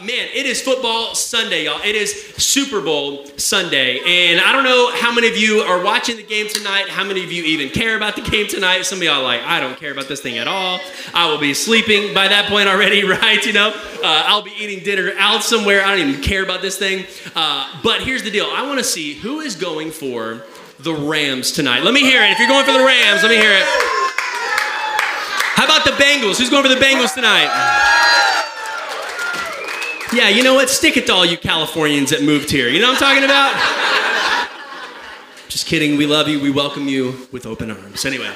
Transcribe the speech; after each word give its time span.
man, 0.00 0.28
it 0.34 0.46
is 0.46 0.60
football 0.60 1.14
Sunday, 1.14 1.64
y'all. 1.64 1.80
It 1.82 1.94
is 1.94 2.12
Super 2.36 2.80
Bowl 2.80 3.26
Sunday. 3.36 3.98
And 3.98 4.40
I 4.40 4.52
don't 4.52 4.64
know 4.64 4.90
how 4.94 5.12
many 5.12 5.28
of 5.28 5.36
you 5.36 5.60
are 5.60 5.82
watching 5.82 6.16
the 6.16 6.22
game 6.22 6.48
tonight, 6.48 6.88
how 6.88 7.04
many 7.04 7.22
of 7.22 7.30
you 7.30 7.44
even 7.44 7.68
care 7.68 7.96
about 7.96 8.16
the 8.16 8.22
game 8.22 8.46
tonight. 8.46 8.82
Some 8.82 8.98
of 8.98 9.04
y'all 9.04 9.22
like, 9.22 9.42
I 9.42 9.60
don't 9.60 9.78
care 9.78 9.92
about 9.92 10.08
this 10.08 10.20
thing 10.20 10.38
at 10.38 10.48
all. 10.48 10.80
I 11.12 11.30
will 11.30 11.38
be 11.38 11.54
sleeping 11.54 12.14
by 12.14 12.28
that 12.28 12.48
point 12.48 12.68
already, 12.68 13.04
right? 13.08 13.44
You 13.44 13.52
know, 13.52 13.68
uh, 13.68 14.24
I'll 14.26 14.42
be 14.42 14.52
eating 14.58 14.82
dinner 14.84 15.12
out 15.18 15.42
somewhere. 15.42 15.82
I 15.84 15.96
don't 15.96 16.08
even 16.08 16.22
care 16.22 16.42
about 16.42 16.62
this 16.62 16.78
thing. 16.78 17.04
Uh, 17.34 17.80
but 17.82 18.02
here's 18.02 18.22
the 18.22 18.30
deal 18.30 18.46
I 18.46 18.66
want 18.66 18.78
to 18.78 18.84
see 18.84 19.14
who 19.14 19.40
is 19.40 19.54
going 19.54 19.90
for 19.90 20.42
the 20.80 20.94
Rams 20.94 21.52
tonight. 21.52 21.82
Let 21.82 21.94
me 21.94 22.00
hear 22.00 22.22
it. 22.22 22.30
If 22.30 22.38
you're 22.38 22.48
going 22.48 22.64
for 22.64 22.72
the 22.72 22.84
Rams, 22.84 23.22
let 23.22 23.30
me 23.30 23.36
hear 23.36 23.52
it. 23.52 23.64
How 25.54 25.64
about 25.64 25.84
the 25.84 25.92
Bengals? 25.92 26.38
Who's 26.38 26.50
going 26.50 26.62
for 26.62 26.68
the 26.68 26.80
Bengals 26.80 27.14
tonight? 27.14 27.83
Yeah, 30.14 30.28
you 30.28 30.44
know 30.44 30.54
what? 30.54 30.70
Stick 30.70 30.96
it 30.96 31.06
to 31.06 31.12
all 31.12 31.26
you 31.26 31.36
Californians 31.36 32.10
that 32.10 32.22
moved 32.22 32.48
here. 32.48 32.68
You 32.68 32.80
know 32.80 32.92
what 32.92 33.02
I'm 33.02 33.08
talking 33.08 33.24
about? 33.24 34.48
Just 35.48 35.66
kidding. 35.66 35.96
We 35.96 36.06
love 36.06 36.28
you. 36.28 36.40
We 36.40 36.52
welcome 36.52 36.86
you 36.86 37.26
with 37.32 37.46
open 37.46 37.68
arms. 37.68 38.04
Anyway, 38.04 38.32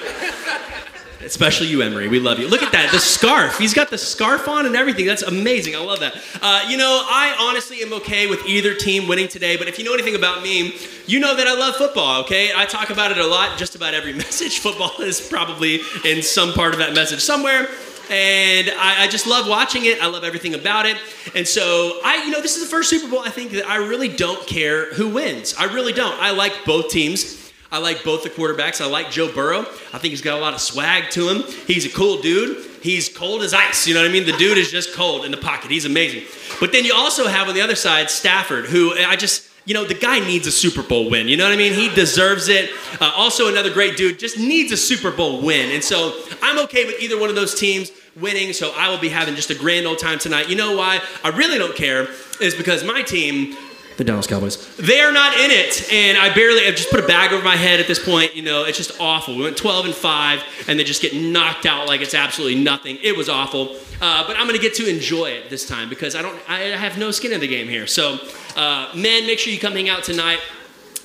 especially 1.21 1.69
you, 1.69 1.81
Emery. 1.83 2.09
We 2.09 2.19
love 2.19 2.41
you. 2.41 2.49
Look 2.49 2.65
at 2.65 2.73
that. 2.73 2.91
The 2.91 2.99
scarf. 2.99 3.59
He's 3.59 3.75
got 3.75 3.91
the 3.91 3.99
scarf 3.99 4.49
on 4.49 4.67
and 4.67 4.75
everything. 4.75 5.07
That's 5.07 5.23
amazing. 5.23 5.77
I 5.77 5.79
love 5.79 6.01
that. 6.01 6.17
Uh, 6.43 6.67
you 6.69 6.77
know, 6.77 7.05
I 7.07 7.37
honestly 7.39 7.81
am 7.83 7.93
okay 7.93 8.27
with 8.27 8.45
either 8.45 8.75
team 8.75 9.07
winning 9.07 9.29
today, 9.29 9.57
but 9.57 9.69
if 9.69 9.79
you 9.79 9.85
know 9.85 9.95
anything 9.95 10.17
about 10.17 10.43
me, 10.43 10.75
you 11.07 11.21
know 11.21 11.37
that 11.37 11.47
I 11.47 11.55
love 11.55 11.77
football, 11.77 12.23
okay? 12.23 12.51
I 12.57 12.65
talk 12.65 12.91
about 12.91 13.13
it 13.13 13.19
a 13.19 13.27
lot, 13.27 13.57
just 13.57 13.77
about 13.77 13.95
every 13.95 14.13
message. 14.25 14.59
Football 14.59 15.01
is 15.01 15.21
probably 15.21 15.83
in 16.05 16.23
some 16.23 16.55
part 16.55 16.73
of 16.73 16.81
that 16.81 16.93
message 16.93 17.21
somewhere 17.21 17.69
and 18.11 18.71
I, 18.71 19.05
I, 19.05 19.09
just 19.09 19.27
love 19.27 19.49
watching 19.49 19.85
it. 19.85 20.03
I 20.03 20.07
love 20.07 20.25
everything 20.25 20.55
about 20.55 20.87
it. 20.87 20.97
And 21.35 21.47
so 21.47 22.01
I, 22.05 22.25
you 22.25 22.31
know, 22.31 22.41
this 22.41 22.57
is 22.57 22.63
the 22.63 22.69
first 22.69 22.91
Super 22.91 23.09
Bowl 23.09 23.21
I 23.21 23.31
think 23.31 23.53
that 23.53 23.69
I 23.69 23.77
really 23.77 24.09
don't 24.09 24.47
care 24.47 24.93
who 24.95 25.09
wins. 25.09 25.55
I 25.59 25.65
really 25.65 25.93
don't. 25.93 26.19
I 26.21 26.31
like 26.31 26.65
both 26.65 26.91
teams. 26.91 27.53
I 27.71 27.79
like 27.79 28.03
both 28.03 28.23
the 28.23 28.31
quarterbacks. 28.31 28.81
I 28.81 28.87
like 28.87 29.11
Joe 29.11 29.31
Burrow. 29.31 29.61
I 29.61 29.99
think 29.99 30.13
he's 30.13 30.23
got 30.23 30.39
a 30.39 30.41
lot 30.41 30.55
of 30.55 30.61
swag 30.61 31.11
to 31.11 31.29
him. 31.29 31.43
He's 31.67 31.85
a 31.85 31.91
cool 31.91 32.21
dude. 32.23 32.65
He's 32.83 33.09
cold 33.15 33.43
as 33.43 33.53
ice. 33.53 33.87
You 33.87 33.95
know 33.95 34.01
what 34.01 34.09
I 34.09 34.13
mean? 34.13 34.25
The 34.25 34.33
dude 34.33 34.57
is 34.57 34.71
just 34.71 34.95
cold 34.95 35.25
in 35.25 35.31
the 35.31 35.37
pocket. 35.37 35.71
He's 35.71 35.85
amazing. 35.85 36.23
But 36.61 36.73
then 36.73 36.85
you 36.85 36.95
also 36.95 37.27
have 37.27 37.49
on 37.49 37.55
the 37.55 37.61
other 37.61 37.75
side 37.75 38.11
Stafford, 38.11 38.67
who 38.67 38.95
I 38.95 39.17
just 39.17 39.48
you 39.69 39.75
know, 39.75 39.85
the 39.85 39.93
guy 39.93 40.19
needs 40.19 40.47
a 40.47 40.51
Super 40.51 40.83
Bowl 40.83 41.11
win. 41.11 41.29
You 41.29 41.37
know 41.37 41.45
what 41.45 41.53
I 41.53 41.57
mean? 41.57 41.75
He 41.75 41.91
deserves 41.95 42.49
it. 42.49 42.71
Uh, 43.03 43.13
also, 43.15 43.49
another 43.49 43.71
great 43.71 43.99
dude 43.99 44.19
just 44.19 44.39
needs 44.39 44.73
a 44.73 44.79
Super 44.79 45.11
Bowl 45.11 45.43
win. 45.43 45.71
And 45.73 45.85
so 45.85 46.19
I'm 46.43 46.59
okay 46.61 46.87
with 46.87 46.99
either 47.03 47.21
one 47.21 47.29
of 47.29 47.35
those 47.37 47.55
teams 47.55 47.93
winning. 48.17 48.55
So 48.55 48.73
I 48.75 48.89
will 48.89 48.97
be 48.97 49.11
having 49.11 49.35
just 49.35 49.51
a 49.51 49.55
grand 49.55 49.87
old 49.87 49.99
time 49.99 50.19
tonight. 50.19 50.49
You 50.49 50.57
know 50.57 50.75
why? 50.75 51.03
I 51.23 51.29
really 51.29 51.59
don't 51.59 51.77
care 51.77 52.09
is 52.41 52.55
because 52.55 52.83
my 52.83 53.03
team 53.03 53.59
the 53.99 54.05
Dallas 54.05 54.29
Cowboys. 54.29 54.77
They 54.77 55.01
are 55.01 55.13
not 55.13 55.35
in 55.35 55.51
it, 55.51 55.93
and 55.93 56.17
I 56.17 56.33
barely. 56.33 56.67
I've 56.67 56.77
just 56.77 56.89
put 56.89 57.01
a 57.01 57.07
bag 57.07 57.33
over 57.33 57.43
my 57.45 57.57
head 57.57 57.81
at 57.81 57.89
this 57.89 58.03
point. 58.03 58.35
You 58.35 58.43
know, 58.43 58.65
it's 58.65 58.79
just 58.79 58.99
awful. 59.01 59.37
We 59.37 59.43
went 59.43 59.57
12 59.57 59.87
and 59.87 59.95
five, 59.95 60.43
and 60.69 60.79
they 60.79 60.85
just 60.85 61.03
get 61.03 61.15
knocked 61.15 61.67
out 61.67 61.89
like 61.89 62.01
it's 62.01 62.15
absolutely 62.15 62.63
nothing. 62.63 62.99
It 63.03 63.17
was 63.17 63.29
awful. 63.29 63.77
Uh, 64.01 64.25
but 64.25 64.37
I'm 64.39 64.47
to 64.49 64.59
get 64.59 64.75
to 64.75 64.89
enjoy 64.89 65.31
it 65.31 65.51
this 65.51 65.67
time 65.67 65.89
because 65.89 66.15
I 66.15 66.23
don't. 66.23 66.39
I 66.49 66.61
have 66.61 66.97
no 66.97 67.11
skin 67.11 67.33
in 67.33 67.41
the 67.41 67.49
game 67.49 67.69
here. 67.69 67.89
So, 67.89 68.19
uh, 68.57 68.91
men, 68.95 69.27
make 69.27 69.41
sure 69.41 69.53
you 69.53 69.59
come 69.59 69.73
hang 69.73 69.89
out 69.89 70.05
tonight 70.05 70.39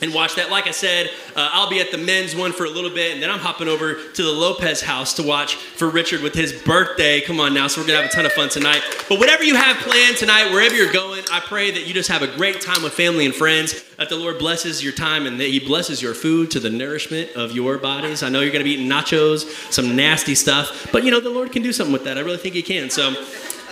and 0.03 0.13
watch 0.13 0.35
that. 0.35 0.51
Like 0.51 0.67
I 0.67 0.71
said, 0.71 1.09
uh, 1.35 1.49
I'll 1.53 1.69
be 1.69 1.79
at 1.79 1.89
the 1.91 1.97
men's 1.97 2.35
one 2.35 2.51
for 2.51 2.65
a 2.65 2.69
little 2.69 2.89
bit, 2.89 3.13
and 3.13 3.23
then 3.23 3.31
I'm 3.31 3.39
hopping 3.39 3.69
over 3.69 3.95
to 3.95 4.23
the 4.23 4.31
Lopez 4.31 4.81
house 4.81 5.13
to 5.13 5.23
watch 5.23 5.55
for 5.55 5.89
Richard 5.89 6.21
with 6.21 6.35
his 6.35 6.51
birthday. 6.51 7.21
Come 7.21 7.39
on 7.39 7.53
now, 7.53 7.67
so 7.67 7.81
we're 7.81 7.87
gonna 7.87 8.01
have 8.01 8.11
a 8.11 8.13
ton 8.13 8.25
of 8.25 8.33
fun 8.33 8.49
tonight. 8.49 8.81
But 9.07 9.17
whatever 9.17 9.43
you 9.43 9.55
have 9.55 9.77
planned 9.77 10.17
tonight, 10.17 10.51
wherever 10.51 10.75
you're 10.75 10.91
going, 10.91 11.23
I 11.31 11.39
pray 11.39 11.71
that 11.71 11.87
you 11.87 11.93
just 11.93 12.09
have 12.09 12.21
a 12.21 12.27
great 12.27 12.59
time 12.59 12.83
with 12.83 12.93
family 12.93 13.25
and 13.25 13.33
friends. 13.33 13.81
That 13.95 14.09
the 14.09 14.17
Lord 14.17 14.39
blesses 14.39 14.83
your 14.83 14.91
time 14.91 15.25
and 15.25 15.39
that 15.39 15.47
He 15.47 15.59
blesses 15.59 16.01
your 16.01 16.13
food 16.13 16.51
to 16.51 16.59
the 16.59 16.69
nourishment 16.69 17.31
of 17.35 17.53
your 17.53 17.77
bodies. 17.77 18.23
I 18.23 18.29
know 18.29 18.41
you're 18.41 18.51
gonna 18.51 18.65
be 18.65 18.71
eating 18.71 18.89
nachos, 18.89 19.71
some 19.71 19.95
nasty 19.95 20.35
stuff, 20.35 20.91
but 20.91 21.05
you 21.05 21.11
know 21.11 21.21
the 21.21 21.29
Lord 21.29 21.53
can 21.53 21.61
do 21.61 21.71
something 21.71 21.93
with 21.93 22.03
that. 22.03 22.17
I 22.17 22.21
really 22.21 22.37
think 22.37 22.55
He 22.55 22.61
can. 22.61 22.89
So, 22.89 23.15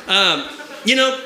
um, 0.07 0.47
you 0.85 0.95
know, 0.95 1.19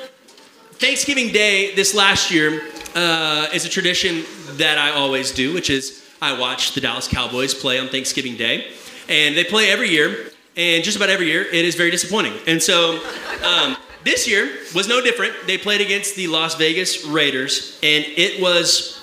Thanksgiving 0.74 1.31
Day 1.31 1.75
this 1.75 1.94
last 1.94 2.31
year 2.31 2.63
uh, 2.96 3.47
is 3.53 3.66
a 3.66 3.69
tradition 3.69 4.24
that 4.57 4.77
I 4.77 4.91
always 4.91 5.31
do, 5.31 5.53
which 5.53 5.69
is 5.69 6.03
I 6.21 6.39
watch 6.39 6.73
the 6.73 6.81
Dallas 6.81 7.07
Cowboys 7.07 7.53
play 7.53 7.79
on 7.79 7.88
Thanksgiving 7.88 8.35
Day. 8.35 8.71
And 9.07 9.38
they 9.38 9.43
play 9.43 9.69
every 9.69 9.89
year, 9.89 10.31
and 10.57 10.83
just 10.83 10.97
about 10.97 11.09
every 11.09 11.27
year, 11.27 11.43
it 11.43 11.66
is 11.66 11.75
very 11.75 11.91
disappointing. 11.91 12.33
And 12.47 12.61
so 12.61 12.99
um, 13.43 13.77
this 14.03 14.27
year 14.27 14.49
was 14.73 14.88
no 14.88 15.01
different. 15.01 15.33
They 15.45 15.57
played 15.57 15.81
against 15.81 16.16
the 16.16 16.27
Las 16.27 16.55
Vegas 16.55 17.05
Raiders, 17.05 17.79
and 17.83 18.05
it 18.05 18.41
was 18.41 18.97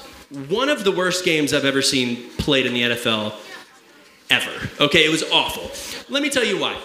one 0.48 0.68
of 0.68 0.82
the 0.84 0.90
worst 0.90 1.24
games 1.24 1.52
I've 1.52 1.64
ever 1.64 1.82
seen 1.82 2.30
played 2.38 2.66
in 2.66 2.72
the 2.72 2.82
NFL 2.82 3.34
ever. 4.30 4.70
Okay, 4.80 5.04
it 5.04 5.10
was 5.10 5.22
awful. 5.30 5.70
Let 6.08 6.22
me 6.22 6.30
tell 6.30 6.44
you 6.44 6.58
why. 6.58 6.76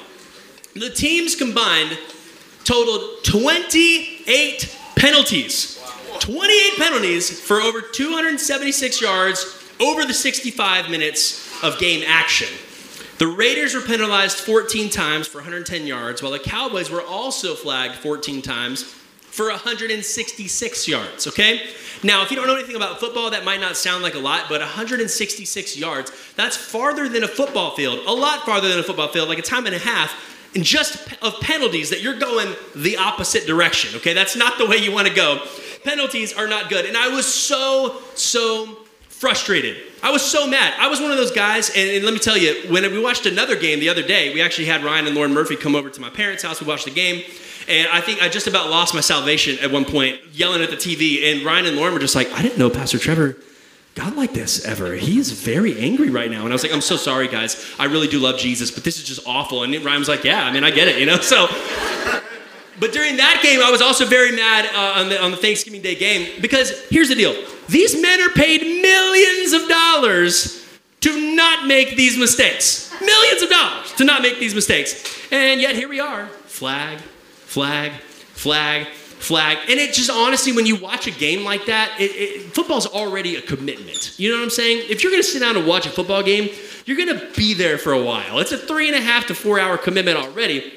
The 0.74 0.90
teams 0.90 1.36
combined 1.36 1.98
totaled 2.66 3.24
28 3.24 4.78
penalties. 4.96 5.77
28 6.20 6.78
penalties 6.78 7.40
for 7.40 7.62
over 7.62 7.82
276 7.82 9.02
yards 9.02 9.64
over 9.80 10.06
the 10.06 10.14
65 10.14 10.90
minutes 10.90 11.64
of 11.64 11.80
game 11.80 12.04
action. 12.08 12.48
The 13.18 13.28
Raiders 13.28 13.74
were 13.74 13.82
penalized 13.82 14.38
14 14.38 14.90
times 14.90 15.28
for 15.28 15.40
110 15.40 15.88
yards, 15.88 16.22
while 16.22 16.32
the 16.32 16.40
Cowboys 16.40 16.90
were 16.90 17.02
also 17.02 17.56
flagged 17.56 17.96
14 17.96 18.42
times 18.42 18.84
for 18.84 19.50
166 19.50 20.88
yards, 20.88 21.28
okay? 21.28 21.62
Now, 22.04 22.24
if 22.24 22.30
you 22.30 22.38
don't 22.38 22.48
know 22.48 22.56
anything 22.56 22.76
about 22.76 23.00
football, 23.00 23.32
that 23.32 23.44
might 23.44 23.60
not 23.60 23.76
sound 23.76 24.04
like 24.04 24.14
a 24.14 24.20
lot, 24.20 24.46
but 24.50 24.62
166 24.62 25.78
yards, 25.78 26.12
that's 26.36 26.56
farther 26.56 27.10
than 27.10 27.24
a 27.24 27.28
football 27.28 27.76
field, 27.76 28.00
a 28.06 28.12
lot 28.12 28.46
farther 28.46 28.70
than 28.70 28.80
a 28.80 28.84
football 28.84 29.08
field, 29.08 29.30
like 29.30 29.40
a 29.40 29.44
time 29.44 29.66
and 29.66 29.76
a 29.76 29.80
half 29.80 30.14
and 30.56 30.64
just 30.64 31.14
of 31.22 31.40
penalties 31.40 31.90
that 31.90 32.02
you're 32.02 32.18
going 32.18 32.56
the 32.76 32.98
opposite 32.98 33.46
direction, 33.46 33.96
okay? 33.98 34.14
That's 34.14 34.36
not 34.36 34.58
the 34.58 34.66
way 34.66 34.78
you 34.78 34.92
want 34.92 35.08
to 35.08 35.14
go 35.14 35.44
penalties 35.88 36.34
are 36.34 36.48
not 36.48 36.70
good. 36.70 36.86
And 36.86 36.98
I 36.98 37.08
was 37.08 37.26
so, 37.26 38.02
so 38.14 38.66
frustrated. 39.08 39.78
I 40.04 40.12
was 40.12 40.22
so 40.22 40.46
mad. 40.46 40.74
I 40.78 40.90
was 40.90 41.00
one 41.00 41.12
of 41.12 41.18
those 41.18 41.32
guys, 41.32 41.70
and, 41.70 41.90
and, 41.90 42.04
let 42.04 42.14
me 42.14 42.20
tell 42.20 42.38
you, 42.38 42.70
when 42.70 42.84
we 42.92 43.02
watched 43.02 43.26
another 43.26 43.56
game 43.56 43.80
the 43.80 43.90
other 43.90 44.04
day, 44.04 44.34
we 44.34 44.42
actually 44.42 44.66
had 44.66 44.84
Ryan 44.84 45.08
and 45.08 45.16
Lauren 45.16 45.34
Murphy 45.34 45.56
come 45.56 45.76
over 45.76 45.90
to 45.90 46.02
my 46.02 46.10
parents' 46.10 46.44
house. 46.44 46.60
We 46.60 46.68
watched 46.68 46.86
the 46.86 46.92
game, 46.92 47.24
and 47.70 47.88
I 47.88 48.02
think 48.02 48.22
I 48.22 48.28
just 48.28 48.48
about 48.48 48.70
lost 48.70 48.94
my 48.94 49.00
salvation 49.00 49.58
at 49.60 49.72
one 49.72 49.86
point, 49.86 50.20
yelling 50.34 50.62
at 50.62 50.70
the 50.70 50.76
TV. 50.76 51.32
And 51.32 51.46
Ryan 51.46 51.68
and 51.68 51.78
Lauren 51.78 51.94
were 51.94 52.00
just 52.00 52.16
like, 52.16 52.32
I 52.34 52.42
didn't 52.42 52.58
know 52.60 52.70
Pastor 52.70 53.00
Trevor 53.00 53.38
got 53.96 54.16
like 54.16 54.34
this 54.34 54.66
ever. 54.66 54.94
He 54.94 55.18
is 55.18 55.32
very 55.32 55.80
angry 55.80 56.10
right 56.10 56.30
now. 56.30 56.44
And 56.44 56.50
I 56.50 56.54
was 56.54 56.64
like, 56.64 56.74
I'm 56.74 56.82
so 56.82 56.98
sorry, 56.98 57.28
guys. 57.28 57.66
I 57.80 57.86
really 57.86 58.08
do 58.08 58.20
love 58.20 58.38
Jesus, 58.38 58.70
but 58.70 58.84
this 58.84 58.98
is 58.98 59.04
just 59.04 59.26
awful. 59.26 59.64
And 59.64 59.74
Ryan 59.84 60.00
was 60.00 60.10
like, 60.10 60.24
Yeah, 60.24 60.46
I 60.46 60.52
mean, 60.52 60.64
I 60.64 60.70
get 60.70 60.88
it, 60.88 61.00
you 61.00 61.06
know? 61.06 61.18
So 61.22 61.48
but 62.80 62.92
during 62.92 63.18
that 63.18 63.42
game, 63.42 63.62
I 63.62 63.72
was 63.72 63.82
also 63.82 64.06
very 64.06 64.32
mad 64.32 64.66
uh, 64.74 65.02
on, 65.02 65.10
the, 65.10 65.22
on 65.22 65.32
the 65.32 65.38
Thanksgiving 65.38 65.82
Day 65.82 65.96
game 65.96 66.42
because 66.42 66.88
here's 66.90 67.10
the 67.10 67.16
deal 67.16 67.36
these 67.68 68.00
men 68.02 68.22
are 68.22 68.30
paid 68.30 68.62
millions 68.82 69.54
of 69.54 69.68
dollars 69.68 70.66
to 71.02 71.36
not 71.36 71.68
make 71.68 71.96
these 71.96 72.18
mistakes. 72.18 72.94
Millions 73.02 73.42
of 73.42 73.50
dollars 73.50 73.94
to 73.94 74.04
not 74.04 74.22
make 74.22 74.40
these 74.40 74.56
mistakes. 74.56 75.32
And 75.32 75.62
yet 75.62 75.76
here 75.76 75.90
we 75.90 76.00
are 76.00 76.28
flag, 76.46 77.00
flag, 77.00 77.92
flag, 77.92 78.88
flag. 78.88 79.58
And 79.70 79.80
it 79.80 79.94
just 79.94 80.10
honestly, 80.10 80.54
when 80.54 80.66
you 80.66 80.76
watch 80.76 81.08
a 81.08 81.12
game 81.12 81.44
like 81.44 81.66
that, 81.66 82.00
it, 82.00 82.12
it, 82.12 82.54
football's 82.54 82.88
already 82.88 83.36
a 83.36 83.42
commitment. 83.42 84.18
You 84.18 84.32
know 84.32 84.38
what 84.38 84.44
I'm 84.44 84.50
saying? 84.50 84.86
If 84.90 85.04
you're 85.04 85.12
gonna 85.12 85.24
sit 85.24 85.40
down 85.40 85.58
and 85.58 85.68
watch 85.68 85.86
a 85.86 85.90
football 85.90 86.24
game, 86.24 86.50
you're 86.86 86.98
gonna 86.98 87.30
be 87.36 87.54
there 87.54 87.78
for 87.78 87.94
a 87.94 88.02
while. 88.02 88.40
It's 88.40 88.52
a 88.52 88.58
three 88.58 88.88
and 88.88 88.96
a 88.96 89.02
half 89.02 89.28
to 89.28 89.36
four 89.36 89.60
hour 89.60 89.78
commitment 89.78 90.18
already. 90.18 90.74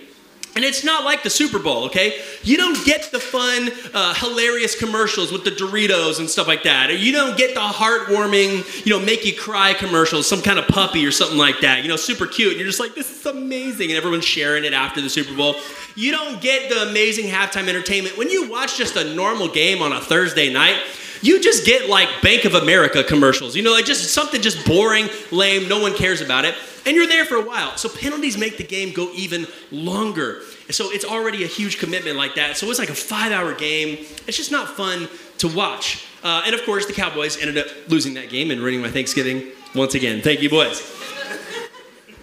And 0.56 0.64
it's 0.64 0.82
not 0.82 1.04
like 1.04 1.22
the 1.22 1.30
Super 1.30 1.60
Bowl, 1.60 1.84
okay? 1.84 2.20
You 2.42 2.56
don't 2.56 2.84
get 2.84 3.12
the 3.12 3.20
fun, 3.20 3.70
uh, 3.94 4.14
hilarious 4.14 4.76
commercials 4.76 5.30
with 5.30 5.44
the 5.44 5.52
Doritos 5.52 6.18
and 6.18 6.28
stuff 6.28 6.48
like 6.48 6.64
that. 6.64 6.90
Or 6.90 6.94
you 6.94 7.12
don't 7.12 7.38
get 7.38 7.54
the 7.54 7.60
heartwarming, 7.60 8.84
you 8.84 8.90
know, 8.90 9.04
make 9.04 9.24
you 9.24 9.32
cry 9.32 9.74
commercials, 9.74 10.26
some 10.26 10.42
kind 10.42 10.58
of 10.58 10.66
puppy 10.66 11.06
or 11.06 11.12
something 11.12 11.38
like 11.38 11.60
that. 11.60 11.82
You 11.82 11.88
know, 11.88 11.96
super 11.96 12.26
cute. 12.26 12.50
And 12.50 12.58
you're 12.58 12.68
just 12.68 12.80
like, 12.80 12.96
this 12.96 13.16
is 13.16 13.26
amazing. 13.26 13.90
And 13.90 13.96
everyone's 13.96 14.24
sharing 14.24 14.64
it 14.64 14.72
after 14.72 15.00
the 15.00 15.08
Super 15.08 15.36
Bowl. 15.36 15.54
You 15.94 16.10
don't 16.10 16.40
get 16.40 16.68
the 16.68 16.88
amazing 16.90 17.26
halftime 17.26 17.68
entertainment. 17.68 18.18
When 18.18 18.28
you 18.28 18.50
watch 18.50 18.76
just 18.76 18.96
a 18.96 19.14
normal 19.14 19.48
game 19.48 19.82
on 19.82 19.92
a 19.92 20.00
Thursday 20.00 20.52
night, 20.52 20.78
you 21.22 21.40
just 21.40 21.66
get 21.66 21.88
like 21.88 22.08
Bank 22.22 22.44
of 22.44 22.54
America 22.54 23.04
commercials. 23.04 23.56
You 23.56 23.62
know, 23.62 23.72
like 23.72 23.84
just 23.84 24.12
something 24.12 24.40
just 24.40 24.66
boring, 24.66 25.08
lame, 25.30 25.68
no 25.68 25.80
one 25.80 25.94
cares 25.94 26.20
about 26.20 26.44
it 26.44 26.54
and 26.86 26.96
you're 26.96 27.06
there 27.06 27.24
for 27.24 27.36
a 27.36 27.44
while. 27.44 27.76
So 27.76 27.88
penalties 27.88 28.36
make 28.38 28.56
the 28.56 28.64
game 28.64 28.92
go 28.92 29.10
even 29.14 29.46
longer. 29.70 30.42
So 30.70 30.90
it's 30.90 31.04
already 31.04 31.44
a 31.44 31.46
huge 31.46 31.78
commitment 31.78 32.16
like 32.16 32.34
that. 32.36 32.56
So 32.56 32.68
it's 32.70 32.78
like 32.78 32.90
a 32.90 32.94
five 32.94 33.32
hour 33.32 33.54
game. 33.54 33.98
It's 34.26 34.36
just 34.36 34.50
not 34.50 34.76
fun 34.76 35.08
to 35.38 35.48
watch. 35.48 36.06
Uh, 36.22 36.42
and 36.44 36.54
of 36.54 36.62
course, 36.64 36.86
the 36.86 36.92
Cowboys 36.92 37.40
ended 37.40 37.58
up 37.58 37.66
losing 37.88 38.14
that 38.14 38.28
game 38.28 38.50
and 38.50 38.60
ruining 38.60 38.82
my 38.82 38.90
Thanksgiving 38.90 39.48
once 39.74 39.94
again. 39.94 40.20
Thank 40.20 40.42
you, 40.42 40.50
boys. 40.50 40.96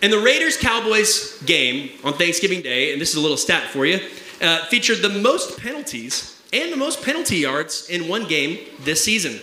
And 0.02 0.14
the 0.14 0.20
Raiders 0.20 0.58
Cowboys 0.58 1.42
game 1.44 1.90
on 2.04 2.14
Thanksgiving 2.14 2.62
Day, 2.62 2.92
and 2.92 3.02
this 3.02 3.10
is 3.10 3.16
a 3.16 3.20
little 3.20 3.38
stat 3.38 3.64
for 3.70 3.86
you, 3.86 4.00
uh, 4.42 4.66
featured 4.66 5.02
the 5.02 5.10
most 5.10 5.58
penalties 5.60 6.37
and 6.54 6.72
the 6.72 6.78
most 6.78 7.04
penalty 7.04 7.38
yards 7.38 7.90
in 7.90 8.08
one 8.08 8.28
game 8.28 8.60
this 8.82 9.04
season. 9.04 9.40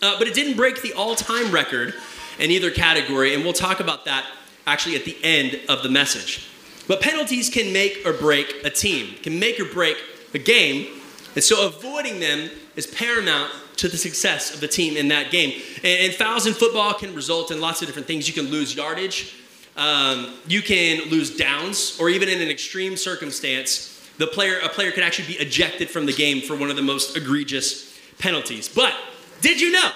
Uh, 0.00 0.18
but 0.18 0.28
it 0.28 0.34
didn't 0.34 0.56
break 0.56 0.82
the 0.82 0.92
all 0.92 1.14
time 1.14 1.50
record 1.50 1.94
in 2.38 2.50
either 2.50 2.70
category, 2.70 3.34
and 3.34 3.42
we'll 3.42 3.52
talk 3.52 3.80
about 3.80 4.04
that 4.04 4.24
actually 4.66 4.94
at 4.94 5.04
the 5.04 5.16
end 5.22 5.58
of 5.68 5.82
the 5.82 5.88
message. 5.88 6.48
But 6.86 7.00
penalties 7.00 7.50
can 7.50 7.72
make 7.72 8.02
or 8.06 8.12
break 8.12 8.64
a 8.64 8.70
team, 8.70 9.14
can 9.22 9.38
make 9.38 9.58
or 9.58 9.64
break 9.64 9.96
a 10.34 10.38
game, 10.38 10.86
and 11.34 11.42
so 11.42 11.66
avoiding 11.66 12.20
them 12.20 12.50
is 12.76 12.86
paramount 12.86 13.52
to 13.76 13.88
the 13.88 13.96
success 13.96 14.54
of 14.54 14.60
the 14.60 14.68
team 14.68 14.96
in 14.96 15.08
that 15.08 15.30
game. 15.30 15.60
And, 15.76 16.06
and 16.06 16.14
fouls 16.14 16.46
in 16.46 16.54
football 16.54 16.94
can 16.94 17.14
result 17.14 17.50
in 17.50 17.60
lots 17.60 17.80
of 17.80 17.86
different 17.86 18.06
things. 18.06 18.26
You 18.26 18.34
can 18.34 18.50
lose 18.50 18.74
yardage, 18.74 19.34
um, 19.76 20.34
you 20.46 20.62
can 20.62 21.08
lose 21.08 21.36
downs, 21.36 21.96
or 22.00 22.08
even 22.08 22.28
in 22.28 22.40
an 22.40 22.48
extreme 22.48 22.96
circumstance, 22.96 23.97
the 24.18 24.26
player, 24.26 24.58
a 24.62 24.68
player 24.68 24.90
could 24.90 25.04
actually 25.04 25.28
be 25.28 25.40
ejected 25.40 25.88
from 25.88 26.06
the 26.06 26.12
game 26.12 26.40
for 26.40 26.56
one 26.56 26.70
of 26.70 26.76
the 26.76 26.82
most 26.82 27.16
egregious 27.16 27.98
penalties. 28.18 28.68
But 28.68 28.94
did 29.40 29.60
you 29.60 29.72
know 29.72 29.90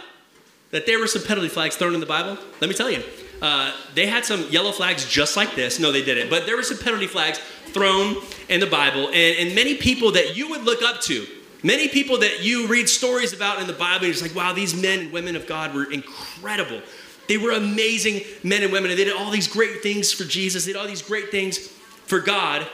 that 0.70 0.86
there 0.86 0.98
were 0.98 1.06
some 1.06 1.22
penalty 1.22 1.48
flags 1.48 1.76
thrown 1.76 1.94
in 1.94 2.00
the 2.00 2.06
Bible? 2.06 2.38
Let 2.60 2.70
me 2.70 2.74
tell 2.74 2.90
you. 2.90 3.02
Uh, 3.42 3.74
they 3.94 4.06
had 4.06 4.24
some 4.24 4.48
yellow 4.50 4.70
flags 4.70 5.04
just 5.04 5.36
like 5.36 5.56
this. 5.56 5.80
No, 5.80 5.90
they 5.90 6.04
didn't. 6.04 6.30
But 6.30 6.46
there 6.46 6.56
were 6.56 6.62
some 6.62 6.78
penalty 6.78 7.08
flags 7.08 7.38
thrown 7.72 8.16
in 8.48 8.60
the 8.60 8.66
Bible. 8.66 9.08
And, 9.08 9.38
and 9.38 9.54
many 9.54 9.74
people 9.74 10.12
that 10.12 10.36
you 10.36 10.50
would 10.50 10.62
look 10.62 10.80
up 10.82 11.00
to, 11.02 11.26
many 11.64 11.88
people 11.88 12.18
that 12.18 12.44
you 12.44 12.68
read 12.68 12.88
stories 12.88 13.32
about 13.32 13.60
in 13.60 13.66
the 13.66 13.72
Bible, 13.72 14.04
you're 14.04 14.14
just 14.14 14.22
like, 14.22 14.36
wow, 14.36 14.52
these 14.52 14.80
men 14.80 15.00
and 15.00 15.12
women 15.12 15.34
of 15.34 15.48
God 15.48 15.74
were 15.74 15.90
incredible. 15.90 16.80
They 17.28 17.36
were 17.36 17.50
amazing 17.50 18.22
men 18.44 18.62
and 18.62 18.72
women, 18.72 18.92
and 18.92 18.98
they 18.98 19.04
did 19.04 19.16
all 19.16 19.30
these 19.32 19.48
great 19.48 19.82
things 19.82 20.12
for 20.12 20.24
Jesus. 20.24 20.64
They 20.64 20.72
did 20.72 20.78
all 20.78 20.86
these 20.86 21.02
great 21.02 21.30
things 21.30 21.58
for 22.06 22.20
God, 22.20 22.66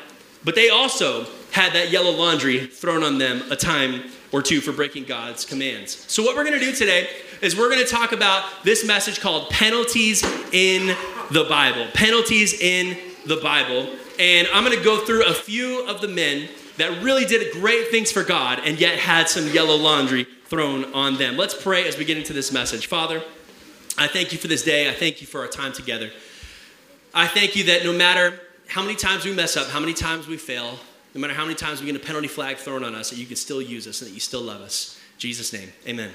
but 0.45 0.55
they 0.55 0.69
also 0.69 1.27
had 1.53 1.73
that 1.73 1.91
yellow 1.91 2.11
laundry 2.11 2.67
thrown 2.67 3.03
on 3.03 3.19
them 3.19 3.43
a 3.51 3.57
time 3.57 4.05
or 4.33 4.43
two 4.43 4.61
for 4.61 4.73
breaking 4.73 5.05
God's 5.05 5.45
commands. 5.45 6.05
So, 6.11 6.23
what 6.23 6.37
we're 6.37 6.45
going 6.45 6.59
to 6.59 6.65
do 6.65 6.73
today 6.73 7.09
is 7.41 7.57
we're 7.57 7.71
going 7.71 7.85
to 7.85 7.91
talk 7.91 8.13
about 8.13 8.45
this 8.65 8.87
message 8.87 9.21
called 9.21 9.51
Penalties 9.51 10.23
in 10.53 10.95
the 11.31 11.45
Bible. 11.49 11.87
Penalties 11.95 12.61
in 12.61 12.97
the 13.27 13.37
Bible. 13.37 13.89
And 14.19 14.49
I'm 14.53 14.65
going 14.65 14.77
to 14.77 14.85
go 14.85 15.05
through 15.05 15.27
a 15.27 15.33
few 15.33 15.87
of 15.87 16.01
the 16.01 16.09
men 16.09 16.49
that 16.77 17.03
really 17.03 17.25
did 17.25 17.53
great 17.53 17.89
things 17.89 18.11
for 18.11 18.25
God 18.25 18.61
and 18.65 18.81
yet 18.81 18.99
had 18.99 19.29
some 19.29 19.49
yellow 19.49 19.77
laundry 19.77 20.27
thrown 20.47 20.93
on 20.95 21.17
them. 21.19 21.37
Let's 21.37 21.55
pray 21.55 21.87
as 21.87 21.99
we 21.99 22.05
get 22.05 22.17
into 22.17 22.33
this 22.33 22.53
message. 22.53 22.87
Father, 22.87 23.23
I 23.97 24.09
thank 24.09 24.33
you 24.33 24.39
for 24.39 24.49
this 24.49 24.63
day. 24.63 24.89
I 24.89 24.95
thank 24.95 25.21
you 25.21 25.27
for 25.27 25.41
our 25.41 25.49
time 25.49 25.73
together. 25.73 26.11
I 27.15 27.27
thank 27.27 27.57
you 27.57 27.65
that 27.65 27.85
no 27.85 27.93
matter 27.93 28.41
how 28.69 28.83
many 28.83 28.95
times 28.95 29.25
we 29.25 29.35
mess 29.35 29.57
up, 29.57 29.69
how 29.69 29.81
many 29.81 29.93
times 29.93 30.27
we 30.27 30.37
fail, 30.37 30.79
no 31.19 31.23
matter 31.23 31.35
how 31.35 31.43
many 31.43 31.57
times 31.57 31.81
we 31.81 31.87
get 31.87 31.97
a 31.97 31.99
penalty 31.99 32.29
flag 32.29 32.59
thrown 32.59 32.85
on 32.85 32.95
us, 32.95 33.11
that 33.11 33.17
you 33.17 33.27
can 33.27 33.35
still 33.35 33.61
use 33.61 33.89
us 33.89 34.01
and 34.01 34.09
that 34.09 34.15
you 34.15 34.21
still 34.21 34.41
love 34.41 34.61
us. 34.61 34.97
In 35.15 35.19
Jesus' 35.19 35.53
name, 35.53 35.73
amen. 35.85 36.13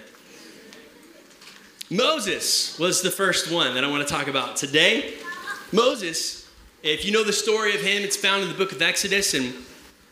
Moses 1.89 2.79
was 2.79 3.01
the 3.01 3.11
first 3.11 3.51
one 3.51 3.73
that 3.73 3.83
I 3.83 3.89
want 3.89 4.07
to 4.07 4.13
talk 4.13 4.27
about 4.27 4.55
today. 4.55 5.15
Moses, 5.73 6.49
if 6.83 7.03
you 7.03 7.11
know 7.11 7.25
the 7.25 7.33
story 7.33 7.75
of 7.75 7.81
him, 7.81 8.01
it's 8.01 8.15
found 8.15 8.43
in 8.43 8.47
the 8.47 8.55
book 8.55 8.71
of 8.71 8.81
Exodus, 8.81 9.33
and 9.33 9.53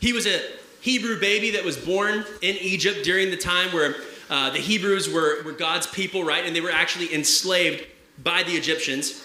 he 0.01 0.11
was 0.11 0.27
a 0.27 0.41
Hebrew 0.81 1.17
baby 1.17 1.51
that 1.51 1.63
was 1.63 1.77
born 1.77 2.25
in 2.41 2.57
Egypt 2.57 3.05
during 3.05 3.31
the 3.31 3.37
time 3.37 3.71
where 3.71 3.95
uh, 4.29 4.49
the 4.49 4.59
Hebrews 4.59 5.09
were, 5.09 5.41
were 5.43 5.53
God's 5.53 5.87
people, 5.87 6.25
right? 6.25 6.45
And 6.45 6.53
they 6.53 6.61
were 6.61 6.69
actually 6.69 7.13
enslaved 7.13 7.87
by 8.21 8.43
the 8.43 8.51
Egyptians. 8.51 9.23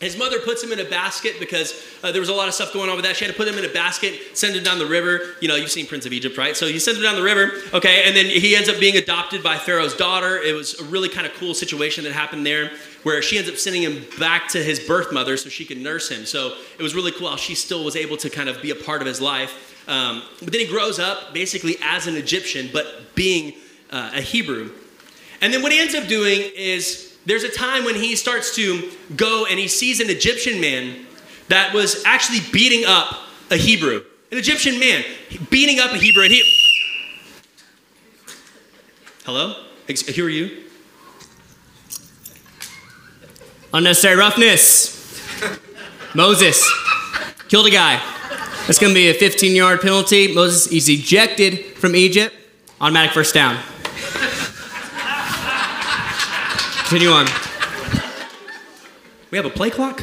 His 0.00 0.16
mother 0.16 0.40
puts 0.40 0.64
him 0.64 0.72
in 0.72 0.80
a 0.80 0.84
basket 0.84 1.36
because 1.38 1.74
uh, 2.02 2.10
there 2.10 2.20
was 2.22 2.30
a 2.30 2.34
lot 2.34 2.48
of 2.48 2.54
stuff 2.54 2.72
going 2.72 2.88
on 2.88 2.96
with 2.96 3.04
that. 3.04 3.16
She 3.16 3.26
had 3.26 3.32
to 3.32 3.36
put 3.36 3.46
him 3.46 3.58
in 3.58 3.66
a 3.66 3.72
basket, 3.72 4.18
send 4.32 4.56
him 4.56 4.64
down 4.64 4.78
the 4.78 4.86
river. 4.86 5.20
You 5.42 5.48
know, 5.48 5.56
you've 5.56 5.70
seen 5.70 5.86
Prince 5.86 6.06
of 6.06 6.12
Egypt, 6.14 6.38
right? 6.38 6.56
So 6.56 6.64
you 6.64 6.80
send 6.80 6.96
him 6.96 7.02
down 7.02 7.16
the 7.16 7.22
river, 7.22 7.52
okay, 7.74 8.04
and 8.06 8.16
then 8.16 8.24
he 8.24 8.56
ends 8.56 8.70
up 8.70 8.80
being 8.80 8.96
adopted 8.96 9.42
by 9.42 9.58
Pharaoh's 9.58 9.94
daughter. 9.94 10.38
It 10.38 10.54
was 10.54 10.80
a 10.80 10.84
really 10.84 11.10
kind 11.10 11.26
of 11.26 11.34
cool 11.34 11.52
situation 11.52 12.04
that 12.04 12.14
happened 12.14 12.46
there 12.46 12.70
where 13.02 13.20
she 13.20 13.36
ends 13.36 13.50
up 13.50 13.56
sending 13.56 13.82
him 13.82 14.04
back 14.18 14.48
to 14.48 14.62
his 14.62 14.80
birth 14.80 15.12
mother 15.12 15.36
so 15.36 15.50
she 15.50 15.66
could 15.66 15.78
nurse 15.78 16.10
him. 16.10 16.24
So 16.24 16.54
it 16.78 16.82
was 16.82 16.94
really 16.94 17.12
cool 17.12 17.28
how 17.28 17.36
she 17.36 17.54
still 17.54 17.84
was 17.84 17.94
able 17.94 18.16
to 18.18 18.30
kind 18.30 18.48
of 18.48 18.62
be 18.62 18.70
a 18.70 18.74
part 18.74 19.02
of 19.02 19.06
his 19.06 19.20
life. 19.20 19.84
Um, 19.86 20.22
but 20.38 20.50
then 20.52 20.60
he 20.62 20.66
grows 20.66 20.98
up 20.98 21.34
basically 21.34 21.76
as 21.82 22.06
an 22.06 22.16
Egyptian, 22.16 22.70
but 22.72 23.14
being 23.14 23.54
uh, 23.90 24.12
a 24.14 24.22
Hebrew. 24.22 24.70
And 25.42 25.52
then 25.52 25.62
what 25.62 25.72
he 25.72 25.80
ends 25.80 25.94
up 25.94 26.06
doing 26.06 26.50
is 26.56 27.09
there's 27.26 27.44
a 27.44 27.50
time 27.50 27.84
when 27.84 27.94
he 27.94 28.16
starts 28.16 28.54
to 28.56 28.90
go 29.16 29.46
and 29.48 29.58
he 29.58 29.68
sees 29.68 30.00
an 30.00 30.08
Egyptian 30.10 30.60
man 30.60 31.06
that 31.48 31.74
was 31.74 32.02
actually 32.04 32.40
beating 32.52 32.84
up 32.86 33.22
a 33.50 33.56
Hebrew. 33.56 34.02
An 34.30 34.38
Egyptian 34.38 34.78
man 34.78 35.04
beating 35.50 35.80
up 35.80 35.92
a 35.92 35.96
Hebrew, 35.96 36.22
and 36.22 36.32
he. 36.32 36.42
Hello? 39.24 39.64
Who 39.88 40.24
are 40.24 40.28
you? 40.28 40.64
Unnecessary 43.74 44.16
roughness. 44.16 44.96
Moses 46.14 46.68
killed 47.48 47.66
a 47.66 47.70
guy. 47.70 48.00
That's 48.66 48.78
going 48.78 48.90
to 48.90 48.94
be 48.94 49.10
a 49.10 49.14
15 49.14 49.54
yard 49.54 49.80
penalty. 49.80 50.32
Moses 50.32 50.72
is 50.72 50.88
ejected 50.88 51.76
from 51.76 51.96
Egypt. 51.96 52.34
Automatic 52.80 53.12
first 53.12 53.34
down. 53.34 53.58
Continue 56.90 57.12
on. 57.12 57.26
We 59.30 59.38
have 59.38 59.46
a 59.46 59.50
play 59.50 59.70
clock? 59.70 60.02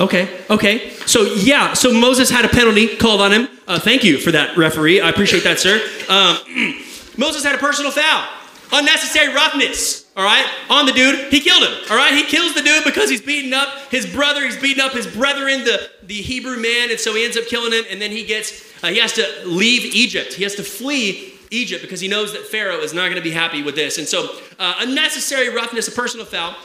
Okay, 0.00 0.40
okay. 0.48 0.88
So, 1.04 1.24
yeah, 1.34 1.74
so 1.74 1.92
Moses 1.92 2.30
had 2.30 2.46
a 2.46 2.48
penalty 2.48 2.96
called 2.96 3.20
on 3.20 3.30
him. 3.30 3.46
Uh, 3.68 3.78
thank 3.78 4.02
you 4.02 4.16
for 4.16 4.30
that, 4.30 4.56
referee. 4.56 5.02
I 5.02 5.10
appreciate 5.10 5.44
that, 5.44 5.60
sir. 5.60 5.86
Um, 6.08 6.38
Moses 7.18 7.44
had 7.44 7.54
a 7.56 7.58
personal 7.58 7.90
foul. 7.90 8.26
Unnecessary 8.72 9.34
roughness, 9.34 10.10
all 10.16 10.24
right, 10.24 10.46
on 10.70 10.86
the 10.86 10.92
dude. 10.92 11.30
He 11.30 11.40
killed 11.40 11.62
him, 11.62 11.74
all 11.90 11.96
right? 11.98 12.14
He 12.14 12.22
kills 12.22 12.54
the 12.54 12.62
dude 12.62 12.84
because 12.84 13.10
he's 13.10 13.20
beating 13.20 13.52
up 13.52 13.68
his 13.90 14.06
brother. 14.06 14.46
He's 14.46 14.56
beating 14.56 14.82
up 14.82 14.92
his 14.92 15.06
brethren, 15.06 15.62
the, 15.64 15.90
the 16.04 16.22
Hebrew 16.22 16.56
man, 16.56 16.90
and 16.90 16.98
so 16.98 17.14
he 17.14 17.22
ends 17.22 17.36
up 17.36 17.44
killing 17.48 17.72
him, 17.72 17.84
and 17.90 18.00
then 18.00 18.12
he 18.12 18.24
gets, 18.24 18.82
uh, 18.82 18.88
he 18.88 18.98
has 18.98 19.12
to 19.12 19.26
leave 19.44 19.84
Egypt. 19.94 20.32
He 20.32 20.42
has 20.44 20.54
to 20.54 20.62
flee 20.62 21.31
Egypt 21.52 21.82
because 21.82 22.00
he 22.00 22.08
knows 22.08 22.32
that 22.32 22.46
Pharaoh 22.46 22.78
is 22.78 22.92
not 22.92 23.04
going 23.04 23.16
to 23.16 23.22
be 23.22 23.30
happy 23.30 23.62
with 23.62 23.74
this. 23.74 23.98
And 23.98 24.08
so, 24.08 24.36
uh, 24.58 24.74
unnecessary 24.80 25.54
roughness, 25.54 25.86
a 25.88 25.92
personal 25.92 26.26
foul, 26.26 26.56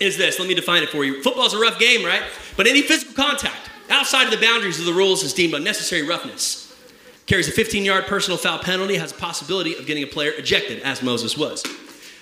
is 0.00 0.16
this. 0.16 0.38
Let 0.38 0.48
me 0.48 0.54
define 0.54 0.82
it 0.82 0.88
for 0.88 1.04
you. 1.04 1.22
Football's 1.22 1.54
a 1.54 1.58
rough 1.58 1.78
game, 1.78 2.04
right? 2.04 2.22
But 2.56 2.66
any 2.66 2.82
physical 2.82 3.14
contact 3.14 3.70
outside 3.90 4.24
of 4.24 4.30
the 4.30 4.44
boundaries 4.44 4.80
of 4.80 4.86
the 4.86 4.92
rules 4.92 5.22
is 5.22 5.32
deemed 5.32 5.54
unnecessary 5.54 6.02
roughness. 6.02 6.74
Carries 7.26 7.48
a 7.48 7.52
15 7.52 7.84
yard 7.84 8.06
personal 8.06 8.36
foul 8.36 8.58
penalty, 8.58 8.96
has 8.96 9.12
a 9.12 9.14
possibility 9.14 9.76
of 9.76 9.86
getting 9.86 10.02
a 10.02 10.06
player 10.06 10.32
ejected, 10.32 10.82
as 10.82 11.02
Moses 11.02 11.36
was. 11.36 11.62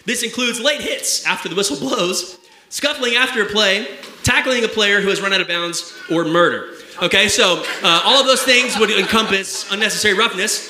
This 0.04 0.22
includes 0.22 0.60
late 0.60 0.80
hits 0.80 1.24
after 1.26 1.48
the 1.48 1.54
whistle 1.54 1.78
blows, 1.78 2.38
scuffling 2.68 3.14
after 3.14 3.42
a 3.42 3.46
play, 3.46 3.86
tackling 4.22 4.64
a 4.64 4.68
player 4.68 5.00
who 5.00 5.08
has 5.08 5.20
run 5.20 5.32
out 5.32 5.40
of 5.40 5.48
bounds, 5.48 5.94
or 6.10 6.24
murder. 6.24 6.74
Okay, 7.02 7.28
so 7.28 7.64
uh, 7.82 8.02
all 8.04 8.20
of 8.20 8.26
those 8.26 8.42
things 8.42 8.78
would 8.78 8.90
encompass 8.90 9.70
unnecessary 9.72 10.14
roughness. 10.14 10.69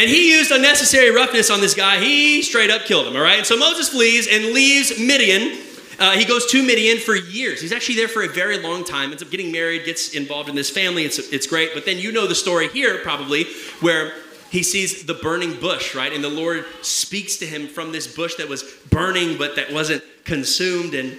And 0.00 0.08
he 0.08 0.34
used 0.34 0.50
unnecessary 0.50 1.10
roughness 1.10 1.50
on 1.50 1.60
this 1.60 1.74
guy. 1.74 1.98
He 1.98 2.40
straight 2.40 2.70
up 2.70 2.84
killed 2.86 3.06
him, 3.06 3.16
all 3.16 3.22
right? 3.22 3.44
So 3.44 3.54
Moses 3.54 3.90
flees 3.90 4.26
and 4.26 4.54
leaves 4.54 4.98
Midian. 4.98 5.60
Uh, 5.98 6.12
he 6.12 6.24
goes 6.24 6.46
to 6.52 6.62
Midian 6.62 6.96
for 6.96 7.14
years. 7.14 7.60
He's 7.60 7.70
actually 7.70 7.96
there 7.96 8.08
for 8.08 8.22
a 8.22 8.28
very 8.28 8.56
long 8.56 8.82
time, 8.82 9.10
ends 9.10 9.22
up 9.22 9.30
getting 9.30 9.52
married, 9.52 9.84
gets 9.84 10.14
involved 10.14 10.48
in 10.48 10.54
this 10.54 10.70
family. 10.70 11.04
It's, 11.04 11.18
it's 11.18 11.46
great. 11.46 11.72
But 11.74 11.84
then 11.84 11.98
you 11.98 12.12
know 12.12 12.26
the 12.26 12.34
story 12.34 12.68
here, 12.68 12.96
probably, 13.02 13.44
where 13.80 14.14
he 14.50 14.62
sees 14.62 15.04
the 15.04 15.12
burning 15.12 15.60
bush, 15.60 15.94
right? 15.94 16.14
And 16.14 16.24
the 16.24 16.30
Lord 16.30 16.64
speaks 16.80 17.36
to 17.36 17.46
him 17.46 17.68
from 17.68 17.92
this 17.92 18.06
bush 18.16 18.36
that 18.36 18.48
was 18.48 18.62
burning, 18.88 19.36
but 19.36 19.54
that 19.56 19.70
wasn't 19.70 20.02
consumed. 20.24 20.94
And, 20.94 21.18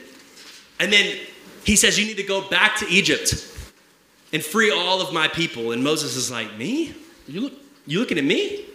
and 0.79 0.91
then 0.91 1.19
he 1.65 1.75
says, 1.75 1.99
You 1.99 2.07
need 2.07 2.17
to 2.17 2.23
go 2.23 2.49
back 2.49 2.77
to 2.77 2.87
Egypt 2.87 3.47
and 4.33 4.41
free 4.41 4.71
all 4.71 5.03
of 5.03 5.13
my 5.13 5.27
people. 5.27 5.71
And 5.71 5.83
Moses 5.83 6.15
is 6.15 6.31
like, 6.31 6.57
Me? 6.57 6.95
You 7.27 7.41
look 7.41 7.53
you 7.85 7.99
looking 7.99 8.17
at 8.17 8.23
me? 8.23 8.65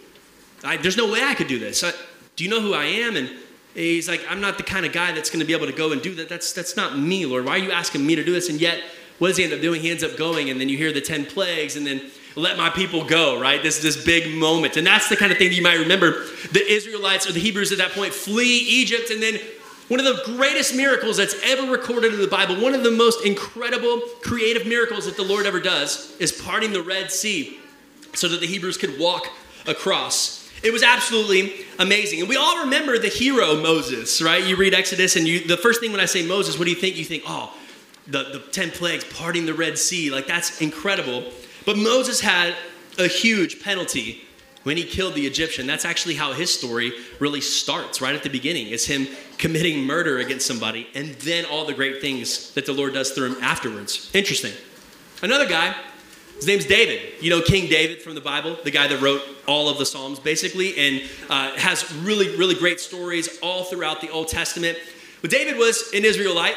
I, 0.67 0.77
there's 0.77 0.97
no 0.97 1.11
way 1.11 1.23
I 1.23 1.33
could 1.33 1.47
do 1.47 1.59
this. 1.59 1.83
I, 1.83 1.91
do 2.35 2.43
you 2.43 2.49
know 2.49 2.61
who 2.61 2.73
I 2.73 2.85
am? 2.85 3.15
And 3.15 3.29
he's 3.73 4.09
like, 4.09 4.25
I'm 4.29 4.41
not 4.41 4.57
the 4.57 4.63
kind 4.63 4.85
of 4.85 4.91
guy 4.91 5.13
that's 5.13 5.29
going 5.29 5.39
to 5.39 5.45
be 5.45 5.53
able 5.53 5.67
to 5.67 5.71
go 5.71 5.93
and 5.93 6.01
do 6.01 6.13
that. 6.15 6.27
That's, 6.27 6.51
that's 6.51 6.75
not 6.75 6.97
me, 6.99 7.25
Lord. 7.25 7.45
Why 7.45 7.53
are 7.53 7.57
you 7.57 7.71
asking 7.71 8.05
me 8.05 8.15
to 8.15 8.23
do 8.23 8.33
this? 8.33 8.49
And 8.49 8.59
yet, 8.59 8.83
what 9.17 9.29
does 9.29 9.37
he 9.37 9.45
end 9.45 9.53
up 9.53 9.61
doing? 9.61 9.81
He 9.81 9.89
ends 9.89 10.03
up 10.03 10.17
going, 10.17 10.49
and 10.49 10.59
then 10.59 10.67
you 10.69 10.77
hear 10.77 10.91
the 10.91 11.01
10 11.01 11.25
plagues, 11.25 11.75
and 11.77 11.87
then 11.87 12.01
let 12.35 12.57
my 12.57 12.69
people 12.69 13.03
go, 13.03 13.39
right? 13.39 13.63
This 13.63 13.77
is 13.77 13.95
this 13.95 14.05
big 14.05 14.35
moment. 14.35 14.77
And 14.77 14.85
that's 14.85 15.09
the 15.09 15.15
kind 15.15 15.31
of 15.31 15.37
thing 15.37 15.49
that 15.49 15.55
you 15.55 15.63
might 15.63 15.79
remember. 15.79 16.25
The 16.51 16.63
Israelites 16.67 17.27
or 17.27 17.31
the 17.31 17.39
Hebrews 17.39 17.71
at 17.71 17.77
that 17.79 17.91
point 17.91 18.13
flee 18.13 18.57
Egypt, 18.57 19.09
and 19.09 19.23
then 19.23 19.39
one 19.87 20.01
of 20.01 20.05
the 20.05 20.21
greatest 20.35 20.75
miracles 20.75 21.15
that's 21.15 21.35
ever 21.43 21.71
recorded 21.71 22.13
in 22.13 22.19
the 22.19 22.27
Bible, 22.27 22.61
one 22.61 22.73
of 22.73 22.83
the 22.83 22.91
most 22.91 23.25
incredible 23.25 24.01
creative 24.21 24.67
miracles 24.67 25.05
that 25.05 25.15
the 25.15 25.23
Lord 25.23 25.45
ever 25.45 25.61
does, 25.61 26.13
is 26.19 26.31
parting 26.31 26.73
the 26.73 26.83
Red 26.83 27.09
Sea 27.09 27.57
so 28.13 28.27
that 28.27 28.41
the 28.41 28.47
Hebrews 28.47 28.77
could 28.77 28.99
walk 28.99 29.29
across. 29.65 30.36
It 30.63 30.73
was 30.73 30.83
absolutely 30.83 31.65
amazing. 31.79 32.19
And 32.19 32.29
we 32.29 32.35
all 32.35 32.63
remember 32.63 32.97
the 32.97 33.09
hero 33.09 33.55
Moses, 33.55 34.21
right? 34.21 34.43
You 34.43 34.55
read 34.55 34.73
Exodus, 34.73 35.15
and 35.15 35.27
you, 35.27 35.47
the 35.47 35.57
first 35.57 35.79
thing 35.79 35.91
when 35.91 36.01
I 36.01 36.05
say 36.05 36.25
Moses, 36.25 36.57
what 36.57 36.65
do 36.65 36.71
you 36.71 36.77
think? 36.77 36.95
You 36.95 37.05
think, 37.05 37.23
oh, 37.27 37.55
the, 38.07 38.23
the 38.23 38.39
10 38.51 38.71
plagues, 38.71 39.03
parting 39.03 39.45
the 39.45 39.53
Red 39.53 39.77
Sea. 39.77 40.09
Like, 40.09 40.27
that's 40.27 40.61
incredible. 40.61 41.23
But 41.65 41.77
Moses 41.77 42.21
had 42.21 42.55
a 42.97 43.07
huge 43.07 43.61
penalty 43.61 44.23
when 44.63 44.77
he 44.77 44.83
killed 44.83 45.13
the 45.13 45.25
Egyptian. 45.25 45.67
That's 45.67 45.85
actually 45.85 46.15
how 46.15 46.33
his 46.33 46.53
story 46.53 46.91
really 47.19 47.41
starts, 47.41 48.01
right 48.01 48.15
at 48.15 48.23
the 48.23 48.29
beginning. 48.29 48.67
It's 48.67 48.85
him 48.85 49.07
committing 49.37 49.85
murder 49.85 50.17
against 50.19 50.45
somebody, 50.45 50.87
and 50.95 51.09
then 51.15 51.45
all 51.45 51.65
the 51.65 51.73
great 51.73 52.01
things 52.01 52.51
that 52.53 52.65
the 52.65 52.73
Lord 52.73 52.93
does 52.93 53.11
through 53.11 53.33
him 53.33 53.43
afterwards. 53.43 54.09
Interesting. 54.13 54.53
Another 55.21 55.47
guy, 55.47 55.75
his 56.37 56.47
name's 56.47 56.65
David. 56.65 57.01
You 57.19 57.29
know 57.29 57.41
King 57.41 57.67
David 57.69 58.01
from 58.01 58.15
the 58.15 58.21
Bible, 58.21 58.57
the 58.63 58.71
guy 58.71 58.87
that 58.87 59.01
wrote 59.01 59.21
all 59.47 59.69
of 59.69 59.77
the 59.77 59.85
Psalms, 59.85 60.19
basically, 60.19 60.77
and 60.77 61.09
uh, 61.29 61.51
has 61.57 61.91
really, 61.95 62.35
really 62.37 62.55
great 62.55 62.79
stories 62.79 63.39
all 63.41 63.63
throughout 63.63 64.01
the 64.01 64.09
Old 64.09 64.27
Testament. 64.27 64.77
But 65.21 65.31
David 65.31 65.57
was 65.57 65.91
an 65.93 66.05
Israelite 66.05 66.55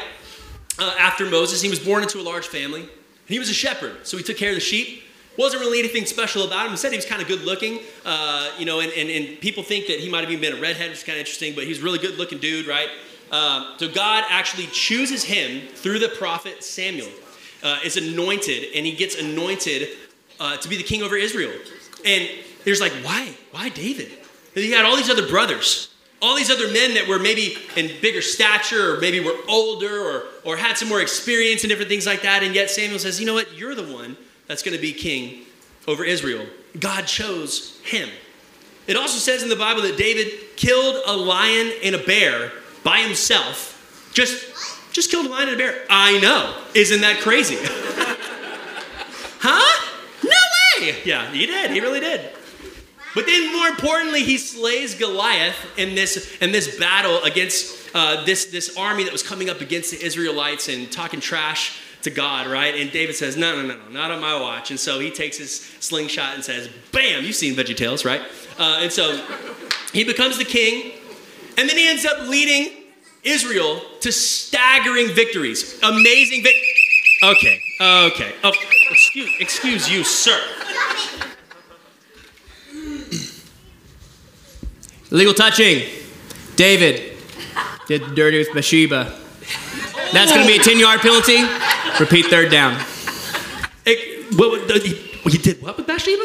uh, 0.77 0.95
after 0.99 1.25
Moses. 1.25 1.61
He 1.61 1.69
was 1.69 1.79
born 1.79 2.03
into 2.03 2.19
a 2.19 2.23
large 2.23 2.47
family. 2.47 2.87
He 3.25 3.39
was 3.39 3.49
a 3.49 3.53
shepherd, 3.53 4.05
so 4.05 4.17
he 4.17 4.23
took 4.23 4.37
care 4.37 4.49
of 4.49 4.55
the 4.55 4.61
sheep. 4.61 5.03
Wasn't 5.37 5.61
really 5.61 5.79
anything 5.79 6.05
special 6.05 6.45
about 6.45 6.65
him. 6.65 6.73
Instead, 6.73 6.91
he 6.91 6.97
was 6.97 7.05
kind 7.05 7.21
of 7.21 7.27
good 7.27 7.41
looking, 7.41 7.79
uh, 8.05 8.51
you 8.59 8.65
know, 8.65 8.81
and, 8.81 8.91
and, 8.91 9.09
and, 9.09 9.39
people 9.39 9.63
think 9.63 9.87
that 9.87 9.99
he 9.99 10.09
might 10.09 10.21
have 10.21 10.29
even 10.29 10.41
been 10.41 10.57
a 10.57 10.61
redhead, 10.61 10.89
which 10.89 10.99
is 10.99 11.03
kind 11.05 11.15
of 11.15 11.21
interesting, 11.21 11.55
but 11.55 11.63
he's 11.63 11.79
a 11.79 11.83
really 11.83 11.99
good 11.99 12.17
looking 12.17 12.37
dude, 12.37 12.67
right? 12.67 12.89
Uh, 13.31 13.77
so 13.77 13.89
God 13.89 14.25
actually 14.29 14.67
chooses 14.67 15.23
him 15.23 15.67
through 15.69 15.99
the 15.99 16.09
prophet 16.09 16.63
Samuel. 16.63 17.07
Uh, 17.63 17.77
is 17.83 17.95
anointed, 17.95 18.69
and 18.75 18.87
he 18.87 18.93
gets 18.93 19.15
anointed 19.19 19.89
uh, 20.39 20.57
to 20.57 20.67
be 20.67 20.77
the 20.77 20.83
king 20.83 21.03
over 21.03 21.15
Israel. 21.15 21.53
And 22.03 22.27
there's 22.65 22.81
like, 22.81 22.91
why? 23.03 23.33
Why 23.51 23.69
David? 23.69 24.11
He 24.55 24.71
had 24.71 24.83
all 24.83 24.95
these 24.95 25.11
other 25.11 25.27
brothers, 25.27 25.93
all 26.21 26.35
these 26.35 26.49
other 26.49 26.71
men 26.73 26.95
that 26.95 27.07
were 27.07 27.19
maybe 27.19 27.55
in 27.75 27.91
bigger 28.01 28.21
stature, 28.21 28.95
or 28.95 28.99
maybe 28.99 29.19
were 29.19 29.37
older, 29.47 29.95
or, 30.01 30.23
or 30.43 30.57
had 30.57 30.75
some 30.75 30.89
more 30.89 31.01
experience 31.01 31.63
and 31.63 31.69
different 31.69 31.89
things 31.89 32.07
like 32.07 32.23
that. 32.23 32.41
And 32.41 32.55
yet 32.55 32.71
Samuel 32.71 32.99
says, 32.99 33.19
you 33.19 33.27
know 33.27 33.35
what? 33.35 33.55
You're 33.55 33.75
the 33.75 33.93
one 33.93 34.17
that's 34.47 34.63
going 34.63 34.75
to 34.75 34.81
be 34.81 34.91
king 34.91 35.45
over 35.87 36.03
Israel. 36.03 36.45
God 36.79 37.05
chose 37.05 37.79
him. 37.83 38.09
It 38.87 38.95
also 38.95 39.19
says 39.19 39.43
in 39.43 39.49
the 39.49 39.55
Bible 39.55 39.83
that 39.83 39.97
David 39.97 40.55
killed 40.55 41.01
a 41.05 41.15
lion 41.15 41.71
and 41.83 41.95
a 41.95 42.03
bear 42.03 42.51
by 42.83 43.01
himself. 43.01 44.11
Just, 44.13 44.70
just 44.91 45.09
killed 45.09 45.25
a 45.25 45.29
lion 45.29 45.49
and 45.49 45.59
a 45.59 45.63
bear. 45.63 45.85
I 45.89 46.19
know. 46.19 46.55
Isn't 46.73 47.01
that 47.01 47.19
crazy? 47.19 47.57
huh? 49.39 49.87
No 50.23 50.85
way. 50.85 50.97
Yeah, 51.05 51.31
he 51.31 51.45
did. 51.45 51.71
He 51.71 51.79
really 51.79 51.99
did. 51.99 52.29
But 53.13 53.25
then, 53.25 53.51
more 53.51 53.67
importantly, 53.67 54.23
he 54.23 54.37
slays 54.37 54.95
Goliath 54.95 55.55
in 55.77 55.95
this 55.95 56.37
in 56.41 56.51
this 56.51 56.79
battle 56.79 57.21
against 57.23 57.93
uh, 57.93 58.23
this 58.23 58.45
this 58.45 58.77
army 58.77 59.03
that 59.03 59.11
was 59.11 59.23
coming 59.23 59.49
up 59.49 59.59
against 59.59 59.91
the 59.91 60.05
Israelites 60.05 60.69
and 60.69 60.89
talking 60.91 61.19
trash 61.19 61.81
to 62.03 62.09
God, 62.09 62.47
right? 62.47 62.73
And 62.75 62.91
David 62.91 63.15
says, 63.15 63.35
No, 63.35 63.55
no, 63.55 63.67
no, 63.67 63.77
no, 63.77 63.89
not 63.89 64.11
on 64.11 64.21
my 64.21 64.39
watch. 64.39 64.71
And 64.71 64.79
so 64.79 64.99
he 64.99 65.11
takes 65.11 65.37
his 65.37 65.59
slingshot 65.79 66.35
and 66.35 66.43
says, 66.43 66.69
Bam! 66.91 67.23
You've 67.23 67.35
seen 67.35 67.53
Veggie 67.53 67.75
Tales, 67.75 68.05
right? 68.05 68.21
Uh, 68.57 68.79
and 68.81 68.91
so 68.91 69.23
he 69.91 70.03
becomes 70.03 70.37
the 70.37 70.45
king, 70.45 70.93
and 71.57 71.69
then 71.69 71.77
he 71.77 71.87
ends 71.87 72.05
up 72.05 72.27
leading 72.27 72.80
Israel 73.23 73.81
to 74.01 74.11
staggering 74.11 75.09
victories. 75.09 75.79
Amazing 75.83 76.43
victories. 76.43 77.19
Okay, 77.23 77.61
okay. 77.79 78.33
Oh, 78.43 78.51
excuse, 78.89 79.29
excuse 79.39 79.89
you, 79.89 80.03
sir. 80.03 80.39
Illegal 85.11 85.33
touching. 85.33 85.87
David 86.55 87.17
did 87.87 88.15
dirty 88.15 88.39
with 88.39 88.53
Bathsheba. 88.53 89.17
That's 90.13 90.31
going 90.31 90.45
to 90.45 90.47
be 90.47 90.59
a 90.59 90.63
10 90.63 90.79
yard 90.79 91.01
penalty. 91.01 91.43
Repeat 91.99 92.27
third 92.27 92.51
down. 92.51 92.73
Hey, 93.85 94.23
what, 94.35 94.67
what, 94.67 95.33
you 95.33 95.39
did 95.39 95.61
what 95.61 95.77
with 95.77 95.87
Bathsheba? 95.87 96.23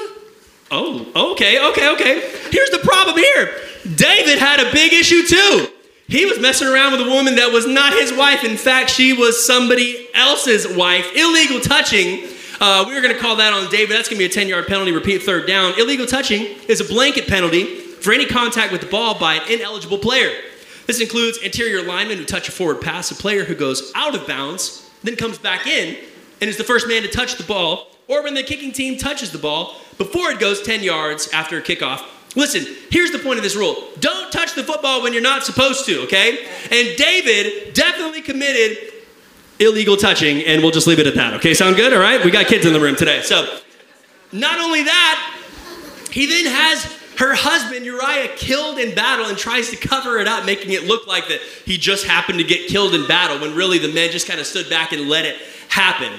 Oh, 0.70 1.32
okay, 1.32 1.64
okay, 1.70 1.90
okay. 1.90 2.20
Here's 2.50 2.70
the 2.70 2.78
problem 2.78 3.16
here 3.16 3.54
David 3.94 4.38
had 4.38 4.60
a 4.60 4.72
big 4.72 4.92
issue 4.92 5.26
too. 5.26 5.68
He 6.08 6.24
was 6.24 6.38
messing 6.38 6.68
around 6.68 6.92
with 6.92 7.00
a 7.00 7.10
woman 7.10 7.34
that 7.36 7.52
was 7.52 7.66
not 7.66 7.92
his 7.92 8.12
wife. 8.12 8.44
In 8.44 8.56
fact, 8.56 8.90
she 8.90 9.12
was 9.12 9.44
somebody 9.44 10.08
else's 10.14 10.76
wife. 10.76 11.10
Illegal 11.16 11.60
touching. 11.60 12.28
Uh, 12.60 12.84
we 12.86 12.94
were 12.94 13.00
going 13.00 13.14
to 13.14 13.20
call 13.20 13.36
that 13.36 13.52
on 13.52 13.68
David. 13.70 13.96
That's 13.96 14.08
going 14.08 14.18
to 14.20 14.24
be 14.24 14.30
a 14.30 14.32
10 14.32 14.48
yard 14.48 14.66
penalty. 14.68 14.92
Repeat 14.92 15.24
third 15.24 15.46
down. 15.48 15.78
Illegal 15.78 16.06
touching 16.06 16.42
is 16.68 16.80
a 16.80 16.84
blanket 16.84 17.26
penalty 17.26 17.64
for 17.64 18.12
any 18.12 18.24
contact 18.24 18.70
with 18.70 18.82
the 18.82 18.86
ball 18.86 19.18
by 19.18 19.34
an 19.34 19.50
ineligible 19.50 19.98
player. 19.98 20.30
This 20.86 21.00
includes 21.00 21.38
interior 21.38 21.82
linemen 21.82 22.18
who 22.18 22.24
touch 22.24 22.48
a 22.48 22.52
forward 22.52 22.80
pass, 22.80 23.10
a 23.10 23.16
player 23.16 23.44
who 23.44 23.56
goes 23.56 23.90
out 23.96 24.14
of 24.14 24.28
bounds, 24.28 24.88
then 25.02 25.16
comes 25.16 25.38
back 25.38 25.66
in 25.66 25.96
and 26.40 26.48
is 26.48 26.56
the 26.56 26.64
first 26.64 26.86
man 26.86 27.02
to 27.02 27.08
touch 27.08 27.34
the 27.36 27.42
ball, 27.42 27.88
or 28.06 28.22
when 28.22 28.34
the 28.34 28.44
kicking 28.44 28.70
team 28.70 28.96
touches 28.96 29.32
the 29.32 29.38
ball 29.38 29.76
before 29.98 30.30
it 30.30 30.38
goes 30.38 30.62
10 30.62 30.84
yards 30.84 31.28
after 31.32 31.58
a 31.58 31.62
kickoff. 31.62 32.04
Listen, 32.36 32.66
here's 32.90 33.10
the 33.10 33.18
point 33.18 33.38
of 33.38 33.42
this 33.42 33.56
rule 33.56 33.88
don't 33.98 34.30
touch 34.30 34.54
the 34.54 34.62
football 34.62 35.02
when 35.02 35.12
you're 35.12 35.22
not 35.22 35.42
supposed 35.42 35.86
to, 35.86 36.02
okay? 36.02 36.46
And 36.70 36.96
David 36.96 37.74
definitely 37.74 38.22
committed 38.22 38.92
illegal 39.58 39.96
touching, 39.96 40.42
and 40.42 40.62
we'll 40.62 40.70
just 40.70 40.86
leave 40.86 40.98
it 40.98 41.06
at 41.06 41.14
that, 41.14 41.34
okay? 41.34 41.54
Sound 41.54 41.76
good? 41.76 41.92
All 41.92 41.98
right? 41.98 42.22
We 42.24 42.30
got 42.30 42.46
kids 42.46 42.66
in 42.66 42.72
the 42.72 42.80
room 42.80 42.94
today. 42.94 43.22
So, 43.22 43.58
not 44.32 44.58
only 44.60 44.82
that, 44.84 45.40
he 46.10 46.26
then 46.26 46.46
has 46.46 46.84
her 47.18 47.34
husband 47.34 47.86
Uriah 47.86 48.28
killed 48.36 48.78
in 48.78 48.94
battle 48.94 49.26
and 49.26 49.38
tries 49.38 49.70
to 49.70 49.76
cover 49.76 50.18
it 50.18 50.28
up, 50.28 50.44
making 50.44 50.72
it 50.72 50.84
look 50.84 51.06
like 51.06 51.28
that 51.28 51.40
he 51.64 51.78
just 51.78 52.06
happened 52.06 52.38
to 52.38 52.44
get 52.44 52.68
killed 52.68 52.94
in 52.94 53.06
battle 53.06 53.40
when 53.40 53.56
really 53.56 53.78
the 53.78 53.92
men 53.92 54.10
just 54.10 54.28
kind 54.28 54.38
of 54.38 54.46
stood 54.46 54.68
back 54.68 54.92
and 54.92 55.08
let 55.08 55.24
it 55.24 55.36
happen. 55.68 56.12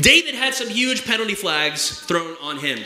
David 0.00 0.34
had 0.34 0.54
some 0.54 0.68
huge 0.68 1.04
penalty 1.04 1.34
flags 1.34 2.00
thrown 2.00 2.36
on 2.40 2.58
him. 2.58 2.80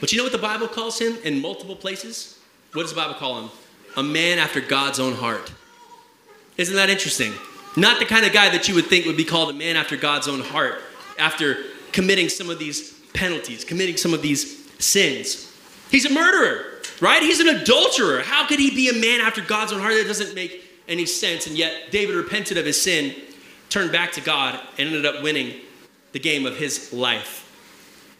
But 0.00 0.12
you 0.12 0.18
know 0.18 0.24
what 0.24 0.32
the 0.32 0.38
Bible 0.38 0.68
calls 0.68 0.98
him 0.98 1.16
in 1.24 1.40
multiple 1.40 1.76
places? 1.76 2.38
What 2.72 2.82
does 2.82 2.90
the 2.90 2.96
Bible 2.96 3.14
call 3.14 3.42
him? 3.42 3.50
A 3.96 4.02
man 4.02 4.38
after 4.38 4.60
God's 4.60 5.00
own 5.00 5.14
heart. 5.14 5.52
Isn't 6.56 6.76
that 6.76 6.90
interesting? 6.90 7.32
Not 7.76 7.98
the 7.98 8.06
kind 8.06 8.24
of 8.24 8.32
guy 8.32 8.48
that 8.50 8.68
you 8.68 8.74
would 8.74 8.86
think 8.86 9.06
would 9.06 9.16
be 9.16 9.24
called 9.24 9.50
a 9.50 9.54
man 9.54 9.76
after 9.76 9.96
God's 9.96 10.28
own 10.28 10.40
heart 10.40 10.80
after 11.18 11.58
committing 11.92 12.28
some 12.28 12.50
of 12.50 12.58
these 12.58 12.92
penalties, 13.12 13.64
committing 13.64 13.96
some 13.96 14.14
of 14.14 14.22
these 14.22 14.68
sins. 14.78 15.52
He's 15.90 16.06
a 16.06 16.12
murderer 16.12 16.70
right? 17.00 17.22
He's 17.22 17.40
an 17.40 17.48
adulterer. 17.48 18.20
How 18.20 18.46
could 18.46 18.58
he 18.58 18.70
be 18.70 18.88
a 18.88 18.92
man 18.92 19.20
after 19.20 19.40
God's 19.40 19.72
own 19.72 19.80
heart? 19.80 19.94
That 19.94 20.06
doesn't 20.06 20.34
make 20.34 20.62
any 20.86 21.06
sense. 21.06 21.46
And 21.46 21.56
yet, 21.56 21.90
David 21.90 22.14
repented 22.14 22.58
of 22.58 22.66
his 22.66 22.80
sin, 22.80 23.14
turned 23.68 23.90
back 23.90 24.12
to 24.12 24.20
God, 24.20 24.60
and 24.78 24.88
ended 24.88 25.06
up 25.06 25.22
winning 25.22 25.60
the 26.12 26.18
game 26.18 26.46
of 26.46 26.56
his 26.56 26.92
life. 26.92 27.46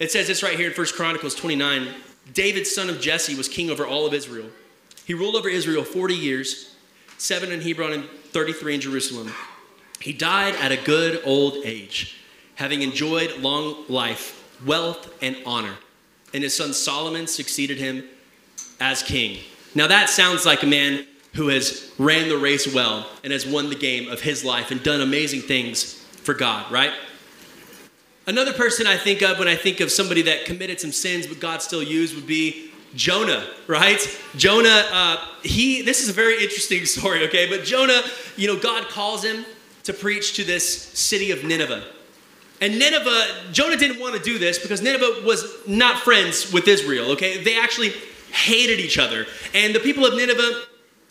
It 0.01 0.11
says 0.11 0.27
this 0.27 0.43
right 0.43 0.59
here 0.59 0.71
in 0.71 0.75
1 0.75 0.87
Chronicles 0.97 1.37
29 1.37 1.89
David, 2.33 2.67
son 2.67 2.89
of 2.89 3.01
Jesse, 3.01 3.35
was 3.35 3.49
king 3.49 3.71
over 3.71 3.87
all 3.87 4.07
of 4.07 4.15
Israel. 4.15 4.49
He 5.05 5.15
ruled 5.15 5.37
over 5.37 5.49
Israel 5.49 5.85
40 5.85 6.15
years, 6.15 6.75
seven 7.19 7.51
in 7.53 7.61
Hebron 7.61 7.93
and 7.93 8.05
33 8.05 8.77
in 8.77 8.81
Jerusalem. 8.81 9.33
He 10.01 10.13
died 10.13 10.55
at 10.57 10.73
a 10.73 10.77
good 10.77 11.21
old 11.25 11.57
age, 11.65 12.19
having 12.55 12.83
enjoyed 12.83 13.39
long 13.39 13.85
life, 13.89 14.57
wealth, 14.65 15.13
and 15.23 15.37
honor. 15.45 15.75
And 16.33 16.43
his 16.45 16.57
son 16.57 16.73
Solomon 16.73 17.27
succeeded 17.27 17.79
him 17.79 18.05
as 18.79 19.03
king. 19.03 19.39
Now, 19.75 19.89
that 19.89 20.09
sounds 20.09 20.47
like 20.47 20.63
a 20.63 20.67
man 20.67 21.07
who 21.35 21.49
has 21.49 21.93
ran 21.99 22.29
the 22.29 22.39
race 22.39 22.73
well 22.73 23.07
and 23.25 23.33
has 23.33 23.45
won 23.45 23.69
the 23.69 23.75
game 23.75 24.09
of 24.09 24.21
his 24.21 24.45
life 24.45 24.71
and 24.71 24.83
done 24.83 25.01
amazing 25.01 25.43
things 25.43 25.95
for 26.23 26.35
God, 26.35 26.71
right? 26.71 26.93
Another 28.27 28.53
person 28.53 28.87
I 28.87 28.97
think 28.97 29.23
of 29.23 29.39
when 29.39 29.49
I 29.49 29.57
think 29.57 29.81
of 29.81 29.91
somebody 29.91 30.23
that 30.23 30.45
committed 30.45 30.81
some 30.81 30.93
sins 30.93 31.27
but 31.27 31.41
God 31.41 31.63
still 31.63 31.83
used 31.83 32.15
would 32.15 32.27
be 32.27 32.71
Jonah, 32.95 33.47
right? 33.67 34.01
Jonah, 34.37 34.85
uh, 34.93 35.25
he, 35.43 35.83
this 35.83 36.03
is 36.03 36.09
a 36.09 36.13
very 36.13 36.43
interesting 36.43 36.85
story, 36.85 37.25
okay? 37.27 37.49
But 37.49 37.65
Jonah, 37.65 38.03
you 38.37 38.47
know, 38.47 38.59
God 38.59 38.89
calls 38.89 39.25
him 39.25 39.45
to 39.85 39.93
preach 39.93 40.35
to 40.35 40.45
this 40.45 40.69
city 40.99 41.31
of 41.31 41.45
Nineveh. 41.45 41.85
And 42.61 42.79
Nineveh, 42.79 43.53
Jonah 43.53 43.77
didn't 43.77 44.01
want 44.01 44.17
to 44.17 44.23
do 44.23 44.39
this 44.39 44.59
because 44.59 44.83
Nineveh 44.83 45.25
was 45.25 45.67
not 45.67 45.99
friends 45.99 46.53
with 46.53 46.69
Israel, 46.69 47.13
okay? 47.13 47.43
They 47.43 47.59
actually 47.59 47.93
hated 48.33 48.81
each 48.81 48.99
other. 48.99 49.27
And 49.55 49.75
the 49.75 49.81
people 49.81 50.05
of 50.05 50.15
Nineveh 50.15 50.65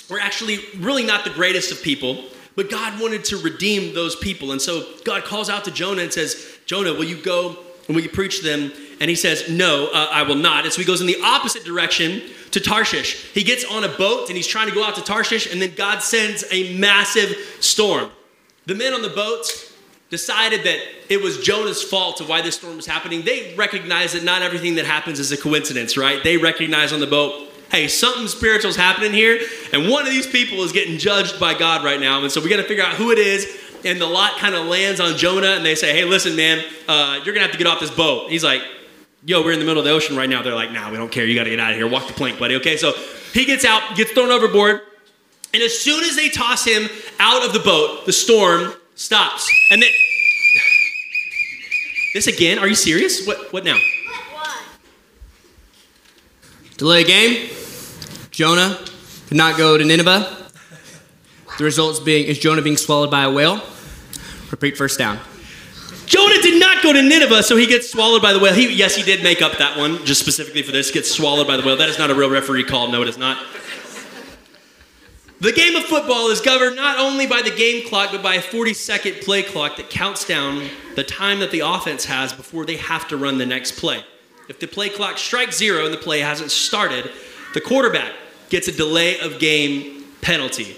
were 0.09 0.19
actually 0.19 0.59
really 0.77 1.03
not 1.03 1.23
the 1.23 1.31
greatest 1.31 1.71
of 1.71 1.81
people, 1.81 2.25
but 2.55 2.69
God 2.69 2.99
wanted 3.01 3.25
to 3.25 3.37
redeem 3.37 3.95
those 3.95 4.15
people. 4.15 4.51
And 4.51 4.61
so 4.61 4.85
God 5.05 5.23
calls 5.23 5.49
out 5.49 5.65
to 5.65 5.71
Jonah 5.71 6.03
and 6.03 6.13
says, 6.13 6.58
Jonah, 6.69 6.93
will 6.93 7.05
you 7.05 7.19
go 7.19 7.57
and 7.88 7.95
will 7.95 8.03
you 8.03 8.09
preach 8.09 8.43
them? 8.43 8.71
And 9.01 9.09
he 9.09 9.15
says, 9.15 9.49
No, 9.49 9.88
uh, 9.91 10.07
I 10.11 10.21
will 10.21 10.35
not. 10.35 10.65
And 10.65 10.71
so 10.71 10.79
he 10.79 10.85
goes 10.85 11.01
in 11.01 11.07
the 11.07 11.19
opposite 11.23 11.63
direction 11.65 12.21
to 12.51 12.59
Tarshish. 12.59 13.25
He 13.33 13.43
gets 13.43 13.65
on 13.65 13.83
a 13.83 13.88
boat 13.88 14.27
and 14.27 14.38
he's 14.38 14.45
trying 14.45 14.69
to 14.69 14.75
go 14.75 14.83
out 14.83 14.93
to 14.93 15.01
Tarshish, 15.01 15.51
and 15.51 15.59
then 15.59 15.73
God 15.73 16.03
sends 16.03 16.43
a 16.51 16.77
massive 16.77 17.35
storm. 17.59 18.11
The 18.67 18.75
men 18.75 18.93
on 18.93 19.01
the 19.01 19.09
boat 19.09 19.47
decided 20.11 20.63
that 20.65 20.77
it 21.09 21.19
was 21.19 21.39
Jonah's 21.39 21.81
fault 21.81 22.17
to 22.17 22.23
why 22.23 22.43
this 22.43 22.57
storm 22.57 22.75
was 22.75 22.85
happening, 22.85 23.23
they 23.23 23.55
recognize 23.55 24.13
that 24.13 24.23
not 24.23 24.43
everything 24.43 24.75
that 24.75 24.85
happens 24.85 25.19
is 25.19 25.31
a 25.31 25.38
coincidence, 25.38 25.97
right? 25.97 26.23
They 26.23 26.38
recognize 26.38 26.93
on 26.93 26.99
the 26.99 27.07
boat, 27.07 27.49
hey, 27.71 27.88
something 27.88 28.27
spiritual 28.27 28.69
is 28.69 28.75
happening 28.75 29.13
here, 29.13 29.39
and 29.73 29.89
one 29.89 30.05
of 30.05 30.11
these 30.11 30.27
people 30.27 30.61
is 30.63 30.71
getting 30.71 30.99
judged 30.99 31.39
by 31.39 31.57
God 31.57 31.83
right 31.83 31.99
now, 31.99 32.21
and 32.21 32.31
so 32.31 32.41
we 32.41 32.49
got 32.49 32.57
to 32.57 32.63
figure 32.63 32.83
out 32.83 32.93
who 32.93 33.09
it 33.09 33.17
is. 33.17 33.68
And 33.86 34.00
the 34.00 34.05
lot 34.05 34.38
kind 34.38 34.55
of 34.55 34.65
lands 34.65 35.00
on 35.00 35.17
Jonah, 35.17 35.51
and 35.51 35.65
they 35.65 35.75
say, 35.75 35.93
hey, 35.93 36.05
listen, 36.05 36.36
man, 36.36 36.63
uh, 36.88 37.21
you're 37.24 37.33
gonna 37.33 37.45
have 37.45 37.53
to 37.53 37.57
get 37.57 37.67
off 37.67 37.79
this 37.79 37.91
boat. 37.91 38.29
he's 38.29 38.43
like, 38.43 38.62
yo, 39.25 39.43
we're 39.43 39.51
in 39.51 39.59
the 39.59 39.65
middle 39.65 39.79
of 39.79 39.86
the 39.86 39.91
ocean 39.91 40.15
right 40.15 40.29
now. 40.29 40.41
They're 40.41 40.55
like, 40.55 40.71
nah, 40.71 40.89
we 40.89 40.98
don't 40.98 41.12
care. 41.12 41.25
You 41.25 41.36
got 41.36 41.43
to 41.43 41.50
get 41.50 41.59
out 41.59 41.71
of 41.71 41.77
here. 41.77 41.88
Walk 41.88 42.07
the 42.07 42.13
plank, 42.13 42.39
buddy. 42.39 42.55
Okay, 42.55 42.77
so 42.77 42.93
he 43.33 43.45
gets 43.45 43.65
out, 43.65 43.95
gets 43.95 44.12
thrown 44.12 44.29
overboard. 44.29 44.81
And 45.53 45.63
as 45.63 45.77
soon 45.77 46.03
as 46.03 46.15
they 46.15 46.29
toss 46.29 46.63
him 46.65 46.88
out 47.19 47.45
of 47.45 47.53
the 47.53 47.59
boat, 47.59 48.05
the 48.05 48.13
storm 48.13 48.74
stops. 48.95 49.51
And 49.71 49.83
this 52.13 52.27
again? 52.27 52.59
Are 52.59 52.67
you 52.67 52.75
serious? 52.75 53.25
What, 53.25 53.51
what 53.51 53.63
now? 53.63 53.77
Delay 56.77 57.03
game. 57.03 57.50
Jonah 58.31 58.79
could 59.27 59.38
not 59.38 59.57
go 59.57 59.77
to 59.77 59.83
Nineveh. 59.83 60.38
The 61.59 61.65
results 61.65 61.99
being 61.99 62.25
is 62.25 62.39
Jonah 62.39 62.61
being 62.61 62.77
swallowed 62.77 63.11
by 63.11 63.23
a 63.23 63.29
whale. 63.29 63.61
Repeat 64.49 64.77
first 64.77 64.97
down. 64.97 65.19
Jonah 66.05 66.41
did 66.41 66.57
not 66.57 66.81
go 66.81 66.93
to 66.93 67.01
Nineveh, 67.01 67.43
so 67.43 67.57
he 67.57 67.67
gets 67.67 67.91
swallowed 67.91 68.21
by 68.21 68.31
the 68.31 68.39
whale. 68.39 68.53
He, 68.53 68.73
yes, 68.73 68.95
he 68.95 69.03
did 69.03 69.23
make 69.23 69.41
up 69.41 69.57
that 69.57 69.77
one, 69.77 70.05
just 70.05 70.21
specifically 70.21 70.61
for 70.63 70.71
this. 70.71 70.89
Gets 70.89 71.11
swallowed 71.11 71.47
by 71.47 71.57
the 71.57 71.63
whale. 71.63 71.75
That 71.75 71.89
is 71.89 71.99
not 71.99 72.11
a 72.11 72.15
real 72.15 72.29
referee 72.29 72.63
call. 72.63 72.87
No, 72.87 73.01
it 73.01 73.09
is 73.09 73.17
not. 73.17 73.45
The 75.41 75.51
game 75.51 75.75
of 75.75 75.83
football 75.83 76.29
is 76.29 76.39
governed 76.39 76.77
not 76.77 76.97
only 76.97 77.27
by 77.27 77.41
the 77.41 77.51
game 77.51 77.85
clock, 77.89 78.11
but 78.13 78.23
by 78.23 78.35
a 78.35 78.41
40 78.41 78.73
second 78.73 79.15
play 79.15 79.43
clock 79.43 79.75
that 79.75 79.89
counts 79.89 80.25
down 80.25 80.65
the 80.95 81.03
time 81.03 81.41
that 81.41 81.51
the 81.51 81.59
offense 81.59 82.05
has 82.05 82.31
before 82.31 82.65
they 82.65 82.77
have 82.77 83.05
to 83.09 83.17
run 83.17 83.37
the 83.37 83.45
next 83.45 83.73
play. 83.73 84.01
If 84.47 84.61
the 84.61 84.67
play 84.67 84.87
clock 84.87 85.17
strikes 85.17 85.57
zero 85.57 85.83
and 85.83 85.93
the 85.93 85.97
play 85.97 86.21
hasn't 86.21 86.51
started, 86.51 87.11
the 87.53 87.59
quarterback 87.59 88.13
gets 88.47 88.69
a 88.69 88.71
delay 88.71 89.19
of 89.19 89.39
game 89.39 90.05
penalty. 90.21 90.77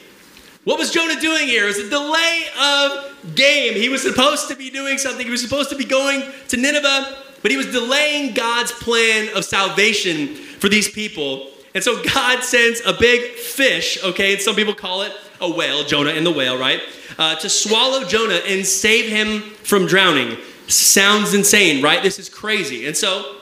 What 0.64 0.78
was 0.78 0.92
Jonah 0.92 1.20
doing 1.20 1.48
here? 1.48 1.64
It 1.64 1.68
was 1.68 1.80
a 1.80 1.90
delay 1.90 2.44
of 2.60 3.36
game. 3.36 3.74
He 3.74 3.90
was 3.90 4.04
supposed 4.04 4.48
to 4.50 4.56
be 4.56 4.70
doing 4.70 5.00
something. 5.00 5.26
He 5.26 5.32
was 5.32 5.42
supposed 5.42 5.72
to 5.72 5.76
be 5.76 5.86
going 5.86 6.24
to 6.50 6.58
Nineveh, 6.58 7.18
but 7.42 7.50
he 7.50 7.58
was 7.58 7.68
delaying 7.68 8.36
God's 8.36 8.72
plan 8.72 9.36
of 9.36 9.44
salvation 9.44 10.36
for 10.36 10.70
these 10.70 10.88
people. 10.88 11.50
And 11.74 11.84
so 11.84 12.04
God 12.04 12.44
sends 12.44 12.80
a 12.86 12.94
big 12.94 13.32
fish, 13.32 14.04
okay, 14.04 14.34
and 14.34 14.42
some 14.42 14.56
people 14.56 14.76
call 14.76 15.02
it 15.02 15.14
a 15.40 15.50
whale, 15.50 15.84
Jonah 15.84 16.12
and 16.12 16.26
the 16.26 16.32
whale, 16.32 16.60
right? 16.60 16.82
Uh, 17.18 17.36
to 17.38 17.50
swallow 17.50 18.04
Jonah 18.06 18.42
and 18.48 18.64
save 18.64 19.10
him 19.10 19.42
from 19.64 19.88
drowning. 19.88 20.38
Sounds 20.68 21.34
insane, 21.34 21.82
right? 21.84 22.04
This 22.04 22.20
is 22.20 22.30
crazy. 22.30 22.86
And 22.86 22.96
so 22.96 23.38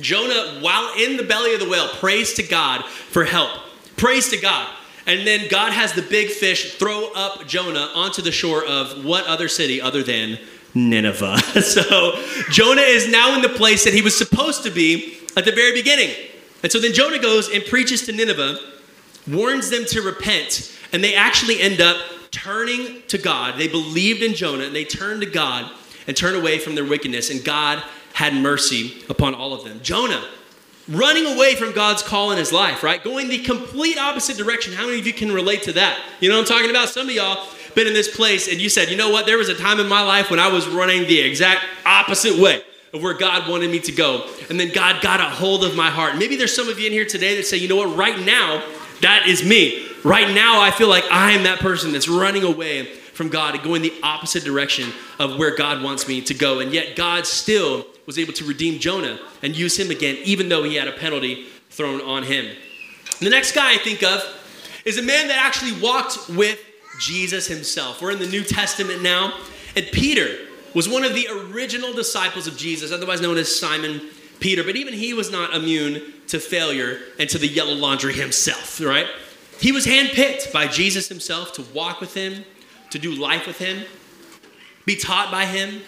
Jonah, 0.00 0.60
while 0.60 0.92
in 0.98 1.16
the 1.16 1.22
belly 1.22 1.54
of 1.54 1.60
the 1.60 1.68
whale, 1.68 1.88
prays 1.88 2.34
to 2.34 2.42
God 2.42 2.84
for 2.84 3.24
help. 3.24 3.50
Prays 3.96 4.28
to 4.30 4.36
God. 4.36 4.74
And 5.08 5.26
then 5.26 5.48
God 5.48 5.72
has 5.72 5.94
the 5.94 6.02
big 6.02 6.28
fish 6.28 6.74
throw 6.74 7.10
up 7.14 7.46
Jonah 7.46 7.90
onto 7.94 8.20
the 8.20 8.30
shore 8.30 8.62
of 8.62 9.06
what 9.06 9.26
other 9.26 9.48
city 9.48 9.80
other 9.80 10.02
than 10.02 10.38
Nineveh? 10.74 11.38
so 11.62 12.22
Jonah 12.50 12.82
is 12.82 13.08
now 13.08 13.34
in 13.34 13.40
the 13.40 13.48
place 13.48 13.84
that 13.84 13.94
he 13.94 14.02
was 14.02 14.16
supposed 14.16 14.64
to 14.64 14.70
be 14.70 15.18
at 15.34 15.46
the 15.46 15.52
very 15.52 15.72
beginning. 15.72 16.14
And 16.62 16.70
so 16.70 16.78
then 16.78 16.92
Jonah 16.92 17.18
goes 17.18 17.48
and 17.48 17.64
preaches 17.64 18.04
to 18.04 18.12
Nineveh, 18.12 18.58
warns 19.26 19.70
them 19.70 19.86
to 19.86 20.02
repent, 20.02 20.76
and 20.92 21.02
they 21.02 21.14
actually 21.14 21.58
end 21.58 21.80
up 21.80 21.96
turning 22.30 23.00
to 23.08 23.16
God. 23.16 23.58
They 23.58 23.68
believed 23.68 24.22
in 24.22 24.34
Jonah 24.34 24.64
and 24.64 24.76
they 24.76 24.84
turned 24.84 25.22
to 25.22 25.30
God 25.30 25.72
and 26.06 26.14
turned 26.14 26.36
away 26.36 26.58
from 26.58 26.74
their 26.74 26.84
wickedness, 26.84 27.30
and 27.30 27.42
God 27.42 27.82
had 28.12 28.34
mercy 28.34 29.04
upon 29.08 29.34
all 29.34 29.54
of 29.54 29.64
them. 29.64 29.80
Jonah 29.82 30.22
running 30.88 31.26
away 31.26 31.54
from 31.54 31.72
God's 31.72 32.02
call 32.02 32.32
in 32.32 32.38
his 32.38 32.52
life, 32.52 32.82
right? 32.82 33.02
Going 33.02 33.28
the 33.28 33.38
complete 33.38 33.98
opposite 33.98 34.36
direction. 34.36 34.72
How 34.72 34.86
many 34.86 34.98
of 34.98 35.06
you 35.06 35.12
can 35.12 35.32
relate 35.32 35.62
to 35.64 35.72
that? 35.74 35.98
You 36.20 36.28
know 36.28 36.36
what 36.36 36.50
I'm 36.50 36.56
talking 36.56 36.70
about? 36.70 36.88
Some 36.88 37.08
of 37.08 37.14
y'all 37.14 37.46
been 37.74 37.86
in 37.86 37.94
this 37.94 38.14
place 38.14 38.48
and 38.48 38.60
you 38.60 38.68
said, 38.68 38.88
you 38.88 38.96
know 38.96 39.10
what? 39.10 39.26
There 39.26 39.38
was 39.38 39.48
a 39.48 39.54
time 39.54 39.80
in 39.80 39.88
my 39.88 40.02
life 40.02 40.30
when 40.30 40.40
I 40.40 40.48
was 40.48 40.66
running 40.66 41.06
the 41.06 41.20
exact 41.20 41.64
opposite 41.84 42.38
way 42.38 42.62
of 42.92 43.02
where 43.02 43.14
God 43.14 43.48
wanted 43.48 43.70
me 43.70 43.80
to 43.80 43.92
go. 43.92 44.26
And 44.48 44.58
then 44.58 44.72
God 44.72 45.02
got 45.02 45.20
a 45.20 45.24
hold 45.24 45.62
of 45.64 45.76
my 45.76 45.90
heart. 45.90 46.16
Maybe 46.16 46.36
there's 46.36 46.56
some 46.56 46.68
of 46.68 46.78
you 46.78 46.86
in 46.86 46.92
here 46.92 47.04
today 47.04 47.36
that 47.36 47.46
say, 47.46 47.58
you 47.58 47.68
know 47.68 47.76
what? 47.76 47.96
Right 47.96 48.18
now, 48.24 48.64
that 49.02 49.26
is 49.26 49.44
me. 49.44 49.86
Right 50.04 50.34
now, 50.34 50.60
I 50.60 50.70
feel 50.70 50.88
like 50.88 51.04
I 51.10 51.32
am 51.32 51.42
that 51.42 51.58
person 51.58 51.92
that's 51.92 52.08
running 52.08 52.44
away 52.44 52.86
from 52.86 53.28
God 53.28 53.54
and 53.54 53.62
going 53.62 53.82
the 53.82 53.92
opposite 54.02 54.44
direction 54.44 54.90
of 55.18 55.38
where 55.38 55.54
God 55.54 55.82
wants 55.82 56.08
me 56.08 56.22
to 56.22 56.34
go. 56.34 56.60
And 56.60 56.72
yet, 56.72 56.96
God 56.96 57.26
still 57.26 57.84
was 58.08 58.18
able 58.18 58.32
to 58.32 58.44
redeem 58.46 58.80
Jonah 58.80 59.20
and 59.42 59.54
use 59.54 59.78
him 59.78 59.90
again, 59.90 60.16
even 60.24 60.48
though 60.48 60.62
he 60.62 60.76
had 60.76 60.88
a 60.88 60.92
penalty 60.92 61.44
thrown 61.68 62.00
on 62.00 62.22
him. 62.22 62.48
The 63.20 63.28
next 63.28 63.52
guy 63.52 63.74
I 63.74 63.76
think 63.76 64.02
of 64.02 64.24
is 64.86 64.96
a 64.96 65.02
man 65.02 65.28
that 65.28 65.36
actually 65.36 65.78
walked 65.78 66.30
with 66.30 66.58
Jesus 66.98 67.46
himself. 67.46 68.00
We're 68.00 68.12
in 68.12 68.18
the 68.18 68.26
New 68.26 68.44
Testament 68.44 69.02
now, 69.02 69.34
and 69.76 69.84
Peter 69.92 70.38
was 70.74 70.88
one 70.88 71.04
of 71.04 71.12
the 71.12 71.28
original 71.52 71.92
disciples 71.92 72.46
of 72.46 72.56
Jesus, 72.56 72.92
otherwise 72.92 73.20
known 73.20 73.36
as 73.36 73.54
Simon 73.54 74.00
Peter. 74.40 74.64
But 74.64 74.76
even 74.76 74.94
he 74.94 75.12
was 75.12 75.30
not 75.30 75.54
immune 75.54 76.14
to 76.28 76.40
failure 76.40 77.00
and 77.18 77.28
to 77.28 77.36
the 77.36 77.46
yellow 77.46 77.74
laundry 77.74 78.14
himself, 78.14 78.80
right? 78.80 79.06
He 79.60 79.70
was 79.70 79.84
handpicked 79.84 80.50
by 80.50 80.66
Jesus 80.66 81.08
himself 81.08 81.52
to 81.54 81.62
walk 81.74 82.00
with 82.00 82.14
him, 82.14 82.46
to 82.88 82.98
do 82.98 83.12
life 83.12 83.46
with 83.46 83.58
him, 83.58 83.84
be 84.86 84.96
taught 84.96 85.30
by 85.30 85.44
him, 85.44 85.82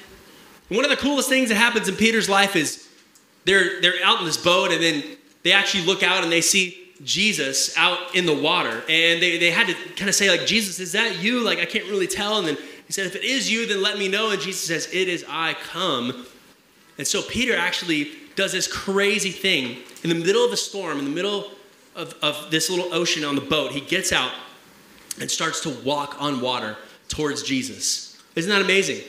one 0.70 0.84
of 0.84 0.90
the 0.90 0.96
coolest 0.96 1.28
things 1.28 1.48
that 1.48 1.56
happens 1.56 1.88
in 1.88 1.96
Peter's 1.96 2.28
life 2.28 2.56
is 2.56 2.88
they're, 3.44 3.80
they're 3.80 4.02
out 4.04 4.20
in 4.20 4.26
this 4.26 4.36
boat 4.36 4.70
and 4.70 4.82
then 4.82 5.02
they 5.42 5.52
actually 5.52 5.84
look 5.84 6.02
out 6.02 6.22
and 6.22 6.30
they 6.30 6.40
see 6.40 6.92
Jesus 7.02 7.76
out 7.76 8.14
in 8.14 8.26
the 8.26 8.34
water. 8.34 8.82
And 8.88 9.22
they, 9.22 9.38
they 9.38 9.50
had 9.50 9.66
to 9.66 9.74
kind 9.96 10.08
of 10.08 10.14
say, 10.14 10.30
like, 10.30 10.46
Jesus, 10.46 10.78
is 10.78 10.92
that 10.92 11.22
you? 11.22 11.40
Like, 11.40 11.58
I 11.58 11.64
can't 11.64 11.86
really 11.86 12.06
tell. 12.06 12.38
And 12.38 12.46
then 12.46 12.56
he 12.86 12.92
said, 12.92 13.06
if 13.06 13.16
it 13.16 13.24
is 13.24 13.50
you, 13.50 13.66
then 13.66 13.82
let 13.82 13.98
me 13.98 14.08
know. 14.08 14.30
And 14.30 14.40
Jesus 14.40 14.66
says, 14.66 14.88
it 14.92 15.08
is 15.08 15.24
I 15.28 15.54
come. 15.54 16.26
And 16.98 17.06
so 17.06 17.22
Peter 17.22 17.56
actually 17.56 18.10
does 18.36 18.52
this 18.52 18.66
crazy 18.66 19.30
thing 19.30 19.78
in 20.04 20.10
the 20.10 20.14
middle 20.14 20.44
of 20.44 20.52
a 20.52 20.56
storm, 20.56 20.98
in 20.98 21.04
the 21.04 21.10
middle 21.10 21.50
of, 21.96 22.14
of 22.22 22.50
this 22.50 22.70
little 22.70 22.92
ocean 22.94 23.24
on 23.24 23.34
the 23.34 23.40
boat. 23.40 23.72
He 23.72 23.80
gets 23.80 24.12
out 24.12 24.32
and 25.20 25.30
starts 25.30 25.60
to 25.60 25.70
walk 25.84 26.16
on 26.20 26.40
water 26.40 26.76
towards 27.08 27.42
Jesus. 27.42 28.22
Isn't 28.36 28.50
that 28.50 28.62
amazing? 28.62 29.02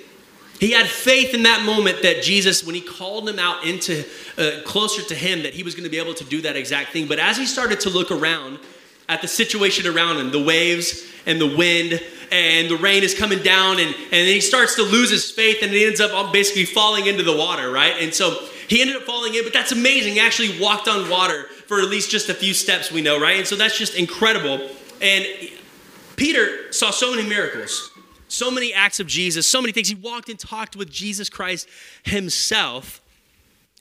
He 0.61 0.73
had 0.73 0.85
faith 0.85 1.33
in 1.33 1.41
that 1.43 1.65
moment 1.65 2.03
that 2.03 2.21
Jesus, 2.21 2.63
when 2.63 2.75
he 2.75 2.81
called 2.81 3.27
him 3.27 3.39
out 3.39 3.65
into 3.65 4.05
uh, 4.37 4.61
closer 4.63 5.01
to 5.01 5.15
him, 5.15 5.41
that 5.41 5.55
he 5.55 5.63
was 5.63 5.73
going 5.73 5.85
to 5.85 5.89
be 5.89 5.97
able 5.97 6.13
to 6.13 6.23
do 6.23 6.39
that 6.41 6.55
exact 6.55 6.91
thing. 6.91 7.07
But 7.07 7.17
as 7.17 7.35
he 7.35 7.47
started 7.47 7.79
to 7.79 7.89
look 7.89 8.11
around 8.11 8.59
at 9.09 9.23
the 9.23 9.27
situation 9.27 9.87
around 9.87 10.17
him, 10.17 10.29
the 10.29 10.43
waves 10.43 11.03
and 11.25 11.41
the 11.41 11.57
wind 11.57 11.99
and 12.31 12.69
the 12.69 12.77
rain 12.77 13.01
is 13.01 13.15
coming 13.15 13.39
down, 13.39 13.79
and, 13.79 13.95
and 14.11 14.27
he 14.27 14.39
starts 14.39 14.75
to 14.75 14.83
lose 14.83 15.09
his 15.09 15.31
faith 15.31 15.63
and 15.63 15.71
he 15.71 15.83
ends 15.83 15.99
up 15.99 16.31
basically 16.31 16.65
falling 16.65 17.07
into 17.07 17.23
the 17.23 17.35
water, 17.35 17.71
right? 17.71 17.95
And 17.99 18.13
so 18.13 18.37
he 18.67 18.81
ended 18.81 18.97
up 18.97 19.01
falling 19.01 19.33
in, 19.33 19.43
but 19.43 19.53
that's 19.53 19.71
amazing. 19.71 20.13
He 20.13 20.19
actually 20.19 20.61
walked 20.61 20.87
on 20.87 21.09
water 21.09 21.45
for 21.65 21.79
at 21.79 21.89
least 21.89 22.11
just 22.11 22.29
a 22.29 22.35
few 22.35 22.53
steps, 22.53 22.91
we 22.91 23.01
know, 23.01 23.19
right? 23.19 23.37
And 23.37 23.47
so 23.47 23.55
that's 23.55 23.79
just 23.79 23.95
incredible. 23.95 24.69
And 25.01 25.25
Peter 26.17 26.71
saw 26.71 26.91
so 26.91 27.15
many 27.15 27.27
miracles 27.27 27.90
so 28.31 28.49
many 28.49 28.73
acts 28.73 28.99
of 28.99 29.07
Jesus, 29.07 29.45
so 29.45 29.61
many 29.61 29.73
things. 29.73 29.89
He 29.89 29.95
walked 29.95 30.29
and 30.29 30.39
talked 30.39 30.75
with 30.75 30.89
Jesus 30.89 31.29
Christ 31.29 31.67
himself. 32.03 33.01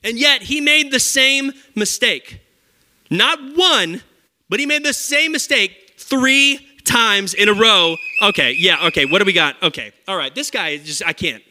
And 0.02 0.18
yet 0.18 0.42
he 0.42 0.60
made 0.60 0.90
the 0.90 1.00
same 1.00 1.52
mistake. 1.74 2.40
Not 3.10 3.38
one, 3.56 4.02
but 4.48 4.58
he 4.60 4.66
made 4.66 4.84
the 4.84 4.92
same 4.92 5.32
mistake 5.32 5.94
three 5.96 6.66
times 6.84 7.34
in 7.34 7.48
a 7.48 7.54
row. 7.54 7.96
Okay, 8.22 8.52
yeah, 8.52 8.86
okay, 8.86 9.04
what 9.04 9.18
do 9.20 9.24
we 9.24 9.32
got? 9.32 9.62
Okay, 9.62 9.92
all 10.08 10.16
right, 10.16 10.34
this 10.34 10.50
guy 10.50 10.76
just, 10.78 11.04
I 11.04 11.12
can't. 11.12 11.42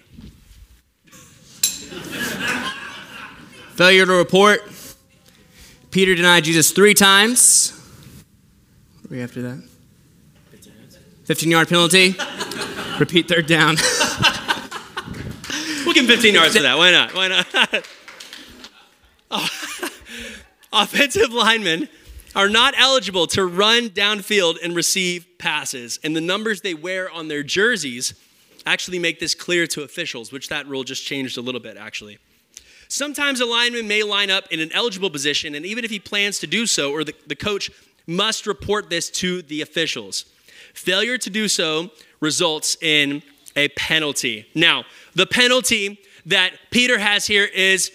Failure 3.76 4.06
to 4.06 4.12
report. 4.12 4.62
Peter 5.92 6.14
denied 6.16 6.44
Jesus 6.44 6.72
three 6.72 6.94
times. 6.94 7.72
What 9.02 9.12
are 9.12 9.16
we 9.16 9.22
after 9.22 9.42
that? 9.44 9.64
15 11.30 11.52
yard 11.52 11.70
penalty. 11.70 12.15
Repeat 13.00 13.28
third 13.28 13.46
down. 13.46 13.76
we'll 15.86 15.94
give 15.94 16.06
him 16.06 16.08
15 16.08 16.34
yards 16.34 16.56
for 16.56 16.63
that. 16.63 16.76
Why 16.76 16.89
not? 16.89 17.13
Why 17.13 17.28
not? 17.28 17.46
oh. 19.30 19.48
Offensive 20.74 21.32
linemen 21.32 21.88
are 22.36 22.50
not 22.50 22.74
eligible 22.76 23.28
to 23.28 23.46
run 23.46 23.89
downfield 23.89 24.56
and 24.63 24.76
receive 24.76 25.28
passes. 25.38 26.00
And 26.04 26.15
the 26.15 26.22
numbers 26.22 26.62
they 26.62 26.74
wear 26.74 27.12
on 27.12 27.28
their 27.28 27.44
jerseys 27.44 28.15
actually 28.65 28.98
make 28.98 29.20
this 29.20 29.36
clear 29.36 29.68
to 29.68 29.84
officials, 29.84 30.32
which 30.32 30.50
that 30.50 30.68
rule 30.68 30.84
just 30.84 31.06
changed 31.06 31.38
a 31.38 31.42
little 31.42 31.62
bit, 31.62 31.78
actually. 31.78 32.18
Sometimes 32.88 33.39
a 33.39 33.46
lineman 33.46 33.88
may 33.88 34.02
line 34.02 34.32
up 34.32 34.52
in 34.52 34.60
an 34.60 34.72
eligible 34.74 35.12
position, 35.12 35.54
and 35.54 35.63
even 35.63 35.86
if 35.86 35.92
he 35.92 36.00
plans 36.00 36.39
to 36.39 36.48
do 36.48 36.65
so, 36.65 36.92
or 36.92 37.04
the, 37.04 37.13
the 37.28 37.36
coach 37.36 37.70
must 38.08 38.48
report 38.48 38.89
this 38.89 39.12
to 39.12 39.44
the 39.44 39.62
officials. 39.62 40.26
Failure 40.80 41.18
to 41.18 41.30
do 41.30 41.50
so 41.50 41.92
results 42.22 42.78
in 42.82 43.22
a 43.58 43.68
penalty. 43.68 44.48
Now, 44.56 44.86
the 45.13 45.26
penalty 45.26 46.00
that 46.26 46.54
Peter 46.72 46.98
has 46.98 47.28
here 47.28 47.44
is 47.44 47.92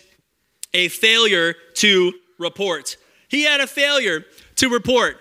a 0.75 0.88
failure 0.88 1.55
to 1.77 2.12
report. 2.38 2.99
He 3.29 3.44
had 3.44 3.62
a 3.62 3.66
failure 3.66 4.27
to 4.57 4.68
report 4.68 5.16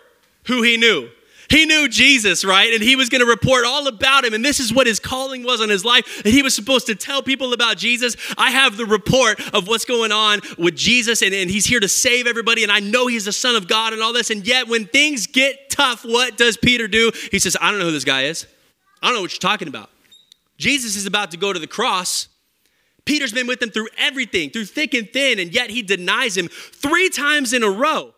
who 0.47 0.62
he 0.62 0.76
knew. 0.76 1.08
He 1.49 1.65
knew 1.65 1.88
Jesus, 1.88 2.45
right? 2.45 2.73
And 2.73 2.82
he 2.82 2.95
was 2.95 3.10
going 3.10 3.21
to 3.21 3.27
report 3.27 3.65
all 3.65 3.88
about 3.88 4.25
him. 4.25 4.34
And 4.34 4.43
this 4.43 4.60
is 4.60 4.73
what 4.73 4.88
his 4.88 4.99
calling 4.99 5.43
was 5.43 5.62
on 5.62 5.69
his 5.69 5.84
life. 5.84 6.21
And 6.23 6.34
he 6.34 6.41
was 6.41 6.56
supposed 6.56 6.88
to 6.88 6.95
tell 6.95 7.21
people 7.21 7.53
about 7.53 7.77
Jesus. 7.77 8.15
I 8.38 8.51
have 8.51 8.77
the 8.77 8.86
report 8.86 9.39
of 9.53 9.67
what's 9.67 9.86
going 9.86 10.12
on 10.12 10.41
with 10.58 10.75
Jesus, 10.75 11.21
and, 11.21 11.34
and 11.34 11.49
he's 11.49 11.65
here 11.65 11.79
to 11.79 11.88
save 11.88 12.27
everybody. 12.27 12.63
And 12.63 12.71
I 12.71 12.79
know 12.79 13.08
he's 13.08 13.25
the 13.25 13.32
Son 13.34 13.56
of 13.56 13.67
God 13.67 13.93
and 13.93 14.01
all 14.01 14.13
this. 14.13 14.29
And 14.29 14.45
yet, 14.47 14.67
when 14.67 14.86
things 14.86 15.27
get 15.27 15.69
tough, 15.69 16.03
what 16.03 16.38
does 16.38 16.58
Peter 16.58 16.88
do? 16.88 17.12
He 17.32 17.39
says, 17.39 17.58
I 17.60 17.69
don't 17.69 17.79
know 17.79 17.86
who 17.86 17.91
this 17.91 18.06
guy 18.06 18.23
is. 18.23 18.47
I 19.01 19.08
don't 19.08 19.15
know 19.15 19.21
what 19.21 19.34
you're 19.34 19.39
talking 19.39 19.67
about. 19.67 19.89
Jesus 20.58 20.95
is 20.95 21.06
about 21.06 21.32
to 21.32 21.38
go 21.38 21.51
to 21.51 21.60
the 21.60 21.67
cross. 21.67 22.29
Peter's 23.06 23.34
been 23.34 23.47
with 23.47 23.62
him 23.62 23.69
through 23.69 23.89
everything, 23.97 24.49
through 24.49 24.65
thick 24.65 24.93
and 24.93 25.12
thin, 25.12 25.39
and 25.39 25.53
yet 25.53 25.69
he 25.69 25.82
denies 25.82 26.38
him 26.38 26.47
three 26.47 27.10
times 27.10 27.51
in 27.51 27.63
a 27.63 27.69
row. 27.69 28.13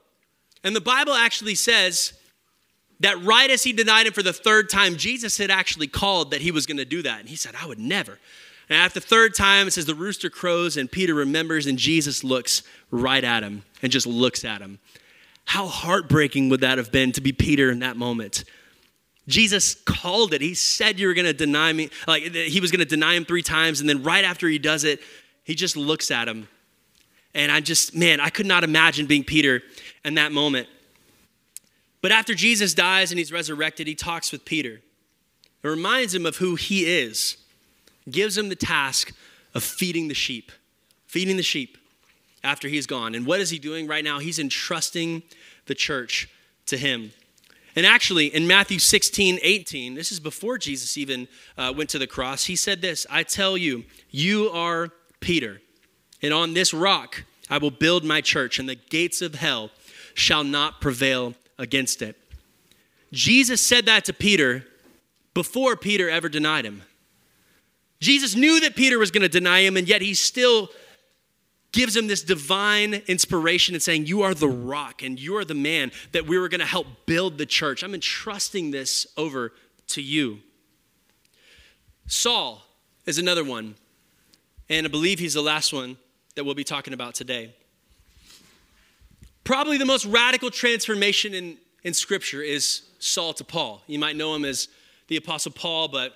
And 0.63 0.75
the 0.75 0.81
Bible 0.81 1.13
actually 1.13 1.55
says 1.55 2.13
that 3.01 3.21
right 3.23 3.49
as 3.49 3.63
he 3.63 3.73
denied 3.73 4.07
him 4.07 4.13
for 4.13 4.23
the 4.23 4.33
third 4.33 4.69
time, 4.69 4.95
Jesus 4.95 5.37
had 5.37 5.51
actually 5.51 5.87
called 5.87 6.31
that 6.31 6.41
he 6.41 6.51
was 6.51 6.65
going 6.65 6.77
to 6.77 6.85
do 6.85 7.01
that. 7.01 7.19
And 7.19 7.29
he 7.29 7.35
said, 7.35 7.53
I 7.61 7.65
would 7.65 7.79
never. 7.79 8.19
And 8.69 8.77
after 8.77 8.99
the 8.99 9.05
third 9.05 9.35
time, 9.35 9.67
it 9.67 9.71
says 9.71 9.85
the 9.85 9.93
rooster 9.93 10.29
crows 10.29 10.77
and 10.77 10.91
Peter 10.91 11.13
remembers, 11.13 11.67
and 11.67 11.77
Jesus 11.77 12.23
looks 12.23 12.63
right 12.89 13.23
at 13.23 13.43
him 13.43 13.63
and 13.81 13.91
just 13.91 14.07
looks 14.07 14.43
at 14.43 14.61
him. 14.61 14.79
How 15.45 15.67
heartbreaking 15.67 16.49
would 16.49 16.61
that 16.61 16.77
have 16.77 16.91
been 16.91 17.11
to 17.11 17.21
be 17.21 17.31
Peter 17.31 17.69
in 17.69 17.79
that 17.79 17.97
moment? 17.97 18.43
Jesus 19.27 19.75
called 19.75 20.33
it. 20.33 20.41
He 20.41 20.53
said 20.53 20.99
you 20.99 21.07
were 21.07 21.13
going 21.13 21.25
to 21.25 21.33
deny 21.33 21.73
me, 21.73 21.89
like 22.07 22.23
he 22.23 22.59
was 22.59 22.71
going 22.71 22.79
to 22.79 22.85
deny 22.85 23.15
him 23.15 23.25
three 23.25 23.41
times. 23.41 23.79
And 23.79 23.89
then 23.89 24.03
right 24.03 24.23
after 24.23 24.47
he 24.47 24.57
does 24.57 24.83
it, 24.83 25.01
he 25.43 25.53
just 25.53 25.77
looks 25.77 26.09
at 26.09 26.27
him. 26.27 26.47
And 27.33 27.51
I 27.51 27.59
just, 27.59 27.95
man, 27.95 28.19
I 28.19 28.29
could 28.29 28.45
not 28.45 28.63
imagine 28.63 29.05
being 29.05 29.23
Peter 29.23 29.61
in 30.03 30.15
that 30.15 30.31
moment. 30.31 30.67
But 32.05 32.11
after 32.11 32.35
Jesus 32.35 32.75
dies 32.75 33.11
and 33.11 33.17
he's 33.17 33.31
resurrected, 33.31 33.87
he 33.87 33.95
talks 33.95 34.31
with 34.31 34.45
Peter. 34.45 34.79
It 35.63 35.67
reminds 35.67 36.13
him 36.13 36.27
of 36.27 36.37
who 36.37 36.53
he 36.53 36.85
is, 36.85 37.35
gives 38.07 38.37
him 38.37 38.49
the 38.49 38.55
task 38.55 39.11
of 39.55 39.63
feeding 39.63 40.07
the 40.07 40.13
sheep, 40.13 40.51
feeding 41.07 41.35
the 41.35 41.41
sheep 41.41 41.79
after 42.43 42.67
he's 42.67 42.85
gone. 42.85 43.15
And 43.15 43.25
what 43.25 43.39
is 43.39 43.49
he 43.49 43.57
doing 43.57 43.87
right 43.87 44.03
now? 44.03 44.19
He's 44.19 44.37
entrusting 44.37 45.23
the 45.65 45.73
church 45.73 46.29
to 46.67 46.77
him. 46.77 47.11
And 47.75 47.87
actually, 47.87 48.27
in 48.27 48.45
Matthew 48.45 48.77
16, 48.77 49.39
18, 49.41 49.95
this 49.95 50.11
is 50.11 50.19
before 50.19 50.59
Jesus 50.59 50.99
even 50.99 51.27
uh, 51.57 51.73
went 51.75 51.89
to 51.89 51.97
the 51.97 52.05
cross, 52.05 52.45
he 52.45 52.55
said 52.55 52.83
this 52.83 53.07
I 53.09 53.23
tell 53.23 53.57
you, 53.57 53.83
you 54.11 54.51
are 54.51 54.91
Peter, 55.21 55.59
and 56.21 56.35
on 56.35 56.53
this 56.53 56.71
rock 56.71 57.23
I 57.49 57.57
will 57.57 57.71
build 57.71 58.03
my 58.03 58.21
church, 58.21 58.59
and 58.59 58.69
the 58.69 58.75
gates 58.75 59.23
of 59.23 59.33
hell 59.33 59.71
shall 60.13 60.43
not 60.43 60.79
prevail 60.79 61.33
against 61.57 62.01
it. 62.01 62.17
Jesus 63.11 63.61
said 63.61 63.85
that 63.85 64.05
to 64.05 64.13
Peter 64.13 64.65
before 65.33 65.75
Peter 65.75 66.09
ever 66.09 66.29
denied 66.29 66.65
him. 66.65 66.81
Jesus 67.99 68.35
knew 68.35 68.59
that 68.61 68.75
Peter 68.75 68.99
was 68.99 69.11
going 69.11 69.21
to 69.21 69.29
deny 69.29 69.61
him, 69.61 69.77
and 69.77 69.87
yet 69.87 70.01
he 70.01 70.13
still 70.13 70.69
gives 71.71 71.95
him 71.95 72.07
this 72.07 72.23
divine 72.23 73.01
inspiration 73.07 73.75
and 73.75 73.81
saying, 73.81 74.05
You 74.05 74.23
are 74.23 74.33
the 74.33 74.47
rock 74.47 75.03
and 75.03 75.19
you 75.19 75.35
are 75.37 75.45
the 75.45 75.53
man 75.53 75.91
that 76.13 76.25
we 76.25 76.37
were 76.37 76.49
going 76.49 76.59
to 76.61 76.65
help 76.65 76.87
build 77.05 77.37
the 77.37 77.45
church. 77.45 77.83
I'm 77.83 77.93
entrusting 77.93 78.71
this 78.71 79.05
over 79.17 79.51
to 79.87 80.01
you. 80.01 80.39
Saul 82.07 82.63
is 83.05 83.17
another 83.17 83.43
one, 83.43 83.75
and 84.69 84.85
I 84.85 84.89
believe 84.89 85.19
he's 85.19 85.33
the 85.33 85.41
last 85.41 85.73
one 85.73 85.97
that 86.35 86.43
we'll 86.43 86.55
be 86.55 86.63
talking 86.63 86.93
about 86.93 87.15
today. 87.15 87.53
Probably 89.45 89.77
the 89.77 89.85
most 89.85 90.05
radical 90.07 90.49
transformation 90.49 91.35
in, 91.35 91.57
in 91.83 91.93
Scripture 91.93 92.41
is 92.41 92.81
Saul 92.97 93.31
to 93.33 93.43
Paul. 93.43 93.83
You 93.85 93.99
might 93.99 94.15
know 94.15 94.33
him 94.33 94.43
as 94.43 94.67
the 95.07 95.17
Apostle 95.17 95.51
Paul, 95.51 95.87
but 95.87 96.13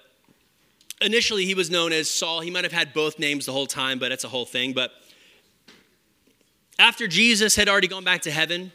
initially 0.99 1.45
he 1.45 1.53
was 1.53 1.69
known 1.69 1.93
as 1.93 2.09
Saul. 2.09 2.39
He 2.41 2.49
might 2.49 2.63
have 2.63 2.73
had 2.73 2.91
both 2.91 3.19
names 3.19 3.45
the 3.45 3.51
whole 3.51 3.67
time, 3.67 3.99
but 3.99 4.09
that's 4.09 4.23
a 4.23 4.29
whole 4.29 4.47
thing. 4.47 4.73
But 4.73 4.91
after 6.79 7.07
Jesus 7.07 7.55
had 7.55 7.69
already 7.69 7.87
gone 7.87 8.03
back 8.03 8.23
to 8.23 8.31
heaven, 8.31 8.71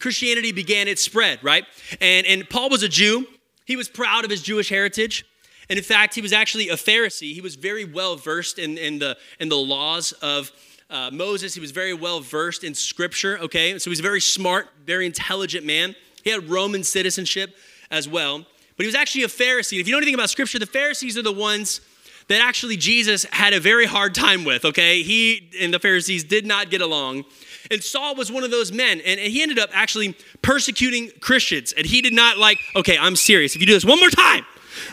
Christianity 0.00 0.50
began 0.50 0.88
its 0.88 1.02
spread, 1.02 1.38
right? 1.44 1.64
And, 2.00 2.26
and 2.26 2.50
Paul 2.50 2.70
was 2.70 2.82
a 2.82 2.88
Jew. 2.88 3.24
He 3.66 3.76
was 3.76 3.88
proud 3.88 4.24
of 4.24 4.32
his 4.32 4.42
Jewish 4.42 4.68
heritage. 4.68 5.24
And 5.70 5.78
in 5.78 5.84
fact, 5.84 6.16
he 6.16 6.20
was 6.20 6.32
actually 6.32 6.70
a 6.70 6.74
Pharisee. 6.76 7.34
He 7.34 7.40
was 7.40 7.54
very 7.54 7.84
well 7.84 8.16
versed 8.16 8.58
in, 8.58 8.78
in, 8.78 8.98
the, 8.98 9.16
in 9.38 9.48
the 9.48 9.56
laws 9.56 10.10
of 10.10 10.50
uh, 10.90 11.10
Moses. 11.12 11.54
He 11.54 11.60
was 11.60 11.70
very 11.70 11.94
well 11.94 12.20
versed 12.20 12.64
in 12.64 12.74
scripture, 12.74 13.38
okay? 13.38 13.78
So 13.78 13.90
he's 13.90 14.00
a 14.00 14.02
very 14.02 14.20
smart, 14.20 14.68
very 14.84 15.06
intelligent 15.06 15.66
man. 15.66 15.94
He 16.22 16.30
had 16.30 16.48
Roman 16.48 16.84
citizenship 16.84 17.56
as 17.90 18.08
well. 18.08 18.38
But 18.38 18.84
he 18.84 18.86
was 18.86 18.94
actually 18.94 19.24
a 19.24 19.28
Pharisee. 19.28 19.80
If 19.80 19.86
you 19.86 19.92
know 19.92 19.98
anything 19.98 20.14
about 20.14 20.30
scripture, 20.30 20.58
the 20.58 20.66
Pharisees 20.66 21.16
are 21.16 21.22
the 21.22 21.32
ones 21.32 21.80
that 22.28 22.40
actually 22.40 22.76
Jesus 22.76 23.24
had 23.30 23.52
a 23.52 23.60
very 23.60 23.86
hard 23.86 24.14
time 24.14 24.44
with, 24.44 24.64
okay? 24.64 25.02
He 25.02 25.48
and 25.60 25.72
the 25.72 25.78
Pharisees 25.78 26.24
did 26.24 26.44
not 26.44 26.70
get 26.70 26.80
along. 26.80 27.24
And 27.70 27.82
Saul 27.82 28.14
was 28.16 28.30
one 28.30 28.44
of 28.44 28.50
those 28.50 28.72
men, 28.72 29.00
and, 29.00 29.20
and 29.20 29.32
he 29.32 29.42
ended 29.42 29.58
up 29.58 29.70
actually 29.72 30.16
persecuting 30.42 31.10
Christians. 31.20 31.72
And 31.72 31.86
he 31.86 32.02
did 32.02 32.12
not 32.12 32.36
like, 32.36 32.58
okay, 32.74 32.98
I'm 32.98 33.16
serious. 33.16 33.54
If 33.54 33.60
you 33.60 33.66
do 33.66 33.72
this 33.72 33.84
one 33.84 33.98
more 34.00 34.10
time, 34.10 34.44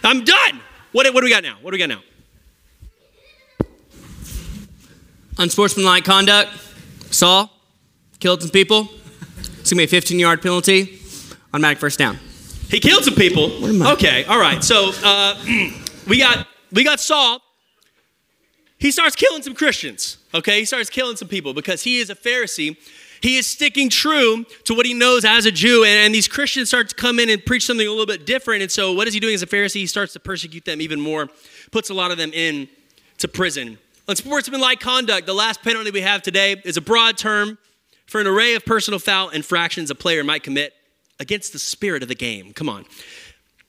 I'm 0.03 0.23
done. 0.23 0.62
What, 0.91 1.12
what 1.13 1.21
do 1.21 1.25
we 1.25 1.32
got 1.32 1.43
now? 1.43 1.58
What 1.62 1.71
do 1.71 1.75
we 1.75 1.79
got 1.79 1.89
now? 1.89 2.01
Unsportsmanlike 5.43 6.06
conduct. 6.06 6.51
Saul 7.13 7.51
killed 8.21 8.41
some 8.41 8.49
people. 8.49 8.88
It's 9.60 9.69
gonna 9.69 9.82
be 9.82 9.84
a 9.84 9.88
15 9.88 10.17
yard 10.17 10.41
penalty. 10.41 11.01
Automatic 11.53 11.79
first 11.79 11.99
down. 11.99 12.17
He 12.69 12.79
killed 12.79 13.03
some 13.03 13.15
people. 13.15 13.51
Okay, 13.89 14.23
all 14.23 14.39
right. 14.39 14.63
So 14.63 14.93
uh, 15.03 15.36
we 16.08 16.19
got 16.19 16.47
we 16.71 16.86
got 16.86 17.01
Saul. 17.01 17.41
He 18.77 18.89
starts 18.89 19.17
killing 19.17 19.43
some 19.43 19.53
Christians. 19.53 20.17
Okay, 20.34 20.60
he 20.60 20.65
starts 20.65 20.89
killing 20.89 21.17
some 21.17 21.27
people 21.27 21.53
because 21.53 21.84
he 21.84 21.99
is 21.99 22.10
a 22.10 22.15
Pharisee. 22.15 22.77
He 23.19 23.36
is 23.36 23.45
sticking 23.45 23.89
true 23.89 24.45
to 24.63 24.73
what 24.73 24.86
he 24.86 24.93
knows 24.93 25.25
as 25.25 25.45
a 25.45 25.51
Jew, 25.51 25.84
and, 25.84 26.06
and 26.06 26.15
these 26.15 26.29
Christians 26.29 26.69
start 26.69 26.88
to 26.88 26.95
come 26.95 27.19
in 27.19 27.29
and 27.29 27.45
preach 27.45 27.65
something 27.65 27.86
a 27.86 27.89
little 27.89 28.06
bit 28.06 28.25
different. 28.25 28.62
And 28.62 28.71
so, 28.71 28.93
what 28.93 29.10
is 29.10 29.13
he 29.13 29.19
doing 29.19 29.34
as 29.34 29.41
a 29.41 29.47
Pharisee? 29.47 29.82
He 29.82 29.88
starts 29.88 30.13
to 30.13 30.21
persecute 30.21 30.63
them 30.63 30.79
even 30.79 31.01
more, 31.01 31.27
puts 31.69 31.89
a 31.89 31.93
lot 31.93 32.12
of 32.12 32.17
them 32.17 32.32
in 32.32 32.69
to 33.17 33.27
prison. 33.27 33.77
Unsportsmanlike 34.07 34.81
conduct, 34.81 35.25
the 35.25 35.33
last 35.33 35.61
penalty 35.61 35.89
we 35.89 36.01
have 36.01 36.21
today, 36.21 36.61
is 36.65 36.75
a 36.75 36.81
broad 36.81 37.17
term 37.17 37.57
for 38.05 38.19
an 38.19 38.27
array 38.27 38.53
of 38.53 38.65
personal 38.65 38.99
foul 38.99 39.29
infractions 39.29 39.89
a 39.89 39.95
player 39.95 40.25
might 40.25 40.43
commit 40.43 40.73
against 41.21 41.53
the 41.53 41.59
spirit 41.59 42.03
of 42.03 42.09
the 42.09 42.15
game. 42.15 42.51
Come 42.51 42.67
on. 42.67 42.85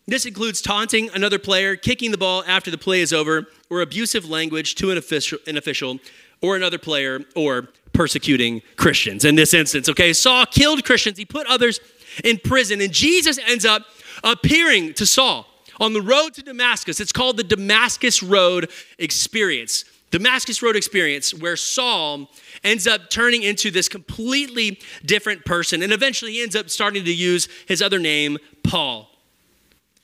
This 0.07 0.27
includes 0.27 0.61
taunting 0.61 1.09
another 1.15 1.39
player, 1.39 1.77
kicking 1.77 2.11
the 2.11 2.19
ball 2.19 2.43
after 2.49 2.71
the 2.71 2.77
play 2.77 3.01
is 3.01 3.13
over, 3.13 3.47
or 3.71 3.81
abusive 3.81 4.29
language 4.29 4.75
to 4.77 4.91
an 4.91 4.99
official, 4.99 5.39
an 5.47 5.57
official 5.57 6.01
or 6.43 6.57
another 6.57 6.79
player, 6.79 7.21
or 7.37 7.69
persecuting 7.93 8.61
Christians. 8.77 9.25
In 9.25 9.37
this 9.37 9.55
instance, 9.55 9.89
okay, 9.89 10.13
Saul 10.13 10.47
killed 10.47 10.85
Christians, 10.85 11.17
he 11.17 11.25
put 11.25 11.47
others 11.47 11.79
in 12.25 12.39
prison, 12.39 12.81
and 12.81 12.93
Jesus 12.93 13.39
ends 13.47 13.65
up 13.65 13.83
appearing 14.25 14.95
to 14.95 15.07
Saul 15.07 15.47
on 15.81 15.93
the 15.93 16.03
road 16.03 16.35
to 16.35 16.43
Damascus. 16.43 17.01
It's 17.01 17.13
called 17.13 17.37
the 17.37 17.45
Damascus 17.45 18.23
Road 18.23 18.71
Experience. 18.99 19.85
Damascus 20.15 20.63
Road 20.63 20.77
experience 20.77 21.35
where 21.35 21.57
Saul 21.57 22.31
ends 22.63 22.87
up 22.87 23.11
turning 23.11 23.43
into 23.43 23.73
this 23.73 23.89
completely 23.89 24.79
different 25.05 25.45
person. 25.45 25.83
And 25.83 25.93
eventually 25.93 26.35
he 26.35 26.41
ends 26.41 26.55
up 26.55 26.71
starting 26.71 27.05
to 27.05 27.13
use 27.13 27.49
his 27.67 27.83
other 27.83 27.99
name, 27.99 28.39
Paul. 28.63 29.11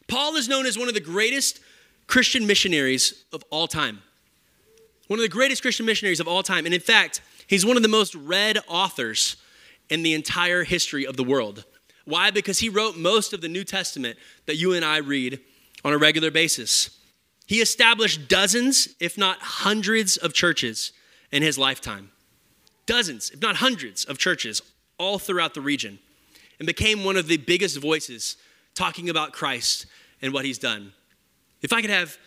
Paul 0.08 0.34
is 0.34 0.48
known 0.48 0.66
as 0.66 0.76
one 0.76 0.88
of 0.88 0.94
the 0.94 1.00
greatest 1.00 1.60
Christian 2.08 2.44
missionaries 2.44 3.22
of 3.32 3.44
all 3.50 3.68
time. 3.68 4.02
One 5.06 5.20
of 5.20 5.22
the 5.22 5.28
greatest 5.28 5.62
Christian 5.62 5.86
missionaries 5.86 6.18
of 6.18 6.26
all 6.26 6.42
time. 6.42 6.64
And 6.66 6.74
in 6.74 6.80
fact, 6.80 7.20
he's 7.46 7.64
one 7.64 7.76
of 7.76 7.84
the 7.84 7.88
most 7.88 8.16
read 8.16 8.58
authors 8.66 9.36
in 9.90 10.02
the 10.02 10.14
entire 10.14 10.64
history 10.64 11.06
of 11.06 11.16
the 11.16 11.22
world. 11.22 11.64
Why? 12.04 12.32
Because 12.32 12.58
he 12.58 12.68
wrote 12.68 12.96
most 12.96 13.32
of 13.32 13.42
the 13.42 13.48
New 13.48 13.62
Testament 13.62 14.18
that 14.46 14.56
you 14.56 14.72
and 14.72 14.84
I 14.84 14.96
read 14.96 15.38
on 15.84 15.92
a 15.92 15.98
regular 15.98 16.32
basis. 16.32 16.99
He 17.50 17.60
established 17.60 18.28
dozens, 18.28 18.90
if 19.00 19.18
not 19.18 19.38
hundreds, 19.40 20.16
of 20.16 20.32
churches 20.32 20.92
in 21.32 21.42
his 21.42 21.58
lifetime. 21.58 22.12
Dozens, 22.86 23.30
if 23.30 23.42
not 23.42 23.56
hundreds, 23.56 24.04
of 24.04 24.18
churches 24.18 24.62
all 24.98 25.18
throughout 25.18 25.54
the 25.54 25.60
region 25.60 25.98
and 26.60 26.66
became 26.68 27.02
one 27.02 27.16
of 27.16 27.26
the 27.26 27.38
biggest 27.38 27.76
voices 27.78 28.36
talking 28.76 29.10
about 29.10 29.32
Christ 29.32 29.86
and 30.22 30.32
what 30.32 30.44
he's 30.44 30.58
done. 30.58 30.92
If 31.60 31.72
I 31.72 31.80
could 31.80 31.90
have 31.90 32.18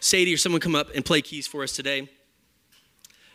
Sadie 0.00 0.34
or 0.34 0.36
someone 0.36 0.60
come 0.60 0.74
up 0.74 0.94
and 0.94 1.02
play 1.02 1.22
keys 1.22 1.46
for 1.46 1.62
us 1.62 1.72
today, 1.72 2.06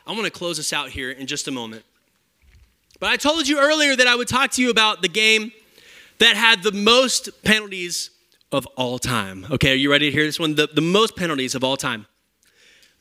I 0.05 0.11
want 0.11 0.25
to 0.25 0.31
close 0.31 0.59
us 0.59 0.71
out 0.71 0.89
here 0.89 1.09
in 1.09 1.25
just 1.25 1.47
a 1.47 1.51
moment. 1.51 1.83
But 2.99 3.09
I 3.09 3.17
told 3.17 3.47
you 3.47 3.59
earlier 3.59 3.95
that 3.95 4.05
I 4.05 4.15
would 4.15 4.27
talk 4.27 4.51
to 4.51 4.61
you 4.61 4.69
about 4.69 5.01
the 5.01 5.09
game 5.09 5.51
that 6.19 6.35
had 6.35 6.61
the 6.61 6.71
most 6.71 7.43
penalties 7.43 8.11
of 8.53 8.65
all 8.77 8.99
time. 8.99 9.45
Okay, 9.49 9.71
are 9.71 9.75
you 9.75 9.91
ready 9.91 10.09
to 10.09 10.15
hear 10.15 10.25
this 10.25 10.39
one? 10.39 10.55
The, 10.55 10.67
the 10.67 10.81
most 10.81 11.15
penalties 11.15 11.55
of 11.55 11.63
all 11.63 11.75
time. 11.75 12.05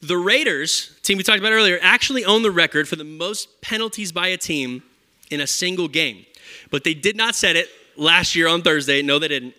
The 0.00 0.16
Raiders, 0.16 0.98
team 1.02 1.18
we 1.18 1.22
talked 1.22 1.38
about 1.38 1.52
earlier, 1.52 1.78
actually 1.80 2.24
own 2.24 2.42
the 2.42 2.50
record 2.50 2.88
for 2.88 2.96
the 2.96 3.04
most 3.04 3.60
penalties 3.60 4.10
by 4.10 4.28
a 4.28 4.36
team 4.36 4.82
in 5.30 5.40
a 5.40 5.46
single 5.46 5.86
game. 5.86 6.26
But 6.70 6.82
they 6.82 6.94
did 6.94 7.16
not 7.16 7.36
set 7.36 7.54
it 7.54 7.68
last 7.96 8.34
year 8.34 8.48
on 8.48 8.62
Thursday. 8.62 9.02
No, 9.02 9.18
they 9.18 9.28
didn't. 9.28 9.54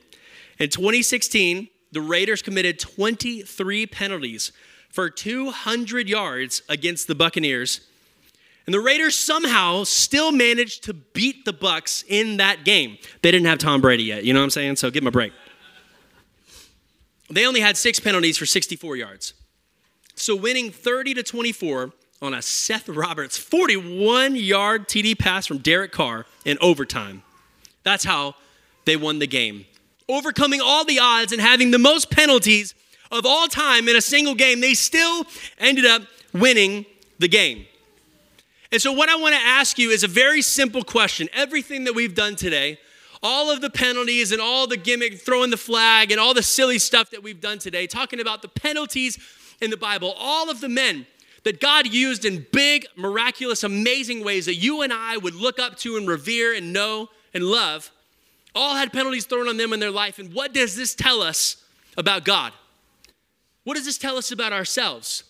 In 0.60 0.70
2016, 0.70 1.70
the 1.94 2.02
Raiders 2.02 2.42
committed 2.42 2.80
23 2.80 3.86
penalties 3.88 4.52
for 4.90 5.10
200 5.10 6.10
yards 6.10 6.62
against 6.68 7.08
the 7.08 7.16
Buccaneers. 7.16 7.82
And 8.66 8.74
the 8.74 8.80
Raiders 8.80 9.18
somehow 9.18 9.84
still 9.84 10.32
managed 10.32 10.84
to 10.86 10.94
beat 10.94 11.46
the 11.46 11.54
Bucks 11.54 12.04
in 12.08 12.38
that 12.38 12.64
game. 12.64 12.98
They 13.22 13.32
didn't 13.32 13.48
have 13.48 13.60
Tom 13.60 13.82
Brady 13.82 14.04
yet, 14.04 14.24
you 14.24 14.34
know 14.34 14.40
what 14.40 14.46
I'm 14.46 14.50
saying? 14.52 14.78
So 14.78 14.90
give 14.90 15.02
them 15.02 15.08
a 15.08 15.12
break. 15.12 15.34
They 17.30 17.46
only 17.46 17.62
had 17.62 17.78
6 17.78 18.00
penalties 18.00 18.38
for 18.38 18.46
64 18.46 18.96
yards. 18.96 19.34
So 20.16 20.36
winning 20.36 20.72
30 20.72 21.16
to 21.16 21.24
24 21.24 21.92
on 22.22 22.34
a 22.34 22.42
Seth 22.42 22.88
Roberts 22.88 23.38
41 23.38 24.36
yard 24.36 24.88
TD 24.88 25.18
pass 25.18 25.46
from 25.46 25.58
Derek 25.58 25.92
Carr 25.92 26.26
in 26.46 26.58
overtime. 26.62 27.24
That's 27.84 28.04
how 28.04 28.36
they 28.86 28.96
won 28.96 29.20
the 29.20 29.28
game. 29.28 29.66
Overcoming 30.08 30.62
all 30.62 30.86
the 30.86 31.00
odds 31.00 31.32
and 31.32 31.42
having 31.42 31.72
the 31.72 31.80
most 31.80 32.10
penalties 32.10 32.76
of 33.12 33.26
all 33.26 33.48
time 33.48 33.88
in 33.88 33.96
a 33.96 34.02
single 34.02 34.36
game, 34.36 34.60
they 34.60 34.74
still 34.74 35.26
ended 35.60 35.86
up 35.86 36.04
winning 36.34 36.86
the 37.20 37.28
game. 37.28 37.66
And 38.72 38.82
so, 38.82 38.92
what 38.92 39.08
I 39.08 39.16
want 39.16 39.36
to 39.36 39.42
ask 39.42 39.78
you 39.78 39.92
is 39.92 40.04
a 40.04 40.08
very 40.08 40.42
simple 40.42 40.84
question. 40.84 41.30
Everything 41.32 41.84
that 41.84 41.94
we've 41.94 42.16
done 42.16 42.36
today, 42.36 42.80
all 43.24 43.50
of 43.50 43.62
the 43.62 43.70
penalties 43.70 44.34
and 44.34 44.42
all 44.42 44.68
the 44.68 44.78
gimmick, 44.78 45.22
throwing 45.22 45.50
the 45.50 45.58
flag, 45.58 46.12
and 46.12 46.20
all 46.20 46.34
the 46.34 46.44
silly 46.44 46.78
stuff 46.78 47.10
that 47.12 47.24
we've 47.24 47.40
done 47.40 47.58
today, 47.58 47.88
talking 47.88 48.20
about 48.20 48.42
the 48.42 48.50
penalties 48.50 49.18
in 49.62 49.70
the 49.70 49.78
Bible, 49.78 50.14
all 50.20 50.50
of 50.50 50.60
the 50.60 50.68
men 50.68 51.08
that 51.44 51.62
God 51.62 51.88
used 51.88 52.26
in 52.26 52.46
big, 52.52 52.86
miraculous, 52.96 53.64
amazing 53.64 54.24
ways 54.24 54.46
that 54.46 54.56
you 54.56 54.82
and 54.82 54.92
I 54.92 55.18
would 55.18 55.36
look 55.36 55.58
up 55.58 55.78
to 55.80 55.96
and 55.96 56.08
revere 56.08 56.54
and 56.54 56.74
know 56.74 57.10
and 57.34 57.44
love, 57.44 57.92
all 58.54 58.76
had 58.76 58.94
penalties 58.94 59.26
thrown 59.26 59.48
on 59.48 59.58
them 59.58 59.74
in 59.74 59.80
their 59.80 59.92
life. 59.92 60.20
And 60.20 60.34
what 60.34 60.54
does 60.54 60.76
this 60.76 60.94
tell 60.94 61.22
us 61.22 61.64
about 61.98 62.26
God? 62.26 62.54
What 63.64 63.76
does 63.76 63.86
this 63.86 63.98
tell 63.98 64.18
us 64.18 64.32
about 64.32 64.54
ourselves? 64.54 65.24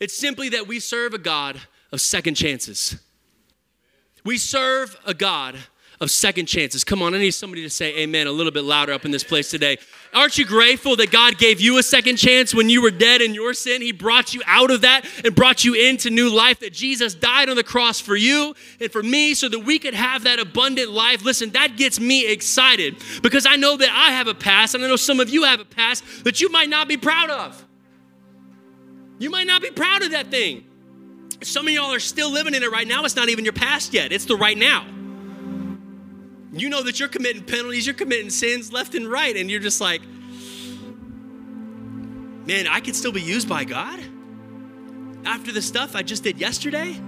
It's 0.00 0.16
simply 0.16 0.48
that 0.50 0.66
we 0.66 0.80
serve 0.80 1.14
a 1.14 1.18
God 1.18 1.60
of 1.92 2.00
second 2.00 2.34
chances. 2.34 3.00
We 4.24 4.38
serve 4.38 4.96
a 5.06 5.14
God 5.14 5.56
of 6.02 6.10
second 6.10 6.46
chances. 6.46 6.84
Come 6.84 7.00
on, 7.00 7.14
I 7.14 7.18
need 7.18 7.30
somebody 7.30 7.62
to 7.62 7.70
say 7.70 7.96
amen 7.98 8.26
a 8.26 8.32
little 8.32 8.52
bit 8.52 8.64
louder 8.64 8.92
up 8.92 9.04
in 9.04 9.10
this 9.10 9.22
place 9.22 9.50
today. 9.50 9.78
Aren't 10.12 10.36
you 10.36 10.44
grateful 10.44 10.96
that 10.96 11.10
God 11.10 11.38
gave 11.38 11.60
you 11.60 11.78
a 11.78 11.82
second 11.82 12.16
chance 12.16 12.54
when 12.54 12.68
you 12.68 12.82
were 12.82 12.90
dead 12.90 13.22
in 13.22 13.34
your 13.34 13.54
sin? 13.54 13.80
He 13.80 13.92
brought 13.92 14.34
you 14.34 14.42
out 14.46 14.70
of 14.70 14.82
that 14.82 15.06
and 15.24 15.34
brought 15.34 15.64
you 15.64 15.74
into 15.74 16.10
new 16.10 16.28
life, 16.28 16.60
that 16.60 16.72
Jesus 16.72 17.14
died 17.14 17.48
on 17.48 17.56
the 17.56 17.64
cross 17.64 18.00
for 18.00 18.16
you 18.16 18.54
and 18.80 18.90
for 18.90 19.02
me 19.02 19.32
so 19.34 19.48
that 19.48 19.60
we 19.60 19.78
could 19.78 19.94
have 19.94 20.24
that 20.24 20.38
abundant 20.38 20.90
life. 20.90 21.24
Listen, 21.24 21.50
that 21.50 21.76
gets 21.76 21.98
me 21.98 22.30
excited 22.30 22.96
because 23.22 23.46
I 23.46 23.56
know 23.56 23.76
that 23.76 23.90
I 23.90 24.12
have 24.12 24.26
a 24.26 24.34
past, 24.34 24.74
and 24.74 24.84
I 24.84 24.88
know 24.88 24.96
some 24.96 25.20
of 25.20 25.30
you 25.30 25.44
have 25.44 25.60
a 25.60 25.64
past 25.64 26.04
that 26.24 26.40
you 26.40 26.50
might 26.50 26.68
not 26.68 26.88
be 26.88 26.96
proud 26.96 27.30
of. 27.30 27.64
You 29.18 29.30
might 29.30 29.46
not 29.46 29.62
be 29.62 29.70
proud 29.70 30.02
of 30.02 30.10
that 30.10 30.30
thing. 30.30 30.64
Some 31.42 31.66
of 31.66 31.72
y'all 31.72 31.92
are 31.92 32.00
still 32.00 32.30
living 32.30 32.54
in 32.54 32.62
it 32.62 32.70
right 32.70 32.86
now. 32.86 33.04
It's 33.04 33.16
not 33.16 33.28
even 33.28 33.44
your 33.44 33.52
past 33.52 33.94
yet, 33.94 34.12
it's 34.12 34.24
the 34.24 34.36
right 34.36 34.58
now 34.58 34.84
you 36.52 36.68
know 36.68 36.82
that 36.82 37.00
you're 37.00 37.08
committing 37.08 37.42
penalties, 37.42 37.86
you're 37.86 37.94
committing 37.94 38.30
sins 38.30 38.72
left 38.72 38.94
and 38.94 39.10
right, 39.10 39.36
and 39.36 39.50
you're 39.50 39.60
just 39.60 39.80
like, 39.80 40.02
man, 42.46 42.66
I 42.66 42.80
could 42.80 42.94
still 42.94 43.12
be 43.12 43.22
used 43.22 43.48
by 43.48 43.64
God 43.64 44.00
after 45.24 45.52
the 45.52 45.62
stuff 45.62 45.94
I 45.96 46.02
just 46.02 46.24
did 46.24 46.38
yesterday? 46.38 47.00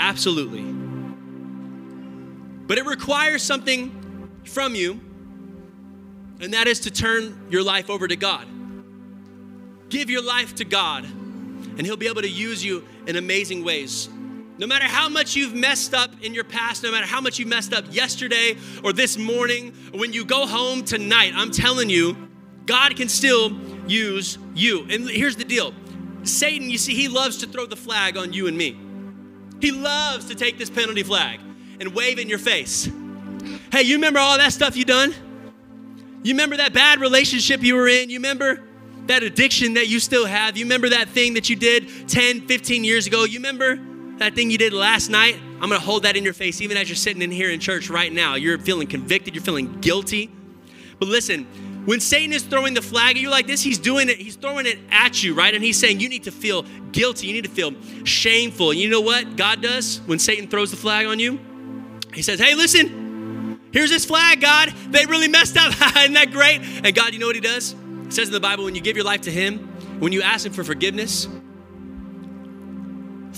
Absolutely. 0.00 0.62
But 2.66 2.78
it 2.78 2.86
requires 2.86 3.42
something 3.42 4.30
from 4.44 4.74
you, 4.74 5.00
and 6.40 6.54
that 6.54 6.66
is 6.66 6.80
to 6.80 6.90
turn 6.90 7.38
your 7.50 7.62
life 7.62 7.90
over 7.90 8.06
to 8.06 8.16
God. 8.16 8.46
Give 9.88 10.10
your 10.10 10.22
life 10.22 10.54
to 10.56 10.64
God, 10.64 11.04
and 11.04 11.80
He'll 11.80 11.96
be 11.96 12.08
able 12.08 12.22
to 12.22 12.30
use 12.30 12.64
you 12.64 12.84
in 13.06 13.16
amazing 13.16 13.64
ways. 13.64 14.08
No 14.58 14.66
matter 14.66 14.86
how 14.86 15.08
much 15.08 15.36
you've 15.36 15.54
messed 15.54 15.94
up 15.94 16.10
in 16.20 16.34
your 16.34 16.42
past, 16.42 16.82
no 16.82 16.90
matter 16.90 17.06
how 17.06 17.20
much 17.20 17.38
you 17.38 17.46
messed 17.46 17.72
up 17.72 17.84
yesterday 17.90 18.56
or 18.82 18.92
this 18.92 19.16
morning, 19.16 19.72
or 19.92 20.00
when 20.00 20.12
you 20.12 20.24
go 20.24 20.46
home 20.46 20.84
tonight, 20.84 21.32
I'm 21.36 21.52
telling 21.52 21.88
you, 21.88 22.28
God 22.66 22.96
can 22.96 23.08
still 23.08 23.52
use 23.86 24.36
you. 24.54 24.84
And 24.90 25.08
here's 25.08 25.36
the 25.36 25.44
deal 25.44 25.72
Satan, 26.24 26.68
you 26.70 26.78
see, 26.78 26.94
he 26.94 27.06
loves 27.06 27.38
to 27.38 27.46
throw 27.46 27.66
the 27.66 27.76
flag 27.76 28.16
on 28.16 28.32
you 28.32 28.48
and 28.48 28.58
me. 28.58 28.76
He 29.60 29.70
loves 29.70 30.26
to 30.26 30.34
take 30.34 30.58
this 30.58 30.70
penalty 30.70 31.04
flag 31.04 31.40
and 31.80 31.94
wave 31.94 32.18
it 32.18 32.22
in 32.22 32.28
your 32.28 32.38
face. 32.38 32.90
Hey, 33.70 33.82
you 33.82 33.94
remember 33.94 34.18
all 34.18 34.38
that 34.38 34.52
stuff 34.52 34.76
you 34.76 34.84
done? 34.84 35.14
You 36.24 36.34
remember 36.34 36.56
that 36.56 36.72
bad 36.72 37.00
relationship 37.00 37.62
you 37.62 37.76
were 37.76 37.86
in? 37.86 38.10
You 38.10 38.18
remember 38.18 38.64
that 39.06 39.22
addiction 39.22 39.74
that 39.74 39.86
you 39.86 40.00
still 40.00 40.26
have? 40.26 40.56
You 40.56 40.64
remember 40.64 40.88
that 40.90 41.10
thing 41.10 41.34
that 41.34 41.48
you 41.48 41.54
did 41.54 42.08
10, 42.08 42.48
15 42.48 42.82
years 42.82 43.06
ago? 43.06 43.22
You 43.24 43.38
remember 43.38 43.76
that 44.18 44.34
thing 44.34 44.50
you 44.50 44.58
did 44.58 44.72
last 44.72 45.08
night, 45.08 45.36
I'm 45.60 45.68
gonna 45.68 45.78
hold 45.78 46.04
that 46.04 46.16
in 46.16 46.24
your 46.24 46.32
face 46.32 46.60
even 46.60 46.76
as 46.76 46.88
you're 46.88 46.96
sitting 46.96 47.22
in 47.22 47.30
here 47.30 47.50
in 47.50 47.60
church 47.60 47.90
right 47.90 48.12
now. 48.12 48.34
You're 48.34 48.58
feeling 48.58 48.86
convicted, 48.86 49.34
you're 49.34 49.44
feeling 49.44 49.80
guilty. 49.80 50.30
But 50.98 51.08
listen, 51.08 51.44
when 51.84 52.00
Satan 52.00 52.32
is 52.32 52.42
throwing 52.42 52.74
the 52.74 52.82
flag 52.82 53.16
at 53.16 53.22
you 53.22 53.30
like 53.30 53.46
this, 53.46 53.62
he's 53.62 53.78
doing 53.78 54.08
it, 54.08 54.18
he's 54.18 54.36
throwing 54.36 54.66
it 54.66 54.78
at 54.90 55.22
you, 55.22 55.34
right? 55.34 55.54
And 55.54 55.64
he's 55.64 55.78
saying 55.78 56.00
you 56.00 56.08
need 56.08 56.24
to 56.24 56.30
feel 56.30 56.66
guilty, 56.92 57.28
you 57.28 57.32
need 57.32 57.44
to 57.44 57.50
feel 57.50 57.72
shameful. 58.04 58.72
And 58.72 58.80
you 58.80 58.90
know 58.90 59.00
what 59.00 59.36
God 59.36 59.62
does 59.62 60.00
when 60.06 60.18
Satan 60.18 60.48
throws 60.48 60.70
the 60.70 60.76
flag 60.76 61.06
on 61.06 61.18
you? 61.18 61.40
He 62.12 62.22
says, 62.22 62.40
Hey, 62.40 62.54
listen, 62.54 63.60
here's 63.72 63.90
this 63.90 64.04
flag, 64.04 64.40
God. 64.40 64.70
They 64.90 65.06
really 65.06 65.28
messed 65.28 65.56
up. 65.56 65.72
Isn't 65.96 66.14
that 66.14 66.30
great? 66.30 66.60
And 66.60 66.94
God, 66.94 67.12
you 67.12 67.18
know 67.18 67.26
what 67.26 67.36
he 67.36 67.40
does? 67.40 67.74
It 68.06 68.12
says 68.12 68.28
in 68.28 68.34
the 68.34 68.40
Bible, 68.40 68.64
when 68.64 68.74
you 68.74 68.80
give 68.80 68.96
your 68.96 69.04
life 69.04 69.22
to 69.22 69.30
him, 69.30 69.58
when 70.00 70.12
you 70.12 70.22
ask 70.22 70.44
him 70.44 70.52
for 70.52 70.64
forgiveness, 70.64 71.28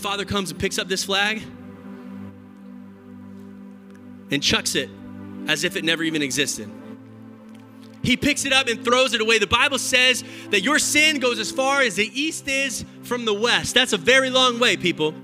Father 0.01 0.25
comes 0.25 0.51
and 0.51 0.59
picks 0.59 0.79
up 0.79 0.89
this 0.89 1.05
flag 1.05 1.43
and 4.31 4.43
chucks 4.43 4.75
it 4.75 4.91
as 5.49 5.65
if 5.65 5.77
it 5.77 5.85
never 5.85 6.03
even 6.03 6.23
existed. 6.23 6.71
He 8.03 8.17
picks 8.17 8.45
it 8.45 8.53
up 8.53 8.67
and 8.69 8.83
throws 8.85 9.13
it 9.13 9.21
away. 9.21 9.39
The 9.39 9.47
Bible 9.47 9.79
says 9.79 10.25
that 10.51 10.63
your 10.63 10.79
sin 10.79 11.19
goes 11.21 11.39
as 11.39 11.51
far 11.51 11.83
as 11.83 11.97
the 11.97 12.11
east 12.19 12.49
is 12.49 12.85
from 13.03 13.25
the 13.25 13.35
west. 13.35 13.75
That's 13.75 13.93
a 13.93 13.99
very 13.99 14.31
long 14.31 14.59
way, 14.59 14.77
people. 14.77 15.15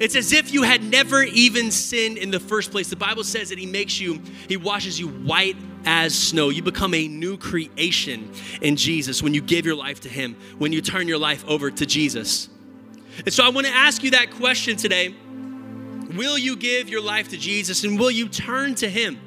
It's 0.00 0.16
as 0.16 0.32
if 0.32 0.52
you 0.52 0.62
had 0.62 0.82
never 0.82 1.22
even 1.22 1.70
sinned 1.70 2.16
in 2.16 2.30
the 2.30 2.40
first 2.40 2.70
place. 2.70 2.88
The 2.88 2.96
Bible 2.96 3.22
says 3.22 3.50
that 3.50 3.58
He 3.58 3.66
makes 3.66 4.00
you, 4.00 4.20
He 4.48 4.56
washes 4.56 4.98
you 4.98 5.08
white 5.08 5.56
as 5.84 6.18
snow. 6.18 6.48
You 6.48 6.62
become 6.62 6.94
a 6.94 7.06
new 7.06 7.36
creation 7.36 8.32
in 8.62 8.76
Jesus 8.76 9.22
when 9.22 9.34
you 9.34 9.42
give 9.42 9.66
your 9.66 9.76
life 9.76 10.00
to 10.00 10.08
Him, 10.08 10.36
when 10.58 10.72
you 10.72 10.80
turn 10.80 11.06
your 11.06 11.18
life 11.18 11.44
over 11.46 11.70
to 11.70 11.86
Jesus. 11.86 12.48
And 13.24 13.32
so 13.32 13.44
I 13.44 13.48
want 13.48 13.66
to 13.66 13.72
ask 13.72 14.02
you 14.02 14.12
that 14.12 14.30
question 14.30 14.76
today. 14.76 15.14
Will 16.16 16.38
you 16.38 16.56
give 16.56 16.88
your 16.88 17.00
life 17.00 17.28
to 17.28 17.36
Jesus 17.36 17.84
and 17.84 17.98
will 17.98 18.10
you 18.10 18.28
turn 18.28 18.74
to 18.76 18.88
Him? 18.88 19.18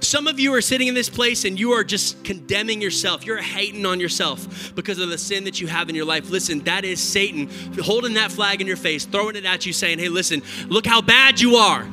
Some 0.00 0.26
of 0.26 0.38
you 0.38 0.52
are 0.54 0.60
sitting 0.60 0.88
in 0.88 0.94
this 0.94 1.08
place 1.08 1.44
and 1.44 1.58
you 1.58 1.72
are 1.72 1.84
just 1.84 2.24
condemning 2.24 2.82
yourself. 2.82 3.24
You're 3.24 3.38
hating 3.38 3.86
on 3.86 4.00
yourself 4.00 4.74
because 4.74 4.98
of 4.98 5.08
the 5.08 5.16
sin 5.16 5.44
that 5.44 5.60
you 5.60 5.66
have 5.66 5.88
in 5.88 5.94
your 5.94 6.04
life. 6.04 6.28
Listen, 6.30 6.60
that 6.60 6.84
is 6.84 7.00
Satan 7.00 7.48
holding 7.80 8.14
that 8.14 8.30
flag 8.30 8.60
in 8.60 8.66
your 8.66 8.76
face, 8.76 9.04
throwing 9.04 9.36
it 9.36 9.44
at 9.44 9.64
you, 9.64 9.72
saying, 9.72 9.98
Hey, 9.98 10.08
listen, 10.08 10.42
look 10.68 10.86
how 10.86 11.00
bad 11.00 11.40
you 11.40 11.56
are. 11.56 11.84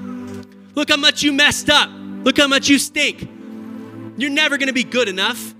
Look 0.75 0.89
how 0.89 0.97
much 0.97 1.23
you 1.23 1.32
messed 1.32 1.69
up. 1.69 1.89
Look 1.91 2.38
how 2.38 2.47
much 2.47 2.67
you 2.67 2.80
stink. 2.80 3.30
You're 4.17 4.30
never 4.30 4.58
going 4.58 4.67
to 4.67 4.73
be 4.73 4.84
good 4.84 5.08
enough. 5.08 5.54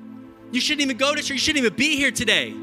You 0.52 0.60
shouldn't 0.60 0.82
even 0.82 0.98
go 0.98 1.16
to 1.16 1.22
church. 1.22 1.32
You 1.32 1.38
shouldn't 1.38 1.66
even 1.66 1.78
be 1.78 1.96
here 1.96 2.12
today. 2.12 2.54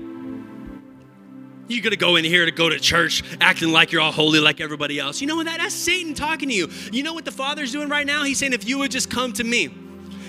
You're 1.68 1.82
gonna 1.82 1.96
go 1.96 2.16
in 2.16 2.24
here 2.24 2.46
to 2.46 2.50
go 2.50 2.68
to 2.68 2.78
church 2.78 3.22
acting 3.40 3.70
like 3.70 3.92
you're 3.92 4.00
all 4.00 4.12
holy 4.12 4.40
like 4.40 4.60
everybody 4.60 4.98
else. 4.98 5.20
You 5.20 5.26
know 5.26 5.36
what? 5.36 5.46
That, 5.46 5.58
that's 5.58 5.74
Satan 5.74 6.14
talking 6.14 6.48
to 6.48 6.54
you. 6.54 6.68
You 6.90 7.02
know 7.02 7.12
what 7.12 7.24
the 7.24 7.30
Father's 7.30 7.72
doing 7.72 7.88
right 7.88 8.06
now? 8.06 8.24
He's 8.24 8.38
saying, 8.38 8.54
if 8.54 8.66
you 8.66 8.78
would 8.78 8.90
just 8.90 9.10
come 9.10 9.32
to 9.34 9.44
me 9.44 9.66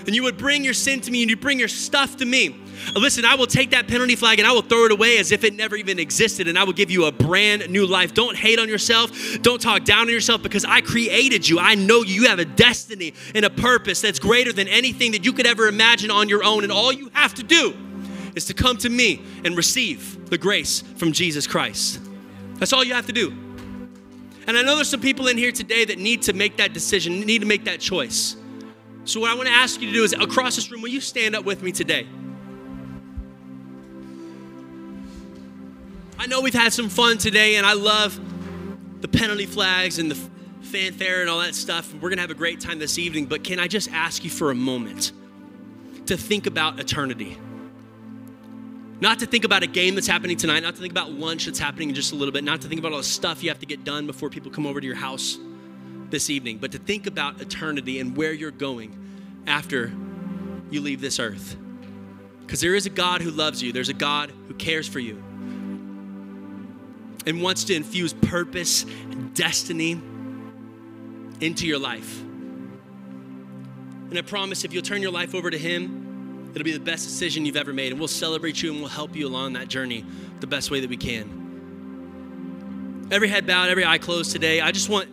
and 0.06 0.14
you 0.14 0.22
would 0.22 0.36
bring 0.36 0.64
your 0.64 0.74
sin 0.74 1.00
to 1.00 1.10
me 1.10 1.22
and 1.22 1.30
you 1.30 1.36
bring 1.36 1.58
your 1.58 1.68
stuff 1.68 2.18
to 2.18 2.26
me, 2.26 2.56
listen, 2.94 3.24
I 3.24 3.36
will 3.36 3.46
take 3.46 3.70
that 3.70 3.88
penalty 3.88 4.16
flag 4.16 4.38
and 4.38 4.46
I 4.46 4.52
will 4.52 4.62
throw 4.62 4.84
it 4.84 4.92
away 4.92 5.18
as 5.18 5.32
if 5.32 5.44
it 5.44 5.54
never 5.54 5.76
even 5.76 5.98
existed 5.98 6.46
and 6.46 6.58
I 6.58 6.64
will 6.64 6.72
give 6.74 6.90
you 6.90 7.06
a 7.06 7.12
brand 7.12 7.70
new 7.70 7.86
life. 7.86 8.12
Don't 8.12 8.36
hate 8.36 8.58
on 8.58 8.68
yourself. 8.68 9.10
Don't 9.40 9.60
talk 9.60 9.84
down 9.84 10.02
on 10.02 10.08
yourself 10.10 10.42
because 10.42 10.66
I 10.66 10.82
created 10.82 11.48
you. 11.48 11.58
I 11.58 11.74
know 11.74 12.02
you. 12.02 12.20
You 12.20 12.28
have 12.28 12.38
a 12.38 12.44
destiny 12.44 13.14
and 13.34 13.46
a 13.46 13.50
purpose 13.50 14.02
that's 14.02 14.18
greater 14.18 14.52
than 14.52 14.68
anything 14.68 15.12
that 15.12 15.24
you 15.24 15.32
could 15.32 15.46
ever 15.46 15.68
imagine 15.68 16.10
on 16.10 16.28
your 16.28 16.44
own. 16.44 16.64
And 16.64 16.72
all 16.72 16.92
you 16.92 17.10
have 17.14 17.34
to 17.34 17.42
do 17.42 17.74
is 18.34 18.44
to 18.46 18.54
come 18.54 18.76
to 18.78 18.88
me 18.88 19.22
and 19.44 19.56
receive 19.56 20.30
the 20.30 20.38
grace 20.38 20.82
from 20.96 21.12
Jesus 21.12 21.46
Christ. 21.46 22.00
That's 22.54 22.72
all 22.72 22.84
you 22.84 22.94
have 22.94 23.06
to 23.06 23.12
do. 23.12 23.30
And 24.46 24.56
I 24.56 24.62
know 24.62 24.74
there's 24.76 24.88
some 24.88 25.00
people 25.00 25.28
in 25.28 25.36
here 25.36 25.52
today 25.52 25.84
that 25.84 25.98
need 25.98 26.22
to 26.22 26.32
make 26.32 26.56
that 26.56 26.72
decision, 26.72 27.20
need 27.20 27.40
to 27.40 27.46
make 27.46 27.64
that 27.64 27.80
choice. 27.80 28.36
So, 29.04 29.20
what 29.20 29.30
I 29.30 29.34
want 29.34 29.48
to 29.48 29.54
ask 29.54 29.80
you 29.80 29.88
to 29.88 29.92
do 29.92 30.04
is 30.04 30.12
across 30.12 30.56
this 30.56 30.70
room, 30.70 30.82
will 30.82 30.88
you 30.88 31.00
stand 31.00 31.34
up 31.34 31.44
with 31.44 31.62
me 31.62 31.72
today? 31.72 32.06
I 36.18 36.26
know 36.26 36.40
we've 36.40 36.52
had 36.52 36.72
some 36.72 36.88
fun 36.88 37.16
today, 37.18 37.56
and 37.56 37.66
I 37.66 37.72
love 37.72 38.18
the 39.00 39.08
penalty 39.08 39.46
flags 39.46 39.98
and 39.98 40.10
the 40.10 40.30
fanfare 40.60 41.22
and 41.22 41.30
all 41.30 41.38
that 41.38 41.54
stuff. 41.54 41.92
We're 41.94 42.10
going 42.10 42.18
to 42.18 42.22
have 42.22 42.30
a 42.30 42.34
great 42.34 42.60
time 42.60 42.78
this 42.78 42.98
evening, 42.98 43.26
but 43.26 43.42
can 43.42 43.58
I 43.58 43.68
just 43.68 43.90
ask 43.90 44.22
you 44.22 44.30
for 44.30 44.50
a 44.50 44.54
moment? 44.54 45.12
to 46.10 46.16
think 46.16 46.46
about 46.46 46.80
eternity. 46.80 47.38
Not 49.00 49.20
to 49.20 49.26
think 49.26 49.44
about 49.44 49.62
a 49.62 49.66
game 49.66 49.94
that's 49.94 50.06
happening 50.06 50.36
tonight, 50.36 50.62
not 50.62 50.74
to 50.74 50.80
think 50.80 50.92
about 50.92 51.10
lunch 51.10 51.46
that's 51.46 51.58
happening 51.58 51.88
in 51.88 51.94
just 51.94 52.12
a 52.12 52.16
little 52.16 52.32
bit, 52.32 52.44
not 52.44 52.60
to 52.62 52.68
think 52.68 52.78
about 52.78 52.92
all 52.92 52.98
the 52.98 53.04
stuff 53.04 53.42
you 53.42 53.48
have 53.48 53.58
to 53.60 53.66
get 53.66 53.82
done 53.82 54.06
before 54.06 54.28
people 54.28 54.50
come 54.50 54.66
over 54.66 54.80
to 54.80 54.86
your 54.86 54.96
house 54.96 55.38
this 56.10 56.28
evening, 56.28 56.58
but 56.58 56.72
to 56.72 56.78
think 56.78 57.06
about 57.06 57.40
eternity 57.40 57.98
and 57.98 58.16
where 58.16 58.32
you're 58.32 58.50
going 58.50 59.42
after 59.46 59.92
you 60.70 60.82
leave 60.82 61.00
this 61.00 61.18
earth. 61.18 61.56
Because 62.42 62.60
there 62.60 62.74
is 62.74 62.84
a 62.84 62.90
God 62.90 63.22
who 63.22 63.30
loves 63.30 63.62
you, 63.62 63.72
there's 63.72 63.88
a 63.88 63.94
God 63.94 64.32
who 64.48 64.54
cares 64.54 64.86
for 64.86 64.98
you 64.98 65.22
and 67.26 67.42
wants 67.42 67.64
to 67.64 67.74
infuse 67.74 68.12
purpose 68.12 68.82
and 68.82 69.32
destiny 69.34 69.92
into 71.40 71.66
your 71.66 71.78
life. 71.78 72.20
And 74.10 74.18
I 74.18 74.22
promise 74.22 74.64
if 74.64 74.72
you'll 74.72 74.82
turn 74.82 75.00
your 75.00 75.12
life 75.12 75.34
over 75.34 75.50
to 75.50 75.58
Him, 75.58 76.09
It'll 76.54 76.64
be 76.64 76.72
the 76.72 76.80
best 76.80 77.04
decision 77.04 77.46
you've 77.46 77.56
ever 77.56 77.72
made, 77.72 77.92
and 77.92 78.00
we'll 78.00 78.08
celebrate 78.08 78.62
you 78.62 78.72
and 78.72 78.80
we'll 78.80 78.90
help 78.90 79.14
you 79.14 79.26
along 79.26 79.52
that 79.52 79.68
journey 79.68 80.04
the 80.40 80.46
best 80.46 80.70
way 80.70 80.80
that 80.80 80.90
we 80.90 80.96
can. 80.96 83.08
Every 83.10 83.28
head 83.28 83.46
bowed, 83.46 83.68
every 83.68 83.84
eye 83.84 83.98
closed 83.98 84.32
today. 84.32 84.60
I 84.60 84.72
just 84.72 84.88
want 84.88 85.08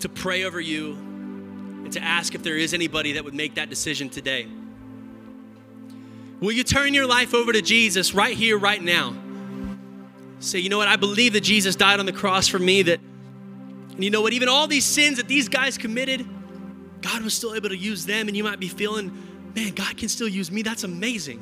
to 0.00 0.08
pray 0.08 0.44
over 0.44 0.60
you 0.60 0.92
and 0.92 1.92
to 1.92 2.02
ask 2.02 2.34
if 2.34 2.42
there 2.42 2.56
is 2.56 2.74
anybody 2.74 3.12
that 3.12 3.24
would 3.24 3.34
make 3.34 3.54
that 3.54 3.70
decision 3.70 4.08
today. 4.08 4.46
Will 6.40 6.52
you 6.52 6.64
turn 6.64 6.94
your 6.94 7.06
life 7.06 7.32
over 7.32 7.52
to 7.52 7.62
Jesus 7.62 8.12
right 8.12 8.36
here, 8.36 8.58
right 8.58 8.82
now? 8.82 9.14
Say, 10.40 10.58
you 10.58 10.68
know 10.68 10.78
what? 10.78 10.88
I 10.88 10.96
believe 10.96 11.32
that 11.32 11.42
Jesus 11.42 11.76
died 11.76 11.98
on 11.98 12.06
the 12.06 12.12
cross 12.12 12.46
for 12.46 12.58
me, 12.58 12.82
that, 12.82 13.00
and 13.92 14.04
you 14.04 14.10
know 14.10 14.20
what? 14.20 14.32
Even 14.32 14.48
all 14.48 14.66
these 14.66 14.84
sins 14.84 15.16
that 15.16 15.28
these 15.28 15.48
guys 15.48 15.78
committed, 15.78 16.26
God 17.00 17.22
was 17.22 17.32
still 17.32 17.54
able 17.54 17.70
to 17.70 17.76
use 17.76 18.04
them, 18.04 18.28
and 18.28 18.36
you 18.36 18.44
might 18.44 18.60
be 18.60 18.68
feeling 18.68 19.10
man, 19.56 19.72
God 19.72 19.96
can 19.96 20.08
still 20.08 20.28
use 20.28 20.52
me. 20.52 20.62
That's 20.62 20.84
amazing. 20.84 21.40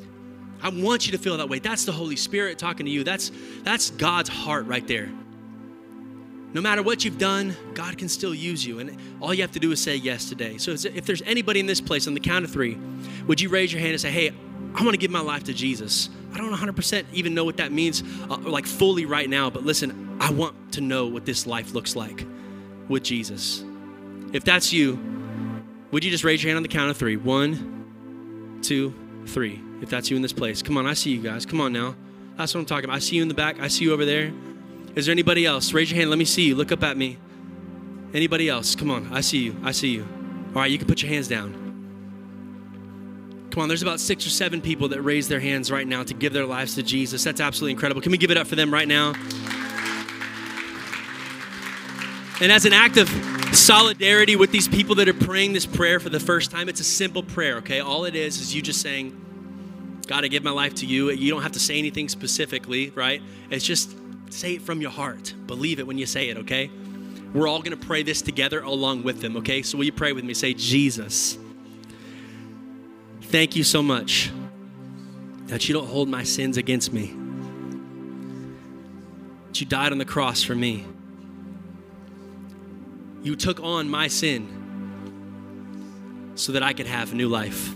I 0.62 0.70
want 0.70 1.04
you 1.04 1.12
to 1.12 1.18
feel 1.18 1.36
that 1.36 1.48
way. 1.48 1.58
That's 1.58 1.84
the 1.84 1.92
Holy 1.92 2.16
Spirit 2.16 2.58
talking 2.58 2.86
to 2.86 2.92
you. 2.92 3.04
That's, 3.04 3.32
that's 3.64 3.90
God's 3.90 4.30
heart 4.30 4.66
right 4.66 4.86
there. 4.86 5.10
No 6.54 6.60
matter 6.60 6.82
what 6.82 7.04
you've 7.04 7.18
done, 7.18 7.56
God 7.74 7.98
can 7.98 8.08
still 8.08 8.32
use 8.32 8.64
you. 8.64 8.78
And 8.78 8.96
all 9.20 9.34
you 9.34 9.42
have 9.42 9.50
to 9.52 9.58
do 9.58 9.72
is 9.72 9.82
say 9.82 9.96
yes 9.96 10.28
today. 10.28 10.56
So 10.56 10.70
if 10.70 11.04
there's 11.04 11.22
anybody 11.22 11.58
in 11.58 11.66
this 11.66 11.80
place 11.80 12.06
on 12.06 12.14
the 12.14 12.20
count 12.20 12.44
of 12.44 12.52
three, 12.52 12.78
would 13.26 13.40
you 13.40 13.48
raise 13.48 13.72
your 13.72 13.80
hand 13.80 13.92
and 13.92 14.00
say, 14.00 14.12
hey, 14.12 14.30
I 14.74 14.84
want 14.84 14.92
to 14.92 14.98
give 14.98 15.10
my 15.10 15.20
life 15.20 15.44
to 15.44 15.52
Jesus? 15.52 16.08
I 16.32 16.38
don't 16.38 16.52
100% 16.52 17.04
even 17.12 17.34
know 17.34 17.44
what 17.44 17.56
that 17.56 17.72
means, 17.72 18.04
uh, 18.30 18.36
like 18.38 18.66
fully 18.66 19.04
right 19.04 19.28
now, 19.28 19.50
but 19.50 19.64
listen, 19.64 20.16
I 20.20 20.30
want 20.30 20.72
to 20.72 20.80
know 20.80 21.06
what 21.06 21.26
this 21.26 21.46
life 21.46 21.74
looks 21.74 21.96
like 21.96 22.24
with 22.88 23.02
Jesus. 23.02 23.64
If 24.32 24.44
that's 24.44 24.72
you, 24.72 24.98
would 25.90 26.04
you 26.04 26.10
just 26.10 26.24
raise 26.24 26.42
your 26.42 26.50
hand 26.50 26.56
on 26.56 26.62
the 26.62 26.68
count 26.68 26.90
of 26.90 26.96
three? 26.96 27.16
One, 27.16 27.73
two, 28.64 28.94
three. 29.26 29.60
If 29.80 29.90
that's 29.90 30.10
you 30.10 30.16
in 30.16 30.22
this 30.22 30.32
place, 30.32 30.62
come 30.62 30.76
on, 30.76 30.86
I 30.86 30.94
see 30.94 31.10
you 31.10 31.22
guys. 31.22 31.46
Come 31.46 31.60
on 31.60 31.72
now. 31.72 31.94
That's 32.36 32.54
what 32.54 32.60
I'm 32.60 32.66
talking 32.66 32.86
about. 32.86 32.96
I 32.96 33.00
see 33.00 33.16
you 33.16 33.22
in 33.22 33.28
the 33.28 33.34
back. 33.34 33.60
I 33.60 33.68
see 33.68 33.84
you 33.84 33.92
over 33.92 34.04
there. 34.04 34.32
Is 34.94 35.06
there 35.06 35.12
anybody 35.12 35.46
else? 35.46 35.72
Raise 35.72 35.90
your 35.90 35.98
hand. 35.98 36.10
Let 36.10 36.18
me 36.18 36.24
see 36.24 36.42
you. 36.48 36.54
Look 36.54 36.72
up 36.72 36.82
at 36.82 36.96
me. 36.96 37.18
Anybody 38.12 38.48
else? 38.48 38.74
Come 38.74 38.90
on. 38.90 39.12
I 39.12 39.20
see 39.20 39.38
you. 39.38 39.56
I 39.62 39.72
see 39.72 39.88
you. 39.88 40.06
All 40.54 40.62
right, 40.62 40.70
you 40.70 40.78
can 40.78 40.86
put 40.86 41.02
your 41.02 41.10
hands 41.10 41.28
down. 41.28 41.60
Come 43.50 43.62
on, 43.62 43.68
there's 43.68 43.82
about 43.82 44.00
six 44.00 44.26
or 44.26 44.30
seven 44.30 44.60
people 44.60 44.88
that 44.88 45.02
raise 45.02 45.28
their 45.28 45.38
hands 45.38 45.70
right 45.70 45.86
now 45.86 46.02
to 46.02 46.14
give 46.14 46.32
their 46.32 46.46
lives 46.46 46.74
to 46.74 46.82
Jesus. 46.82 47.22
That's 47.22 47.40
absolutely 47.40 47.72
incredible. 47.72 48.00
Can 48.02 48.10
we 48.10 48.18
give 48.18 48.32
it 48.32 48.36
up 48.36 48.46
for 48.48 48.56
them 48.56 48.72
right 48.72 48.88
now? 48.88 49.14
And 52.40 52.50
as 52.50 52.64
an 52.64 52.72
act 52.72 52.96
of 52.96 53.08
solidarity 53.56 54.36
with 54.36 54.50
these 54.50 54.68
people 54.68 54.96
that 54.96 55.08
are 55.08 55.14
praying 55.14 55.52
this 55.52 55.66
prayer 55.66 56.00
for 56.00 56.08
the 56.08 56.20
first 56.20 56.50
time. 56.50 56.68
It's 56.68 56.80
a 56.80 56.84
simple 56.84 57.22
prayer, 57.22 57.58
okay? 57.58 57.80
All 57.80 58.04
it 58.04 58.14
is 58.14 58.40
is 58.40 58.54
you 58.54 58.62
just 58.62 58.80
saying, 58.80 59.20
God, 60.06 60.24
I 60.24 60.28
give 60.28 60.42
my 60.42 60.50
life 60.50 60.74
to 60.76 60.86
you. 60.86 61.10
You 61.10 61.30
don't 61.30 61.42
have 61.42 61.52
to 61.52 61.60
say 61.60 61.78
anything 61.78 62.08
specifically, 62.08 62.90
right? 62.90 63.22
It's 63.50 63.64
just 63.64 63.96
say 64.30 64.54
it 64.54 64.62
from 64.62 64.80
your 64.80 64.90
heart. 64.90 65.34
Believe 65.46 65.78
it 65.78 65.86
when 65.86 65.98
you 65.98 66.06
say 66.06 66.28
it, 66.28 66.36
okay? 66.38 66.70
We're 67.32 67.48
all 67.48 67.62
gonna 67.62 67.76
pray 67.76 68.02
this 68.02 68.22
together 68.22 68.60
along 68.60 69.02
with 69.02 69.20
them, 69.20 69.36
okay? 69.38 69.62
So 69.62 69.78
will 69.78 69.84
you 69.84 69.92
pray 69.92 70.12
with 70.12 70.24
me? 70.24 70.34
Say, 70.34 70.54
Jesus, 70.54 71.38
thank 73.22 73.56
you 73.56 73.64
so 73.64 73.82
much 73.82 74.30
that 75.46 75.68
you 75.68 75.74
don't 75.74 75.86
hold 75.86 76.08
my 76.08 76.22
sins 76.22 76.56
against 76.56 76.92
me. 76.92 77.14
That 79.48 79.60
you 79.60 79.66
died 79.66 79.92
on 79.92 79.98
the 79.98 80.04
cross 80.04 80.42
for 80.42 80.54
me 80.54 80.86
you 83.24 83.34
took 83.34 83.58
on 83.60 83.88
my 83.88 84.06
sin 84.06 84.60
so 86.36 86.52
that 86.52 86.62
I 86.62 86.72
could 86.74 86.86
have 86.86 87.12
a 87.12 87.16
new 87.16 87.28
life. 87.28 87.74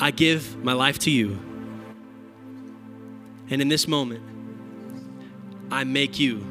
I 0.00 0.10
give 0.10 0.56
my 0.64 0.72
life 0.72 0.98
to 1.00 1.10
you. 1.10 1.38
And 3.50 3.60
in 3.60 3.68
this 3.68 3.86
moment, 3.86 4.22
I 5.70 5.84
make 5.84 6.18
you 6.18 6.44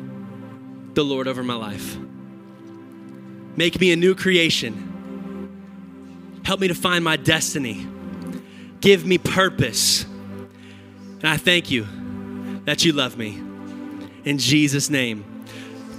the 0.94 1.04
Lord 1.04 1.28
over 1.28 1.44
my 1.44 1.56
life. 1.56 1.98
Make 3.56 3.82
me 3.82 3.92
a 3.92 3.96
new 3.96 4.14
creation. 4.16 4.88
Help 6.46 6.60
me 6.60 6.68
to 6.68 6.76
find 6.76 7.04
my 7.04 7.18
destiny. 7.18 7.88
Give 8.80 9.06
me 9.06 9.18
purpose. 9.18 10.04
And 10.04 11.26
I 11.26 11.38
thank 11.38 11.72
you 11.72 11.88
that 12.66 12.86
you 12.86 12.94
love 12.94 13.18
me. 13.18 13.42
In 14.24 14.38
Jesus' 14.38 14.90
name. 14.90 15.31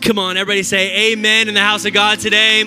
Come 0.02 0.18
on, 0.18 0.36
everybody 0.36 0.64
say 0.64 1.12
amen 1.12 1.46
in 1.46 1.54
the 1.54 1.60
house 1.60 1.84
of 1.84 1.92
God 1.92 2.18
today. 2.18 2.64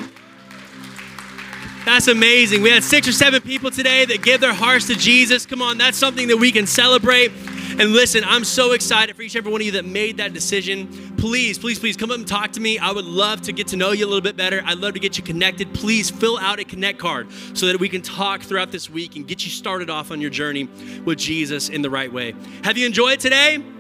That's 1.83 2.07
amazing. 2.07 2.61
We 2.61 2.69
had 2.69 2.81
six 2.81 3.09
or 3.09 3.11
seven 3.11 3.41
people 3.41 3.69
today 3.69 4.05
that 4.05 4.23
give 4.23 4.39
their 4.39 4.53
hearts 4.53 4.87
to 4.87 4.95
Jesus. 4.95 5.45
Come 5.45 5.61
on, 5.61 5.77
that's 5.77 5.97
something 5.97 6.29
that 6.29 6.37
we 6.37 6.53
can 6.53 6.65
celebrate. 6.65 7.33
And 7.77 7.91
listen, 7.91 8.23
I'm 8.25 8.45
so 8.45 8.71
excited 8.71 9.17
for 9.17 9.21
each 9.21 9.35
and 9.35 9.41
every 9.41 9.51
one 9.51 9.59
of 9.59 9.65
you 9.65 9.73
that 9.73 9.83
made 9.83 10.15
that 10.17 10.31
decision. 10.31 10.87
Please, 11.17 11.59
please, 11.59 11.77
please 11.77 11.97
come 11.97 12.09
up 12.09 12.17
and 12.17 12.27
talk 12.27 12.53
to 12.53 12.61
me. 12.61 12.79
I 12.79 12.91
would 12.91 13.03
love 13.03 13.41
to 13.41 13.51
get 13.51 13.67
to 13.67 13.75
know 13.75 13.91
you 13.91 14.05
a 14.05 14.07
little 14.07 14.21
bit 14.21 14.37
better. 14.37 14.63
I'd 14.65 14.77
love 14.77 14.93
to 14.93 15.01
get 15.01 15.17
you 15.17 15.23
connected. 15.23 15.73
Please 15.73 16.09
fill 16.09 16.37
out 16.37 16.59
a 16.59 16.63
connect 16.63 16.99
card 16.99 17.27
so 17.53 17.65
that 17.65 17.81
we 17.81 17.89
can 17.89 18.01
talk 18.01 18.43
throughout 18.43 18.71
this 18.71 18.89
week 18.89 19.17
and 19.17 19.27
get 19.27 19.43
you 19.43 19.51
started 19.51 19.89
off 19.89 20.09
on 20.09 20.21
your 20.21 20.29
journey 20.29 20.69
with 21.03 21.17
Jesus 21.17 21.67
in 21.67 21.81
the 21.81 21.89
right 21.89 22.11
way. 22.11 22.33
Have 22.63 22.77
you 22.77 22.85
enjoyed 22.85 23.19
today? 23.19 23.74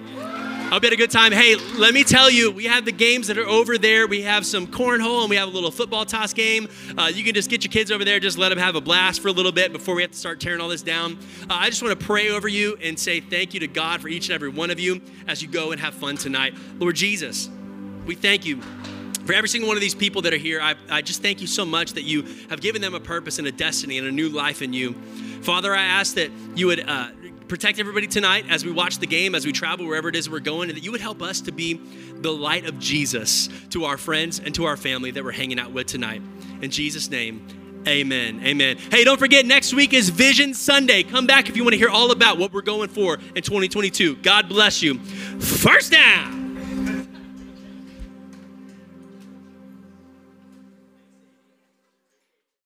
Hope 0.75 0.83
you 0.83 0.87
had 0.87 0.93
a 0.93 0.97
good 0.97 1.09
time. 1.09 1.31
Hey, 1.31 1.55
let 1.77 1.93
me 1.93 2.03
tell 2.03 2.29
you, 2.29 2.51
we 2.51 2.65
have 2.65 2.83
the 2.83 2.91
games 2.91 3.27
that 3.27 3.37
are 3.37 3.47
over 3.47 3.77
there. 3.77 4.07
We 4.07 4.23
have 4.23 4.45
some 4.45 4.67
cornhole 4.67 5.21
and 5.21 5.29
we 5.29 5.37
have 5.37 5.47
a 5.47 5.51
little 5.51 5.71
football 5.71 6.05
toss 6.05 6.33
game. 6.33 6.67
Uh, 6.97 7.09
you 7.13 7.23
can 7.23 7.33
just 7.33 7.49
get 7.49 7.63
your 7.63 7.71
kids 7.71 7.91
over 7.91 8.03
there, 8.03 8.19
just 8.19 8.37
let 8.37 8.49
them 8.49 8.57
have 8.57 8.75
a 8.75 8.81
blast 8.81 9.21
for 9.21 9.29
a 9.29 9.31
little 9.31 9.53
bit 9.53 9.71
before 9.71 9.95
we 9.95 10.01
have 10.01 10.11
to 10.11 10.17
start 10.17 10.41
tearing 10.41 10.59
all 10.59 10.67
this 10.67 10.81
down. 10.81 11.17
Uh, 11.43 11.53
I 11.53 11.69
just 11.69 11.81
want 11.81 11.97
to 11.97 12.05
pray 12.05 12.27
over 12.27 12.49
you 12.49 12.77
and 12.83 12.99
say 12.99 13.21
thank 13.21 13.53
you 13.53 13.61
to 13.61 13.67
God 13.67 14.01
for 14.01 14.09
each 14.09 14.27
and 14.27 14.35
every 14.35 14.49
one 14.49 14.69
of 14.69 14.77
you 14.77 15.01
as 15.29 15.41
you 15.41 15.47
go 15.47 15.71
and 15.71 15.79
have 15.79 15.93
fun 15.93 16.17
tonight. 16.17 16.53
Lord 16.77 16.97
Jesus, 16.97 17.49
we 18.05 18.15
thank 18.15 18.45
you 18.45 18.61
for 19.25 19.31
every 19.31 19.47
single 19.47 19.69
one 19.69 19.77
of 19.77 19.81
these 19.81 19.95
people 19.95 20.23
that 20.23 20.33
are 20.33 20.37
here, 20.37 20.59
I, 20.61 20.75
I 20.89 21.01
just 21.01 21.21
thank 21.21 21.39
you 21.39 21.47
so 21.47 21.65
much 21.65 21.93
that 21.93 22.03
you 22.03 22.23
have 22.49 22.59
given 22.59 22.81
them 22.81 22.93
a 22.93 22.99
purpose 22.99 23.39
and 23.39 23.47
a 23.47 23.51
destiny 23.51 23.97
and 23.97 24.07
a 24.07 24.11
new 24.11 24.27
life 24.27 24.61
in 24.61 24.73
you. 24.73 24.93
Father, 25.41 25.73
I 25.73 25.83
ask 25.83 26.15
that 26.15 26.31
you 26.53 26.67
would 26.67 26.87
uh, 26.87 27.07
protect 27.47 27.79
everybody 27.79 28.07
tonight 28.07 28.45
as 28.49 28.65
we 28.65 28.71
watch 28.71 28.97
the 28.99 29.07
game, 29.07 29.35
as 29.35 29.45
we 29.45 29.51
travel 29.51 29.85
wherever 29.85 30.09
it 30.09 30.15
is 30.15 30.29
we're 30.29 30.39
going, 30.39 30.69
and 30.69 30.77
that 30.77 30.83
you 30.83 30.91
would 30.91 31.01
help 31.01 31.21
us 31.21 31.41
to 31.41 31.51
be 31.51 31.79
the 32.15 32.31
light 32.31 32.65
of 32.65 32.79
Jesus 32.79 33.49
to 33.69 33.85
our 33.85 33.97
friends 33.97 34.39
and 34.39 34.53
to 34.55 34.65
our 34.65 34.77
family 34.77 35.11
that 35.11 35.23
we're 35.23 35.31
hanging 35.31 35.59
out 35.59 35.71
with 35.71 35.87
tonight. 35.87 36.21
In 36.61 36.71
Jesus' 36.71 37.09
name, 37.09 37.45
amen. 37.87 38.41
Amen. 38.43 38.77
Hey, 38.91 39.03
don't 39.03 39.19
forget, 39.19 39.45
next 39.45 39.73
week 39.73 39.93
is 39.93 40.09
Vision 40.09 40.53
Sunday. 40.53 41.03
Come 41.03 41.27
back 41.27 41.49
if 41.49 41.55
you 41.55 41.63
want 41.63 41.73
to 41.73 41.79
hear 41.79 41.89
all 41.89 42.11
about 42.11 42.37
what 42.37 42.51
we're 42.53 42.61
going 42.61 42.89
for 42.89 43.15
in 43.35 43.43
2022. 43.43 44.17
God 44.17 44.49
bless 44.49 44.81
you. 44.81 44.99
First 44.99 45.91
down. 45.91 46.44